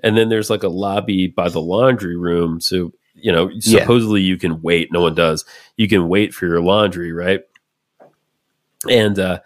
and 0.01 0.17
then 0.17 0.29
there's 0.29 0.49
like 0.49 0.63
a 0.63 0.67
lobby 0.69 1.27
by 1.27 1.49
the 1.49 1.61
laundry 1.61 2.15
room 2.17 2.59
so 2.61 2.91
you 3.13 3.31
know 3.31 3.49
Yeah. 3.53 3.81
supposedly 3.81 4.21
you 4.21 4.37
can 4.37 4.61
wait 4.61 4.91
no 4.91 5.01
one 5.01 5.15
does 5.15 5.43
you 5.75 5.87
can 5.87 6.07
wait 6.07 6.33
for 6.33 6.45
your 6.47 6.61
laundry 6.61 7.11
right 7.11 7.41
and 8.89 9.19
uh 9.19 9.39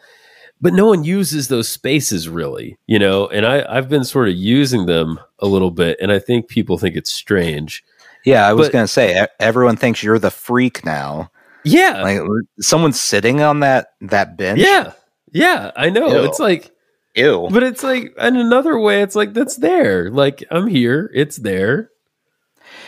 but 0.62 0.74
no 0.74 0.86
one 0.86 1.04
uses 1.04 1.48
those 1.48 1.68
spaces 1.68 2.30
really 2.30 2.78
you 2.88 3.00
know 3.00 3.28
and 3.28 3.46
i 3.46 3.66
i've 3.76 3.90
been 3.90 4.04
sort 4.04 4.28
of 4.30 4.36
using 4.36 4.86
them 4.86 5.20
a 5.40 5.48
little 5.48 5.72
bit 5.72 5.98
and 6.02 6.12
i 6.12 6.20
think 6.20 6.48
people 6.48 6.78
think 6.78 6.96
it's 6.96 7.12
strange 7.12 7.84
Yeah, 8.24 8.48
I 8.48 8.54
was 8.54 8.70
going 8.70 8.84
to 8.84 8.88
say 8.88 9.26
everyone 9.40 9.76
thinks 9.78 10.04
you're 10.04 10.20
the 10.20 10.30
freak 10.30 10.86
now. 10.86 11.32
yeah 11.64 12.04
Like 12.04 12.22
someone's 12.60 13.00
sitting 13.02 13.42
on 13.42 13.62
that 13.62 13.94
that 14.02 14.38
bench. 14.38 14.60
Yeah. 14.60 14.94
Yeah, 15.34 15.72
I 15.76 15.90
know. 15.90 16.08
Ew. 16.08 16.26
It's 16.30 16.40
like 16.40 16.70
Ew. 17.16 17.48
but 17.52 17.64
it's 17.64 17.82
like 17.84 18.14
in 18.20 18.36
another 18.38 18.78
way 18.78 19.02
it's 19.02 19.16
like 19.16 19.34
that's 19.34 19.56
there. 19.58 20.12
Like 20.12 20.44
I'm 20.52 20.68
here, 20.68 21.10
it's 21.16 21.38
there. 21.38 21.90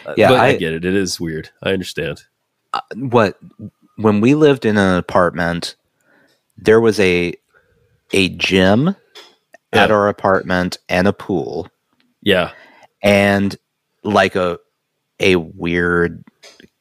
Uh, 0.06 0.14
Yeah, 0.18 0.30
but 0.30 0.40
I, 0.40 0.48
I- 0.50 0.56
get 0.58 0.74
it. 0.74 0.86
It 0.86 0.94
is 0.94 1.20
weird. 1.20 1.50
I 1.64 1.72
understand. 1.74 2.22
what 2.96 3.40
when 3.96 4.22
we 4.22 4.36
lived 4.36 4.66
in 4.66 4.78
an 4.78 4.98
apartment 4.98 5.76
there 6.58 6.80
was 6.82 7.00
a 7.00 7.34
a 8.14 8.30
gym 8.30 8.96
at 9.74 9.90
our 9.92 10.08
apartment 10.08 10.78
and 10.90 11.08
a 11.08 11.14
pool 11.14 11.68
Yeah. 12.22 12.52
and 13.02 13.56
like 14.04 14.36
a 14.36 14.60
a 15.20 15.36
weird 15.38 16.24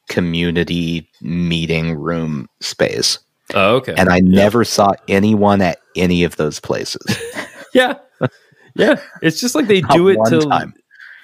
community 0.09 1.09
meeting 1.21 1.95
room 1.95 2.47
space 2.59 3.17
Oh, 3.53 3.75
okay. 3.77 3.93
and 3.97 4.09
i 4.09 4.17
Yeah. 4.17 4.21
never 4.43 4.63
saw 4.63 4.93
anyone 5.07 5.61
at 5.61 5.79
any 5.95 6.23
of 6.23 6.35
those 6.37 6.59
places 6.59 7.01
Yeah. 7.73 7.95
Yeah. 8.75 8.99
It's 9.23 9.41
just 9.41 9.55
like 9.55 9.65
they 9.67 9.81
do 9.81 10.07
it 10.09 10.17
till 10.29 10.41
time. 10.41 10.73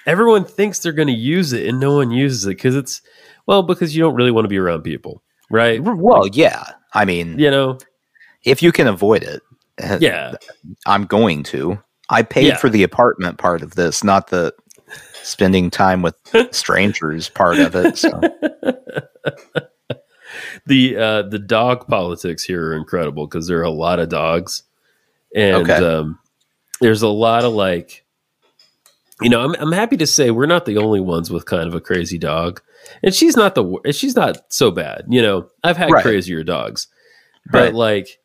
everyone 0.06 0.44
thinks 0.44 0.80
they're 0.80 0.92
going 0.92 1.06
to 1.08 1.14
use 1.14 1.52
it 1.52 1.68
and 1.68 1.78
no 1.78 1.94
one 1.94 2.10
uses 2.10 2.44
it 2.46 2.50
because 2.50 2.74
it's 2.74 3.00
well 3.46 3.62
because 3.62 3.94
you 3.94 4.02
don't 4.02 4.14
really 4.16 4.32
want 4.32 4.44
to 4.44 4.48
be 4.48 4.58
around 4.58 4.82
people, 4.82 5.22
right? 5.50 5.80
well 5.82 6.26
yeah 6.28 6.64
i 6.94 7.04
mean 7.04 7.38
You 7.38 7.50
know. 7.50 7.78
if 8.44 8.62
you 8.62 8.72
can 8.72 8.86
avoid 8.88 9.22
it 9.22 9.42
Yeah. 10.00 10.34
i'm 10.86 11.04
going 11.06 11.42
to 11.44 11.78
i 12.10 12.22
paid 12.22 12.46
Yeah. 12.48 12.56
for 12.56 12.68
the 12.70 12.82
apartment 12.82 13.38
part 13.38 13.62
of 13.62 13.74
this 13.74 14.02
not 14.04 14.28
the 14.28 14.54
spending 15.22 15.70
time 15.70 16.02
with 16.02 16.14
strangers 16.54 17.28
part 17.28 17.58
of 17.58 17.74
it 17.74 17.96
so 17.96 18.10
the 20.66 20.96
uh 20.96 21.22
the 21.22 21.38
dog 21.38 21.86
politics 21.88 22.44
here 22.44 22.68
are 22.68 22.76
incredible 22.76 23.26
because 23.26 23.46
there 23.48 23.58
are 23.58 23.62
a 23.64 23.70
lot 23.70 23.98
of 23.98 24.08
dogs 24.08 24.62
and 25.34 25.68
Okay. 25.70 25.84
um 25.84 26.18
there's 26.80 27.02
a 27.02 27.08
lot 27.08 27.44
of 27.44 27.52
like 27.52 28.04
you 29.20 29.28
know 29.28 29.40
I'm, 29.42 29.54
I'm 29.56 29.72
happy 29.72 29.96
to 29.98 30.06
say 30.06 30.30
we're 30.30 30.46
not 30.46 30.66
the 30.66 30.78
only 30.78 31.00
ones 31.00 31.30
with 31.30 31.46
kind 31.46 31.66
of 31.68 31.74
a 31.74 31.80
crazy 31.80 32.18
dog 32.18 32.60
and 33.02 33.14
she's 33.14 33.36
not 33.36 33.54
the 33.54 33.92
she's 33.92 34.14
not 34.16 34.38
so 34.52 34.70
bad 34.70 35.04
you 35.08 35.20
know 35.22 35.48
i've 35.64 35.76
had 35.76 35.90
Right. 35.90 36.02
crazier 36.02 36.42
dogs 36.44 36.86
but 37.50 37.58
Right. 37.66 37.74
like 37.74 38.18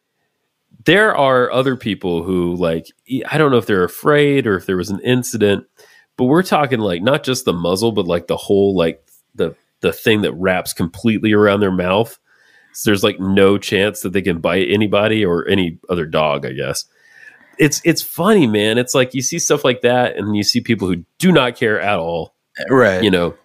there 0.86 1.16
are 1.16 1.52
other 1.52 1.76
people 1.76 2.24
who 2.24 2.56
like 2.56 2.88
I 3.30 3.38
don't 3.38 3.52
know 3.52 3.58
if 3.58 3.66
they're 3.66 3.84
afraid 3.84 4.48
or 4.48 4.56
if 4.56 4.66
there 4.66 4.78
was 4.78 4.90
an 4.90 5.00
incident 5.02 5.66
but 6.18 6.26
we're 6.26 6.44
talking 6.44 6.80
like 6.80 7.02
not 7.02 7.24
just 7.24 7.46
the 7.46 7.54
muzzle 7.54 7.92
but 7.92 8.08
like 8.08 8.28
the 8.28 8.38
whole 8.38 8.76
like 8.76 9.06
the 9.34 9.56
the 9.82 9.92
thing 9.92 10.22
that 10.22 10.34
wraps 10.34 10.74
completely 10.74 11.34
around 11.34 11.60
their 11.60 11.72
mouth. 11.72 12.18
So 12.74 12.90
there's 12.90 13.04
like 13.04 13.20
no 13.20 13.58
chance 13.58 14.02
that 14.02 14.14
they 14.14 14.22
can 14.22 14.40
bite 14.40 14.68
anybody 14.70 15.24
or 15.24 15.48
any 15.48 15.80
other 15.90 16.06
dog 16.06 16.46
i 16.46 16.52
guess. 16.52 16.86
It's 17.58 17.82
it's 17.86 18.02
funny 18.02 18.48
man. 18.48 18.78
It's 18.78 18.94
like 18.94 19.14
you 19.14 19.22
see 19.22 19.40
stuff 19.40 19.64
like 19.64 19.82
that 19.82 20.18
and 20.18 20.36
you 20.36 20.44
see 20.44 20.60
people 20.60 20.88
who 20.88 21.06
do 21.20 21.32
not 21.32 21.56
care 21.56 21.80
at 21.80 22.00
all 22.00 22.36
right. 22.70 23.04
you 23.04 23.12
know 23.12 23.36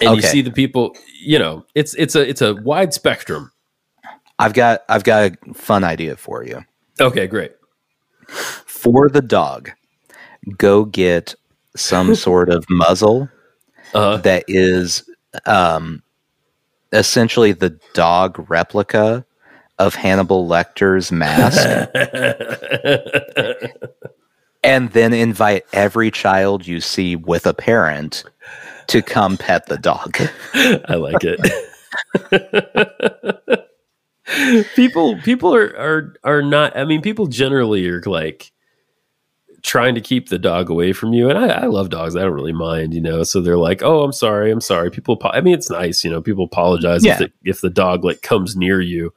and 0.00 0.16
you 0.16 0.22
see 0.22 0.40
the 0.40 0.50
people 0.50 0.96
you 1.20 1.38
know 1.38 1.64
it's 1.74 1.94
it's 1.94 2.14
a 2.14 2.28
it's 2.28 2.42
a 2.42 2.54
wide 2.62 2.92
spectrum 2.92 3.50
i've 4.38 4.52
got 4.52 4.82
i've 4.88 5.04
got 5.04 5.32
a 5.32 5.54
fun 5.54 5.84
idea 5.84 6.16
for 6.16 6.44
you 6.44 6.62
okay 7.00 7.26
great 7.26 7.52
for 8.28 9.08
the 9.08 9.22
dog 9.22 9.70
go 10.58 10.84
get 10.84 11.34
some 11.76 12.14
sort 12.26 12.48
of 12.48 12.64
muzzle 12.68 13.28
uh 13.94 14.16
that 14.18 14.44
is 14.48 15.08
um 15.46 16.02
essentially 16.92 17.52
the 17.52 17.78
dog 17.92 18.48
replica 18.48 19.26
of 19.80 19.94
Hannibal 19.96 20.46
Lecter's 20.46 21.10
mask 21.10 21.60
and 24.62 24.90
then 24.92 25.12
invite 25.12 25.64
every 25.72 26.10
child 26.10 26.66
you 26.66 26.80
see 26.80 27.16
with 27.16 27.46
a 27.46 27.54
parent 27.54 28.24
to 28.86 29.02
come 29.02 29.36
pet 29.36 29.66
the 29.66 29.78
dog. 29.78 30.16
I 30.54 30.94
like 30.94 31.22
it. 31.22 31.40
People 34.74 35.20
people 35.22 35.54
are, 35.54 35.76
are 35.76 36.14
are 36.24 36.42
not 36.42 36.76
I 36.76 36.84
mean 36.84 37.02
people 37.02 37.26
generally 37.26 37.86
are 37.88 38.02
like 38.02 38.52
trying 39.62 39.94
to 39.94 40.00
keep 40.00 40.28
the 40.28 40.38
dog 40.38 40.68
away 40.68 40.92
from 40.92 41.14
you. 41.14 41.30
And 41.30 41.38
I, 41.38 41.46
I 41.46 41.66
love 41.66 41.88
dogs. 41.88 42.16
I 42.16 42.20
don't 42.22 42.32
really 42.32 42.52
mind 42.52 42.94
you 42.94 43.00
know? 43.00 43.22
So 43.22 43.40
they're 43.40 43.58
like 43.58 43.82
oh 43.82 44.02
I'm 44.02 44.12
sorry. 44.12 44.50
I'm 44.50 44.60
sorry. 44.60 44.90
People 44.90 45.20
I 45.24 45.40
mean 45.40 45.54
it's 45.54 45.70
nice 45.70 46.04
you 46.04 46.10
know? 46.10 46.22
People 46.22 46.44
apologize 46.44 47.04
if, 47.04 47.18
the, 47.18 47.32
if 47.44 47.60
the 47.60 47.70
dog 47.70 48.04
like 48.04 48.22
comes 48.22 48.56
near 48.56 48.80
you. 48.80 49.12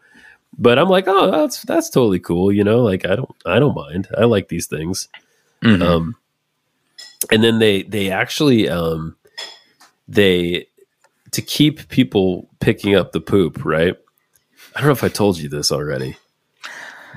But 0.57 0.79
I'm 0.79 0.89
like 0.89 1.05
oh 1.07 1.31
that's 1.31 1.61
that's 1.63 1.89
totally 1.89 2.19
cool 2.19 2.51
you 2.51 2.63
know? 2.63 2.81
Like 2.83 3.05
I 3.05 3.15
don't 3.15 3.35
I 3.45 3.59
don't 3.59 3.75
mind. 3.75 4.09
I 4.17 4.25
like 4.25 4.49
these 4.49 4.67
things. 4.67 5.07
Mhm. 5.63 5.81
um, 5.81 6.15
and 7.31 7.43
then 7.43 7.59
they 7.59 7.83
they 7.83 8.11
actually 8.11 8.69
um, 8.69 9.15
they 10.07 10.67
to 11.31 11.41
keep 11.41 11.87
people 11.89 12.47
picking 12.59 12.95
up 12.95 13.11
the 13.11 13.19
poop 13.19 13.65
right 13.65 13.97
i 14.77 14.81
don't 14.81 14.87
know 14.89 14.93
if 14.93 15.03
i 15.05 15.09
told 15.09 15.39
you 15.39 15.49
this 15.49 15.73
already 15.73 16.17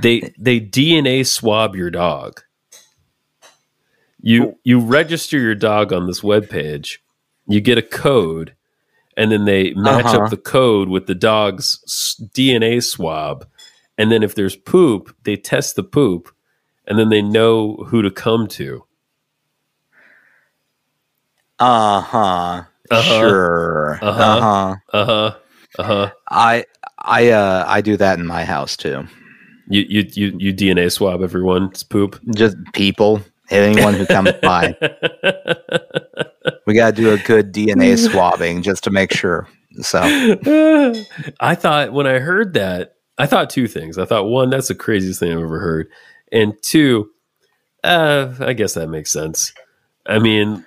they 0.02 0.22
they 0.38 0.60
dna 0.60 1.26
swab 1.26 1.76
your 1.76 1.90
dog 1.90 2.42
you 4.22 4.58
you 4.64 4.80
register 4.80 5.38
your 5.38 5.54
dog 5.56 5.92
on 5.92 6.08
this 6.08 6.24
web 6.24 6.50
page 6.50 7.02
you 7.48 7.60
get 7.60 7.78
a 7.78 7.82
code 7.82 8.54
and 9.16 9.32
then 9.32 9.44
they 9.46 9.74
match 9.74 10.06
Uh-huh. 10.06 10.24
up 10.24 10.30
the 10.30 10.38
code 10.38 10.88
with 10.88 11.06
the 11.06 11.14
dog's 11.14 11.80
dna 12.34 12.82
swab 12.82 13.46
and 13.98 14.12
then 14.12 14.22
if 14.24 14.34
there's 14.34 14.56
poop 14.56 15.14
they 15.24 15.36
test 15.36 15.76
the 15.76 15.84
poop 15.84 16.34
and 16.86 16.98
then 16.98 17.10
they 17.10 17.22
know 17.22 17.76
who 17.88 18.02
to 18.02 18.10
come 18.10 18.48
to 18.48 18.84
Uh-huh. 21.60 22.64
Uh-huh. 22.90 23.20
Sure. 23.20 23.98
Uh-huh. 24.02 24.22
Uh-huh. 24.22 24.76
uh-huh 24.92 25.38
uh-huh 25.78 26.10
I 26.30 26.64
I 26.98 27.30
uh 27.30 27.64
I 27.66 27.80
do 27.80 27.96
that 27.96 28.18
in 28.18 28.26
my 28.26 28.44
house 28.44 28.76
too. 28.76 29.06
you 29.68 29.84
you 29.88 30.06
you, 30.12 30.36
you 30.38 30.54
dna 30.54 30.90
swab 30.92 31.22
everyone's 31.22 31.82
poop 31.82 32.20
Just 32.34 32.56
people, 32.74 33.22
anyone 33.50 33.94
who 33.94 34.06
comes 34.06 34.32
by. 34.42 34.76
We 36.66 36.74
got 36.74 36.94
to 36.94 37.02
do 37.02 37.12
a 37.12 37.18
good 37.18 37.52
DNA 37.52 37.98
swabbing 37.98 38.62
just 38.62 38.84
to 38.84 38.90
make 38.90 39.12
sure. 39.12 39.48
So, 39.82 40.00
I 41.40 41.54
thought 41.54 41.92
when 41.92 42.06
I 42.06 42.18
heard 42.18 42.54
that, 42.54 42.94
I 43.18 43.26
thought 43.26 43.50
two 43.50 43.66
things. 43.68 43.98
I 43.98 44.04
thought 44.04 44.24
one, 44.26 44.50
that's 44.50 44.68
the 44.68 44.74
craziest 44.74 45.20
thing 45.20 45.32
I've 45.32 45.42
ever 45.42 45.60
heard, 45.60 45.88
and 46.32 46.54
two, 46.62 47.10
uh, 47.84 48.34
I 48.40 48.52
guess 48.52 48.74
that 48.74 48.88
makes 48.88 49.10
sense. 49.12 49.52
I 50.06 50.18
mean, 50.18 50.64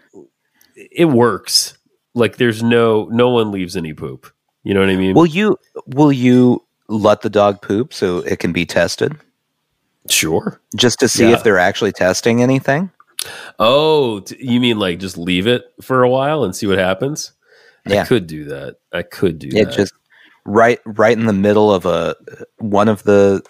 it 0.76 1.06
works. 1.06 1.78
Like, 2.14 2.38
there's 2.38 2.64
no 2.64 3.06
no 3.12 3.30
one 3.30 3.51
leaves 3.51 3.76
any 3.76 3.93
poop. 3.93 4.32
You 4.64 4.74
know 4.74 4.80
what 4.80 4.89
I 4.89 4.95
mean? 4.95 5.14
will 5.16 5.26
you 5.26 5.57
will 5.88 6.11
you 6.11 6.64
let 6.88 7.22
the 7.22 7.30
dog 7.30 7.61
poop 7.61 7.93
so 7.93 8.20
it 8.20 8.39
can 8.39 8.51
be 8.53 8.66
tested, 8.66 9.14
Sure. 10.09 10.59
just 10.76 10.99
to 10.99 11.07
see 11.07 11.30
Yeah. 11.30 11.34
if 11.36 11.43
they're 11.43 11.59
actually 11.59 11.91
testing 11.91 12.41
anything. 12.41 12.91
Oh, 13.59 14.20
t- 14.22 14.36
you 14.39 14.59
mean 14.59 14.80
like 14.80 14.99
just 14.99 15.18
leave 15.18 15.47
it 15.47 15.64
for 15.82 16.03
a 16.03 16.09
while 16.09 16.43
and 16.43 16.55
see 16.55 16.68
what 16.68 16.78
happens? 16.78 17.32
I 17.86 18.05
could 18.05 18.28
do 18.28 18.45
that. 18.45 18.78
I 18.93 19.01
could 19.01 19.39
do 19.39 19.49
Yeah, 19.51 19.66
that. 19.66 19.74
just 19.74 19.93
right, 20.45 20.80
right 20.86 21.18
in 21.18 21.26
the 21.26 21.34
middle 21.34 21.74
of 21.74 21.86
a 21.86 22.16
one 22.59 22.88
of 22.88 23.03
the 23.03 23.41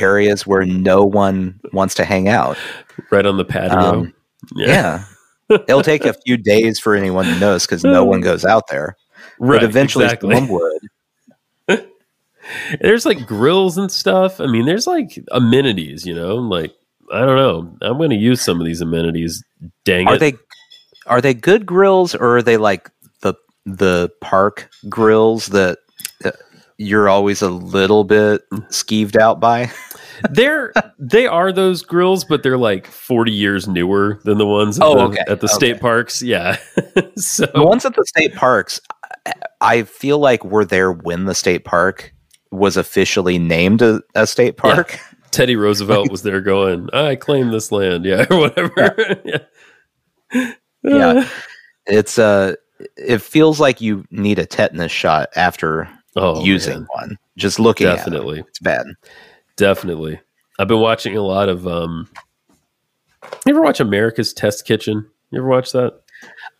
areas 0.00 0.46
where 0.46 0.64
no 0.64 1.04
one 1.04 1.60
wants 1.72 1.94
to 1.96 2.04
hang 2.04 2.28
out. 2.28 2.56
right 3.10 3.26
on 3.26 3.36
the 3.36 3.44
patio. 3.44 3.78
Um, 3.78 4.14
Yeah. 4.56 5.04
It'll 5.50 5.82
take 5.82 6.04
a 6.04 6.12
few 6.24 6.36
days 6.36 6.78
for 6.78 6.94
anyone 6.94 7.24
to 7.26 7.38
notice 7.38 7.66
because 7.66 7.82
no 7.84 8.04
one 8.04 8.20
goes 8.30 8.44
out 8.44 8.68
there. 8.68 8.96
Right. 9.40 9.56
but 9.60 9.64
eventually 9.64 10.04
exactly. 10.04 10.34
someone 10.36 10.60
would. 11.68 11.88
there's 12.80 13.04
like 13.04 13.26
grills 13.26 13.76
and 13.78 13.90
stuff. 13.90 14.40
I 14.40 14.46
mean, 14.46 14.66
there's 14.66 14.86
like 14.86 15.18
amenities, 15.32 16.06
you 16.06 16.14
know, 16.14 16.36
like 16.36 16.72
I 17.12 17.20
don't 17.20 17.36
know. 17.36 17.76
I'm 17.88 17.96
going 17.98 18.10
to 18.10 18.16
use 18.16 18.40
some 18.40 18.60
of 18.60 18.66
these 18.66 18.80
amenities. 18.80 19.42
Dang 19.84 20.06
Are 20.06 20.14
it. 20.14 20.20
they 20.20 20.34
are 21.06 21.20
they 21.20 21.34
good 21.34 21.66
grills 21.66 22.14
or 22.14 22.36
are 22.36 22.42
they 22.42 22.56
like 22.56 22.90
the 23.22 23.34
the 23.66 24.10
park 24.20 24.70
grills 24.88 25.46
that 25.48 25.78
uh, 26.24 26.30
you're 26.78 27.08
always 27.08 27.42
a 27.42 27.50
little 27.50 28.04
bit 28.04 28.48
skeeved 28.68 29.16
out 29.18 29.40
by? 29.40 29.70
they're 30.30 30.72
they 30.98 31.26
are 31.26 31.52
those 31.52 31.82
grills, 31.82 32.24
but 32.24 32.42
they're 32.42 32.58
like 32.58 32.86
40 32.86 33.32
years 33.32 33.66
newer 33.66 34.20
than 34.24 34.38
the 34.38 34.46
ones 34.46 34.78
at 34.78 34.84
Oh, 34.84 34.94
the, 34.94 35.02
okay, 35.04 35.20
at 35.20 35.40
the 35.40 35.46
okay. 35.46 35.54
state 35.54 35.80
parks. 35.80 36.22
Yeah. 36.22 36.56
so 37.16 37.46
The 37.46 37.64
ones 37.64 37.84
at 37.84 37.94
the 37.96 38.04
state 38.04 38.34
parks, 38.34 38.80
I- 39.60 39.82
feel 39.82 40.18
like 40.18 40.44
we're 40.44 40.64
there 40.64 40.92
when 40.92 41.24
the 41.26 41.34
state 41.34 41.64
park 41.64 42.12
was 42.50 42.76
officially 42.76 43.38
named 43.38 43.82
a, 43.82 44.00
a 44.14 44.26
state 44.26 44.56
park. 44.56 44.98
Teddy 45.30 45.54
Roosevelt 45.54 46.10
was 46.10 46.22
there 46.22 46.40
going, 46.40 46.88
I 46.92 47.14
claim 47.14 47.50
this 47.50 47.70
land. 47.70 48.04
Yeah. 48.04 48.26
Or 48.30 48.38
whatever. 48.40 49.20
yeah. 49.24 49.38
Yeah. 50.82 51.28
It's 51.86 52.18
uh 52.18 52.54
it 52.96 53.20
feels 53.20 53.60
like 53.60 53.80
you 53.82 54.04
need 54.10 54.38
a 54.38 54.46
tetanus 54.46 54.90
shot 54.90 55.28
after 55.36 55.88
Oh, 56.16 56.42
using 56.42 56.80
man. 56.80 56.86
one. 56.92 57.18
Just 57.36 57.60
looking 57.60 57.86
at 57.86 57.96
Definitely. 57.96 58.38
it. 58.40 58.46
It's 58.48 58.58
bad. 58.60 58.86
Definitely. 59.56 60.18
I've 60.58 60.68
been 60.68 60.80
watching 60.80 61.16
a 61.18 61.22
lot 61.22 61.48
of 61.50 61.66
um 61.68 62.08
You 63.46 63.50
ever 63.54 63.60
watch 63.60 63.78
America's 63.80 64.32
Test 64.32 64.64
Kitchen? 64.64 65.06
You 65.30 65.38
ever 65.40 65.48
watch 65.48 65.72
that? 65.72 66.00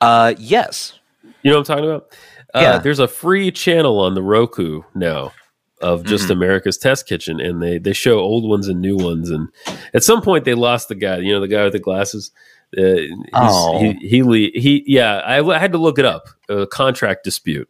Uh 0.02 0.34
yes. 0.38 0.98
You 1.42 1.50
know 1.50 1.58
what 1.58 1.70
I'm 1.70 1.76
talking 1.76 1.90
about? 1.90 2.14
Uh, 2.55 2.61
Yeah. 2.61 2.78
There's 2.78 2.98
a 2.98 3.09
free 3.09 3.51
channel 3.51 4.01
on 4.01 4.14
the 4.14 4.22
Roku 4.22 4.82
now 4.94 5.32
of 5.80 6.05
just 6.05 6.26
Mhm. 6.28 6.32
America's 6.32 6.76
Test 6.78 7.07
Kitchen, 7.07 7.40
and 7.40 7.62
they 7.62 7.78
they 7.78 7.92
show 7.92 8.18
old 8.18 8.48
ones 8.48 8.68
and 8.68 8.80
new 8.80 8.96
ones. 8.96 9.30
And 9.30 9.48
at 9.94 10.03
some 10.05 10.20
point, 10.22 10.44
they 10.44 10.55
lost 10.55 10.88
the 10.88 10.94
guy. 10.94 11.18
You 11.18 11.32
know, 11.32 11.40
the 11.40 11.48
guy 11.48 11.64
with 11.64 11.72
the 11.72 11.78
glasses. 11.78 12.30
Uh, 12.76 12.96
Oh. 13.32 13.78
he 13.78 13.94
he 14.22 14.51
he 14.61 14.84
yeah. 14.86 15.18
I, 15.24 15.42
I 15.44 15.59
had 15.59 15.72
to 15.72 15.78
look 15.78 15.98
it 15.98 16.05
up. 16.05 16.28
A 16.48 16.66
contract 16.66 17.24
dispute 17.24 17.68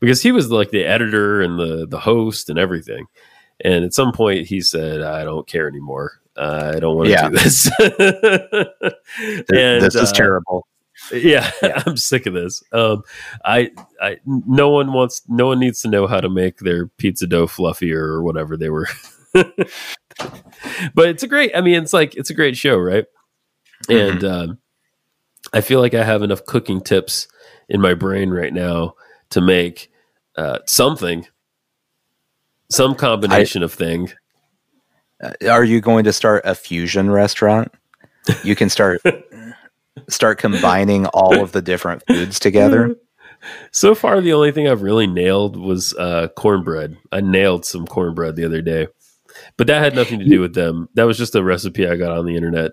because 0.00 0.22
he 0.22 0.32
was 0.32 0.50
like 0.50 0.70
the 0.70 0.84
editor 0.84 1.40
and 1.40 1.58
the 1.58 1.86
the 1.88 2.00
host 2.00 2.50
and 2.50 2.58
everything. 2.58 3.06
And 3.62 3.84
at 3.84 3.92
some 3.94 4.12
point, 4.12 4.46
he 4.46 4.60
said, 4.60 5.02
"I 5.02 5.24
don't 5.24 5.46
care 5.46 5.66
anymore. 5.68 6.12
I 6.36 6.78
don't 6.80 6.96
want 6.96 7.06
to 7.08 7.12
Yeah. 7.12 7.28
do 7.28 7.36
this." 7.36 7.70
And, 9.52 9.82
this 9.82 9.94
is 9.94 10.10
uh, 10.12 10.14
terrible. 10.14 10.66
yeah, 11.14 11.50
I'm 11.62 11.96
sick 11.96 12.26
of 12.26 12.34
this. 12.34 12.62
Um, 12.72 13.02
I, 13.44 13.70
I, 14.00 14.18
no 14.24 14.70
one 14.70 14.92
wants, 14.92 15.22
no 15.28 15.46
one 15.46 15.60
needs 15.60 15.82
to 15.82 15.88
know 15.88 16.06
how 16.06 16.20
to 16.20 16.28
make 16.28 16.58
their 16.58 16.86
pizza 16.86 17.26
dough 17.26 17.46
fluffier 17.46 17.96
or 17.96 18.22
whatever 18.22 18.56
they 18.56 18.70
were. 18.70 18.88
but 19.32 21.08
it's 21.08 21.22
a 21.22 21.28
great. 21.28 21.52
I 21.54 21.60
mean, 21.60 21.82
it's 21.82 21.92
like 21.92 22.16
it's 22.16 22.30
a 22.30 22.34
great 22.34 22.56
show, 22.56 22.78
right? 22.78 23.06
And 23.88 24.24
um, 24.24 24.58
I 25.52 25.60
feel 25.60 25.80
like 25.80 25.94
I 25.94 26.04
have 26.04 26.22
enough 26.22 26.44
cooking 26.44 26.80
tips 26.80 27.28
in 27.68 27.80
my 27.80 27.94
brain 27.94 28.30
right 28.30 28.52
now 28.52 28.94
to 29.30 29.40
make 29.40 29.90
uh, 30.36 30.58
something, 30.66 31.26
some 32.70 32.94
combination 32.94 33.62
of 33.62 33.72
thing. 33.72 34.10
Uh, 35.22 35.32
Are 35.48 35.64
you 35.64 35.80
going 35.80 36.04
to 36.04 36.12
start 36.12 36.42
a 36.44 36.54
fusion 36.54 37.10
restaurant? 37.10 37.72
You 38.44 38.54
can 38.54 38.68
start 38.68 39.00
start 40.10 40.38
combining 40.38 41.06
all 41.06 41.40
of 41.42 41.52
the 41.52 41.62
different 41.62 42.02
foods 42.06 42.38
together. 42.40 42.96
So 43.72 43.94
far, 43.94 44.20
the 44.20 44.34
only 44.34 44.52
thing 44.52 44.68
I've 44.68 44.82
really 44.82 45.06
nailed 45.06 45.56
was 45.56 45.94
uh, 45.94 46.28
cornbread. 46.36 46.98
I 47.10 47.22
nailed 47.22 47.64
some 47.64 47.86
cornbread 47.86 48.36
the 48.36 48.44
other 48.44 48.60
day, 48.60 48.88
but 49.56 49.66
that 49.66 49.82
had 49.82 49.94
nothing 49.94 50.18
to 50.18 50.26
do 50.26 50.42
with 50.42 50.52
them. 50.54 50.90
That 50.92 51.04
was 51.04 51.16
just 51.16 51.34
a 51.34 51.42
recipe 51.42 51.88
I 51.88 51.96
got 51.96 52.12
on 52.12 52.26
the 52.26 52.36
internet. 52.36 52.72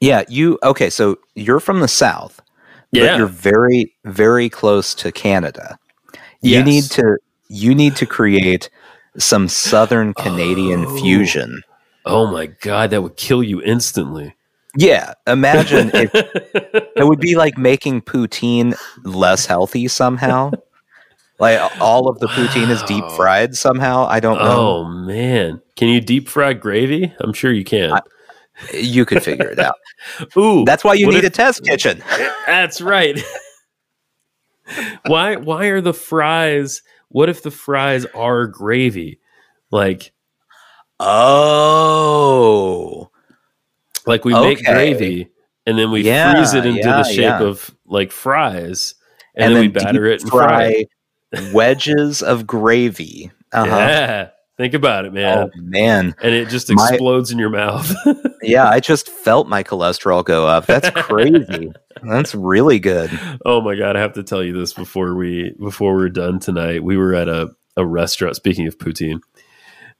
Yeah, 0.00 0.22
you 0.30 0.58
okay, 0.62 0.88
so 0.88 1.18
you're 1.34 1.60
from 1.60 1.80
the 1.80 1.88
south. 1.88 2.40
Yeah. 2.90 3.08
But 3.08 3.18
you're 3.18 3.26
very 3.26 3.92
very 4.06 4.48
close 4.48 4.94
to 4.94 5.12
Canada. 5.12 5.78
You 6.40 6.52
Yes. 6.60 6.66
need 6.66 6.84
to 6.92 7.18
you 7.48 7.74
need 7.74 7.94
to 7.96 8.06
create 8.06 8.70
some 9.18 9.46
southern 9.46 10.14
Canadian 10.14 10.86
Oh. 10.86 10.96
fusion. 10.96 11.60
Oh 12.06 12.26
my 12.32 12.46
god, 12.46 12.92
that 12.92 13.02
would 13.02 13.18
kill 13.18 13.42
you 13.42 13.60
instantly. 13.60 14.34
Yeah, 14.76 15.12
imagine 15.26 15.90
if 15.92 16.10
it 16.14 17.06
would 17.06 17.20
be 17.20 17.36
like 17.36 17.58
making 17.58 18.02
poutine 18.02 18.74
less 19.04 19.46
healthy 19.46 19.88
somehow. 19.88 20.52
Like 21.38 21.60
all 21.80 22.08
of 22.08 22.20
the 22.20 22.28
poutine 22.28 22.70
is 22.70 22.82
deep 22.84 23.04
fried 23.16 23.56
somehow. 23.56 24.06
I 24.06 24.20
don't 24.20 24.38
know. 24.38 24.78
Oh 24.78 24.84
man, 24.84 25.60
can 25.76 25.88
you 25.88 26.00
deep 26.00 26.28
fry 26.28 26.52
gravy? 26.54 27.12
I'm 27.20 27.32
sure 27.32 27.52
you 27.52 27.64
can. 27.64 27.98
You 28.72 29.04
could 29.04 29.22
figure 29.24 29.48
it 29.48 29.58
out. 29.58 29.74
Ooh, 30.36 30.64
That's 30.64 30.84
why 30.84 30.94
you 30.94 31.08
need 31.08 31.24
if- 31.24 31.24
a 31.24 31.30
test 31.30 31.64
kitchen. 31.64 32.02
That's 32.46 32.80
right. 32.80 33.20
why? 35.06 35.36
Why 35.36 35.66
are 35.66 35.80
the 35.80 35.94
fries? 35.94 36.82
What 37.08 37.28
if 37.28 37.42
the 37.42 37.50
fries 37.50 38.06
are 38.14 38.46
gravy? 38.46 39.20
Like, 39.70 40.12
Oh. 41.00 43.10
Like 44.06 44.24
we 44.24 44.32
make 44.34 44.64
gravy 44.64 45.28
and 45.66 45.78
then 45.78 45.90
we 45.90 46.02
Yeah, 46.02 46.32
freeze 46.34 46.54
it 46.54 46.66
into 46.66 46.80
yeah, 46.80 46.96
the 46.98 47.04
shape 47.04 47.18
yeah. 47.20 47.42
of 47.42 47.70
like 47.86 48.10
fries, 48.12 48.94
and, 49.34 49.54
then, 49.54 49.60
we 49.62 49.68
batter 49.68 50.06
it 50.06 50.22
and 50.22 50.30
fry. 50.30 50.86
it. 51.32 51.54
wedges 51.54 52.22
of 52.22 52.46
gravy. 52.46 53.30
Uh-huh. 53.54 53.66
Yeah, 53.66 54.28
think 54.56 54.72
about 54.72 55.04
it, 55.04 55.12
man. 55.12 55.36
Oh 55.38 55.50
man. 55.60 56.14
and 56.22 56.34
it 56.34 56.48
just 56.48 56.72
My- 56.72 56.88
explodes 56.88 57.30
in 57.30 57.38
your 57.38 57.50
mouth. 57.50 57.94
Yeah, 58.44 58.68
I 58.68 58.80
just 58.80 59.08
felt 59.08 59.46
my 59.46 59.62
cholesterol 59.62 60.24
go 60.24 60.48
up. 60.48 60.66
That's 60.66 60.90
crazy. 60.90 61.72
That's 62.02 62.34
really 62.34 62.80
good. 62.80 63.10
oh 63.44 63.60
my 63.60 63.76
god, 63.76 63.94
I 63.94 64.00
have 64.00 64.14
to 64.14 64.24
tell 64.24 64.42
you 64.42 64.52
this 64.52 64.72
before 64.72 65.14
we 65.14 65.54
before 65.60 65.94
we're 65.94 66.08
done 66.08 66.40
tonight. 66.40 66.82
We 66.82 66.96
were 66.96 67.14
at 67.14 67.28
a 67.28 67.50
a 67.76 67.86
restaurant. 67.86 68.34
Speaking 68.34 68.66
of 68.66 68.78
poutine, 68.78 69.20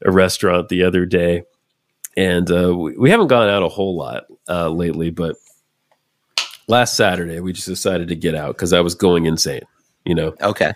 a 0.04 0.10
restaurant 0.10 0.70
the 0.70 0.82
other 0.82 1.06
day, 1.06 1.44
and 2.16 2.50
uh, 2.50 2.74
we, 2.76 2.96
we 2.96 3.10
haven't 3.10 3.28
gone 3.28 3.48
out 3.48 3.62
a 3.62 3.68
whole 3.68 3.96
lot 3.96 4.24
uh, 4.48 4.68
lately. 4.68 5.10
But 5.10 5.36
last 6.68 6.96
Saturday, 6.96 7.40
we 7.40 7.52
just 7.52 7.68
decided 7.68 8.08
to 8.08 8.16
get 8.16 8.34
out 8.34 8.54
because 8.56 8.72
I 8.72 8.80
was 8.80 8.94
going 8.94 9.26
insane. 9.26 9.62
You 10.04 10.14
know, 10.14 10.34
Okay. 10.40 10.72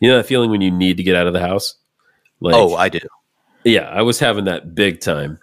you 0.00 0.08
know 0.08 0.16
that 0.16 0.26
feeling 0.26 0.50
when 0.50 0.60
you 0.62 0.70
need 0.70 0.96
to 0.96 1.02
get 1.02 1.16
out 1.16 1.26
of 1.26 1.32
the 1.32 1.40
house. 1.40 1.74
Like, 2.40 2.54
oh, 2.54 2.74
I 2.76 2.88
do. 2.88 3.00
yeah, 3.64 3.88
I 3.90 4.02
was 4.02 4.18
having 4.18 4.46
that 4.46 4.74
big 4.74 5.00
time. 5.00 5.38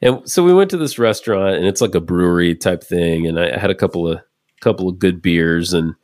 And 0.00 0.28
so 0.28 0.42
we 0.42 0.52
went 0.52 0.68
to 0.70 0.76
this 0.76 0.98
restaurant 0.98 1.54
and 1.54 1.64
it's 1.66 1.80
like 1.80 1.94
a 1.94 2.00
brewery 2.00 2.56
type 2.56 2.82
thing. 2.82 3.28
And 3.28 3.38
I 3.38 3.56
had 3.56 3.70
a 3.70 3.74
couple 3.76 4.08
of 4.08 4.20
couple 4.60 4.88
of 4.88 4.98
good 4.98 5.22
beers 5.22 5.72
and 5.72 5.94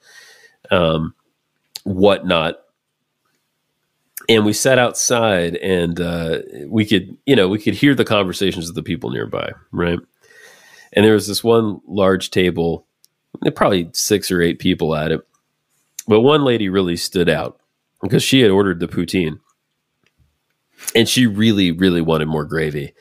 um 0.70 1.14
whatnot. 1.82 2.57
And 4.29 4.45
we 4.45 4.53
sat 4.53 4.79
outside 4.79 5.57
and 5.57 6.01
uh 6.01 6.41
we 6.66 6.85
could, 6.85 7.16
you 7.26 7.35
know, 7.35 7.49
we 7.49 7.59
could 7.59 7.74
hear 7.74 7.95
the 7.95 8.05
conversations 8.05 8.68
of 8.68 8.74
the 8.74 8.83
people 8.83 9.11
nearby, 9.11 9.53
right? 9.72 9.99
And 10.93 11.05
there 11.05 11.14
was 11.14 11.26
this 11.26 11.45
one 11.45 11.81
large 11.87 12.31
table, 12.31 12.87
probably 13.55 13.91
six 13.93 14.31
or 14.31 14.41
eight 14.41 14.59
people 14.59 14.95
at 14.95 15.12
it. 15.12 15.20
But 16.07 16.20
one 16.20 16.45
lady 16.45 16.68
really 16.68 16.97
stood 16.97 17.29
out 17.29 17.61
because 18.03 18.22
she 18.22 18.41
had 18.41 18.51
ordered 18.51 18.81
the 18.81 18.89
poutine 18.89 19.41
and 20.95 21.09
she 21.09 21.26
really, 21.26 21.72
really 21.72 22.01
wanted 22.01 22.29
more 22.29 22.45
gravy. 22.45 22.95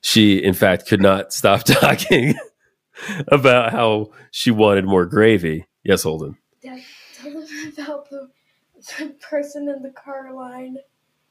She, 0.00 0.42
in 0.42 0.54
fact, 0.54 0.86
could 0.86 1.02
not 1.02 1.32
stop 1.32 1.64
talking 1.64 2.34
about 3.28 3.72
how 3.72 4.12
she 4.30 4.50
wanted 4.50 4.84
more 4.84 5.06
gravy. 5.06 5.66
Yes, 5.84 6.02
Holden. 6.02 6.36
Dad, 6.62 6.80
tell 7.14 7.32
them 7.32 7.46
about 7.76 8.08
the, 8.10 8.28
the 8.98 9.14
person 9.20 9.68
in 9.68 9.82
the 9.82 9.90
car 9.90 10.32
line. 10.32 10.78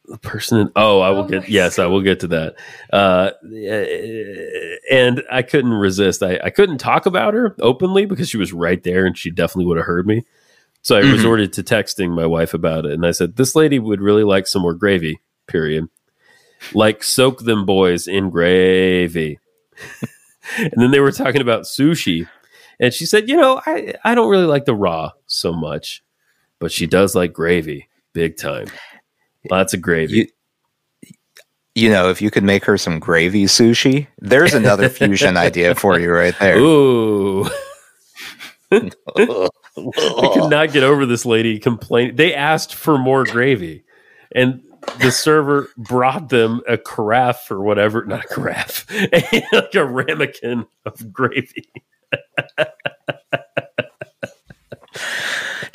The 0.07 0.17
person, 0.19 0.59
in, 0.59 0.71
oh, 0.75 0.99
I 0.99 1.09
will 1.09 1.23
Oh 1.23 1.27
get. 1.27 1.41
my 1.41 1.47
Yes, 1.47 1.79
I 1.79 1.87
will 1.87 2.01
get 2.01 2.19
to 2.19 2.27
that. 2.27 2.55
Uh, 2.93 3.31
and 4.91 5.23
I 5.31 5.41
couldn't 5.41 5.73
resist. 5.73 6.21
I, 6.21 6.39
I 6.43 6.49
couldn't 6.51 6.77
talk 6.77 7.05
about 7.07 7.33
her 7.33 7.55
openly 7.59 8.05
because 8.05 8.29
she 8.29 8.37
was 8.37 8.53
right 8.53 8.81
there, 8.83 9.05
and 9.05 9.17
she 9.17 9.31
definitely 9.31 9.65
would 9.65 9.77
have 9.77 9.85
heard 9.87 10.05
me. 10.05 10.23
So 10.83 10.95
I 10.95 11.01
Mhm. 11.01 11.11
resorted 11.13 11.53
to 11.53 11.63
texting 11.63 12.11
my 12.15 12.27
wife 12.27 12.53
about 12.53 12.85
it, 12.85 12.91
and 12.91 13.05
I 13.05 13.11
said, 13.11 13.35
"This 13.35 13.55
lady 13.55 13.79
would 13.79 13.99
really 14.01 14.23
like 14.23 14.45
some 14.47 14.61
more 14.61 14.73
gravy." 14.75 15.21
Period. 15.47 15.87
like 16.73 17.03
soak 17.03 17.41
them 17.43 17.65
boys 17.65 18.07
in 18.07 18.29
gravy. 18.31 19.37
and 20.57 20.71
then 20.77 20.89
they 20.91 20.99
were 20.99 21.11
talking 21.11 21.41
about 21.41 21.63
sushi. 21.63 22.27
And 22.79 22.93
she 22.93 23.05
said, 23.05 23.29
you 23.29 23.37
know, 23.37 23.61
I, 23.65 23.93
I 24.03 24.15
don't 24.15 24.29
really 24.29 24.45
like 24.45 24.65
the 24.65 24.73
raw 24.75 25.11
so 25.27 25.53
much, 25.53 26.03
but 26.59 26.71
she 26.71 26.87
does 26.87 27.15
like 27.15 27.33
gravy 27.33 27.87
big 28.13 28.37
time. 28.37 28.67
Lots 29.51 29.75
of 29.75 29.81
gravy. 29.81 30.15
You, 30.15 30.27
you 31.75 31.89
know, 31.89 32.09
if 32.09 32.21
you 32.21 32.31
could 32.31 32.43
make 32.43 32.65
her 32.65 32.77
some 32.77 32.99
gravy 32.99 33.43
sushi, 33.43 34.07
there's 34.19 34.53
another 34.55 34.89
fusion 34.89 35.37
idea 35.45 35.75
for 35.75 35.99
you 35.99 36.11
right 36.11 36.33
there. 36.39 36.57
Ooh. 36.57 37.45
I 38.71 38.89
could 40.33 40.49
not 40.49 40.71
get 40.71 40.83
over 40.83 41.05
this 41.05 41.25
lady 41.25 41.59
complaining. 41.59 42.15
They 42.15 42.33
asked 42.33 42.73
for 42.73 42.97
more 42.97 43.25
gravy, 43.25 43.83
and 44.33 44.63
the 45.01 45.11
server 45.11 45.69
brought 45.77 46.29
them 46.29 46.61
a 46.67 46.77
carafe 46.77 47.51
or 47.51 47.61
whatever, 47.61 48.05
not 48.05 48.25
a 48.25 48.27
carafe, 48.27 48.85
like 49.51 49.75
a 49.75 49.85
ramekin 49.85 50.65
of 50.85 51.13
gravy. 51.13 51.69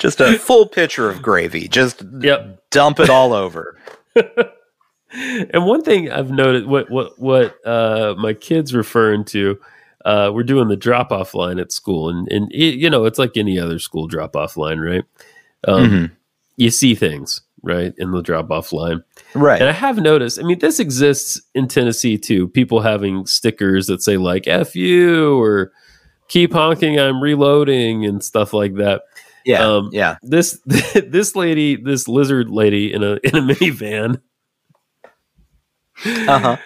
Just 0.01 0.21
a 0.21 0.39
full 0.39 0.67
pitcher 0.67 1.09
of 1.09 1.23
gravy. 1.23 1.69
Just 1.69 2.03
Yep. 2.21 2.63
dump 2.71 2.99
it 2.99 3.09
all 3.11 3.33
over. 3.33 3.79
and 5.13 5.67
one 5.67 5.83
thing 5.83 6.11
I've 6.11 6.31
noted, 6.31 6.67
what 6.67 6.91
what 6.91 7.19
what 7.19 7.57
uh, 7.67 8.15
my 8.19 8.33
kids 8.33 8.75
referring 8.75 9.25
to, 9.27 9.59
uh, 10.05 10.31
we're 10.33 10.43
doing 10.43 10.69
the 10.69 10.77
drop 10.77 11.13
off 11.13 11.35
line 11.35 11.59
at 11.59 11.73
school, 11.73 12.09
and 12.09 12.27
and 12.33 12.51
it, 12.53 12.75
you 12.77 12.89
know 12.91 13.05
it's 13.05 13.19
like 13.19 13.37
any 13.37 13.59
other 13.59 13.79
school 13.79 14.07
drop 14.07 14.37
off 14.37 14.57
line, 14.57 14.81
right? 14.81 15.05
Um, 15.67 15.91
Mhm. 15.91 16.11
You 16.57 16.71
see 16.71 16.95
things 16.95 17.41
right 17.63 17.93
in 17.99 18.11
the 18.13 18.23
drop 18.23 18.51
off 18.51 18.73
line, 18.73 19.03
Right. 19.35 19.61
and 19.61 19.69
I 19.69 19.73
have 19.73 19.99
noticed. 19.99 20.39
I 20.39 20.43
mean, 20.43 20.59
this 20.59 20.79
exists 20.81 21.41
in 21.55 21.69
Tennessee 21.69 22.17
too. 22.19 22.49
People 22.49 22.81
having 22.81 23.27
stickers 23.27 23.87
that 23.89 24.03
say 24.03 24.17
like 24.17 24.47
"F 24.47 24.75
you" 24.77 25.39
or 25.41 25.73
"Keep 26.29 26.53
honking, 26.53 26.99
I'm 26.99 27.21
reloading" 27.23 28.05
and 28.07 28.23
stuff 28.23 28.53
like 28.53 28.75
that. 28.77 29.03
Yeah. 29.45 29.67
um, 29.67 29.91
yeah. 29.93 30.17
This 30.23 30.61
this 30.67 31.37
lady, 31.37 31.77
this 31.77 32.09
lizard 32.09 32.51
lady 32.51 32.93
in 32.93 33.03
a 33.03 33.19
in 33.25 33.37
a 33.37 33.41
minivan 33.55 34.21
Uh-huh. 36.05 36.57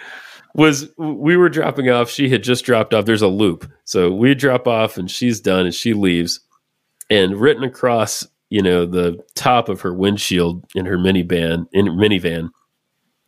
was 0.55 0.89
we 0.97 1.37
were 1.37 1.49
dropping 1.49 1.91
off. 1.91 2.11
She 2.11 2.29
had 2.29 2.43
just 2.43 2.65
dropped 2.65 2.95
off. 2.95 3.05
There's 3.05 3.23
a 3.23 3.29
loop, 3.29 3.71
so 3.85 4.13
we 4.13 4.35
drop 4.35 4.67
off 4.69 4.97
and 4.97 5.11
she's 5.11 5.41
done 5.41 5.67
and 5.67 5.75
she 5.75 5.95
leaves. 5.95 6.41
And 7.11 7.39
written 7.39 7.65
across, 7.65 8.27
you 8.51 8.63
know, 8.63 8.87
the 8.87 9.23
top 9.35 9.69
of 9.69 9.81
her 9.83 9.93
windshield 9.93 10.65
in 10.75 10.87
her 10.87 10.97
minivan 10.97 11.67
in 11.73 11.87
her 11.87 11.93
minivan, 11.93 12.49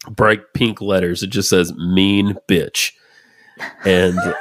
bright 0.09 0.41
pink 0.55 0.81
letters. 0.81 1.23
It 1.23 1.29
just 1.29 1.51
says 1.51 1.75
"mean 1.75 2.37
bitch," 2.49 2.93
and 3.85 4.19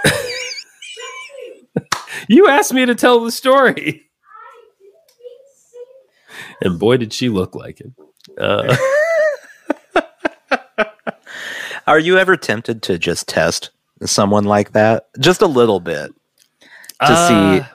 you 2.27 2.47
asked 2.47 2.73
me 2.73 2.85
to 2.85 2.95
tell 2.95 3.23
the 3.23 3.31
story, 3.31 4.03
and 6.61 6.79
boy, 6.79 6.97
did 6.97 7.13
she 7.13 7.29
look 7.29 7.55
like 7.55 7.81
it. 7.81 7.91
Uh, 8.39 8.75
Are 11.87 11.99
you 11.99 12.17
ever 12.17 12.35
tempted 12.35 12.81
to 12.83 12.97
just 12.97 13.27
test 13.27 13.69
someone 14.03 14.43
like 14.45 14.71
that? 14.71 15.07
Just 15.19 15.41
a 15.41 15.47
little 15.47 15.79
bit 15.79 16.11
to 16.59 16.67
uh, 17.01 17.27
see 17.61 17.65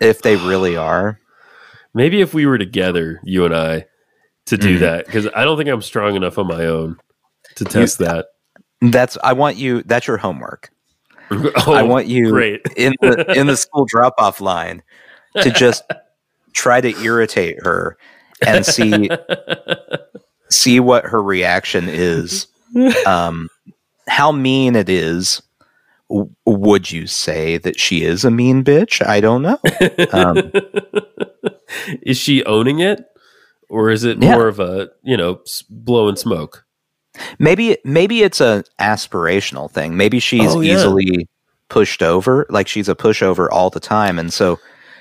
if 0.00 0.22
they 0.22 0.36
really 0.36 0.76
are. 0.76 1.18
Maybe 1.94 2.20
if 2.20 2.34
we 2.34 2.46
were 2.46 2.58
together, 2.58 3.20
you 3.24 3.44
and 3.46 3.54
I, 3.54 3.86
to 4.46 4.56
do 4.56 4.76
Mhm. 4.76 4.80
that, 4.80 5.06
because 5.06 5.26
I 5.34 5.44
don't 5.44 5.56
think 5.56 5.68
I'm 5.70 5.82
strong 5.82 6.16
enough 6.16 6.38
on 6.38 6.46
my 6.46 6.66
own 6.66 6.96
to 7.56 7.64
test 7.64 7.98
that. 7.98 8.26
That's 8.82 9.16
I 9.24 9.32
want 9.32 9.56
you 9.56 9.82
that's 9.82 10.06
your 10.06 10.16
homework. 10.18 10.70
oh, 11.30 11.72
I 11.72 11.82
want 11.82 12.06
you 12.06 12.30
great. 12.30 12.60
in 12.76 12.94
the 13.00 13.32
in 13.36 13.46
the 13.46 13.56
school 13.56 13.86
drop 13.86 14.14
off 14.18 14.40
line 14.40 14.82
to 15.40 15.50
just 15.50 15.82
try 16.52 16.80
to 16.80 16.96
irritate 17.02 17.62
her 17.62 17.96
and 18.46 18.64
see 18.66 19.08
see 20.50 20.80
what 20.80 21.04
her 21.04 21.22
reaction 21.22 21.86
is. 21.88 22.46
Um, 23.06 23.48
how 24.08 24.32
mean 24.32 24.76
it 24.76 24.88
is. 24.88 25.42
W- 26.08 26.30
would 26.46 26.90
you 26.90 27.06
say 27.06 27.58
that 27.58 27.78
she 27.78 28.02
is 28.04 28.24
a 28.24 28.30
mean 28.30 28.64
bitch? 28.64 29.04
I 29.06 29.20
don't 29.20 29.42
know. 29.42 29.58
Um, 30.12 30.50
is 32.02 32.18
she 32.18 32.44
owning 32.44 32.80
it, 32.80 33.04
or 33.68 33.90
is 33.90 34.04
it 34.04 34.20
Yeah. 34.22 34.34
more 34.34 34.48
of 34.48 34.58
a 34.60 34.90
you 35.02 35.16
know 35.16 35.40
blowing 35.68 36.16
smoke? 36.16 36.64
maybe 37.40 37.76
maybe 37.84 38.22
it's 38.22 38.40
an 38.40 38.62
aspirational 38.80 39.68
thing. 39.70 39.96
Maybe 39.96 40.20
she's 40.20 40.54
Oh, 40.54 40.60
yeah. 40.60 40.74
easily 40.74 41.28
pushed 41.68 42.02
over, 42.02 42.46
like 42.50 42.68
she's 42.68 42.88
a 42.88 42.94
pushover 42.94 43.48
all 43.50 43.68
the 43.70 43.80
time, 43.80 44.18
and 44.18 44.32
so 44.32 44.58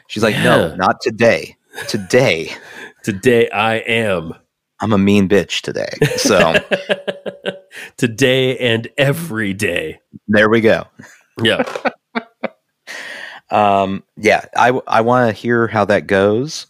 she's 0.10 0.22
like, 0.24 0.36
Yeah. 0.36 0.44
"No, 0.44 0.76
not 0.76 0.98
today. 1.02 1.56
Today, 1.88 2.52
Today 3.04 3.50
I 3.50 3.76
am. 3.76 4.34
I'm 4.82 4.92
a 4.94 4.98
mean 4.98 5.30
bitch 5.30 5.62
today." 5.62 5.90
So 6.18 6.54
Today 7.98 8.58
and 8.58 8.88
every 8.98 9.54
day. 9.54 10.00
there 10.28 10.50
we 10.50 10.60
go. 10.62 10.84
Yeah. 11.42 11.64
Um, 13.52 14.04
yeah, 14.16 14.46
I 14.56 14.80
I 14.86 15.02
want 15.02 15.28
to 15.28 15.42
hear 15.42 15.66
how 15.68 15.84
that 15.86 16.06
goes. 16.06 16.68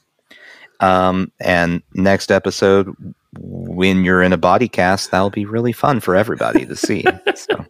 Um, 0.79 1.29
and 1.41 1.83
next 1.93 2.31
episode, 2.31 2.95
when 3.37 4.05
you're 4.05 4.23
in 4.23 4.31
a 4.31 4.37
body 4.37 4.69
cast, 4.69 5.11
that'll 5.11 5.29
be 5.29 5.43
really 5.45 5.73
fun 5.73 5.99
for 5.99 6.15
everybody 6.15 6.65
to 6.65 6.77
see. 6.77 7.03
so, 7.35 7.65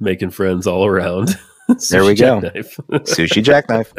Making 0.00 0.30
friends 0.30 0.66
all 0.66 0.86
around. 0.86 1.38
There 1.90 2.04
we 2.04 2.14
go. 2.14 2.40
sushi 2.40 3.42
jackknife. 3.42 3.92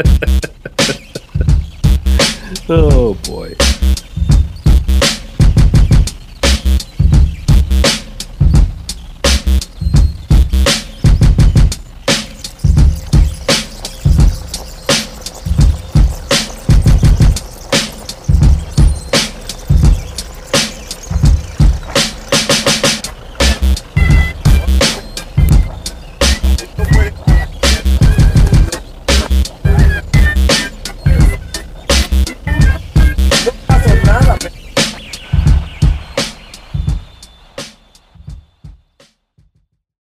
oh 2.69 3.13
boy. 3.25 3.55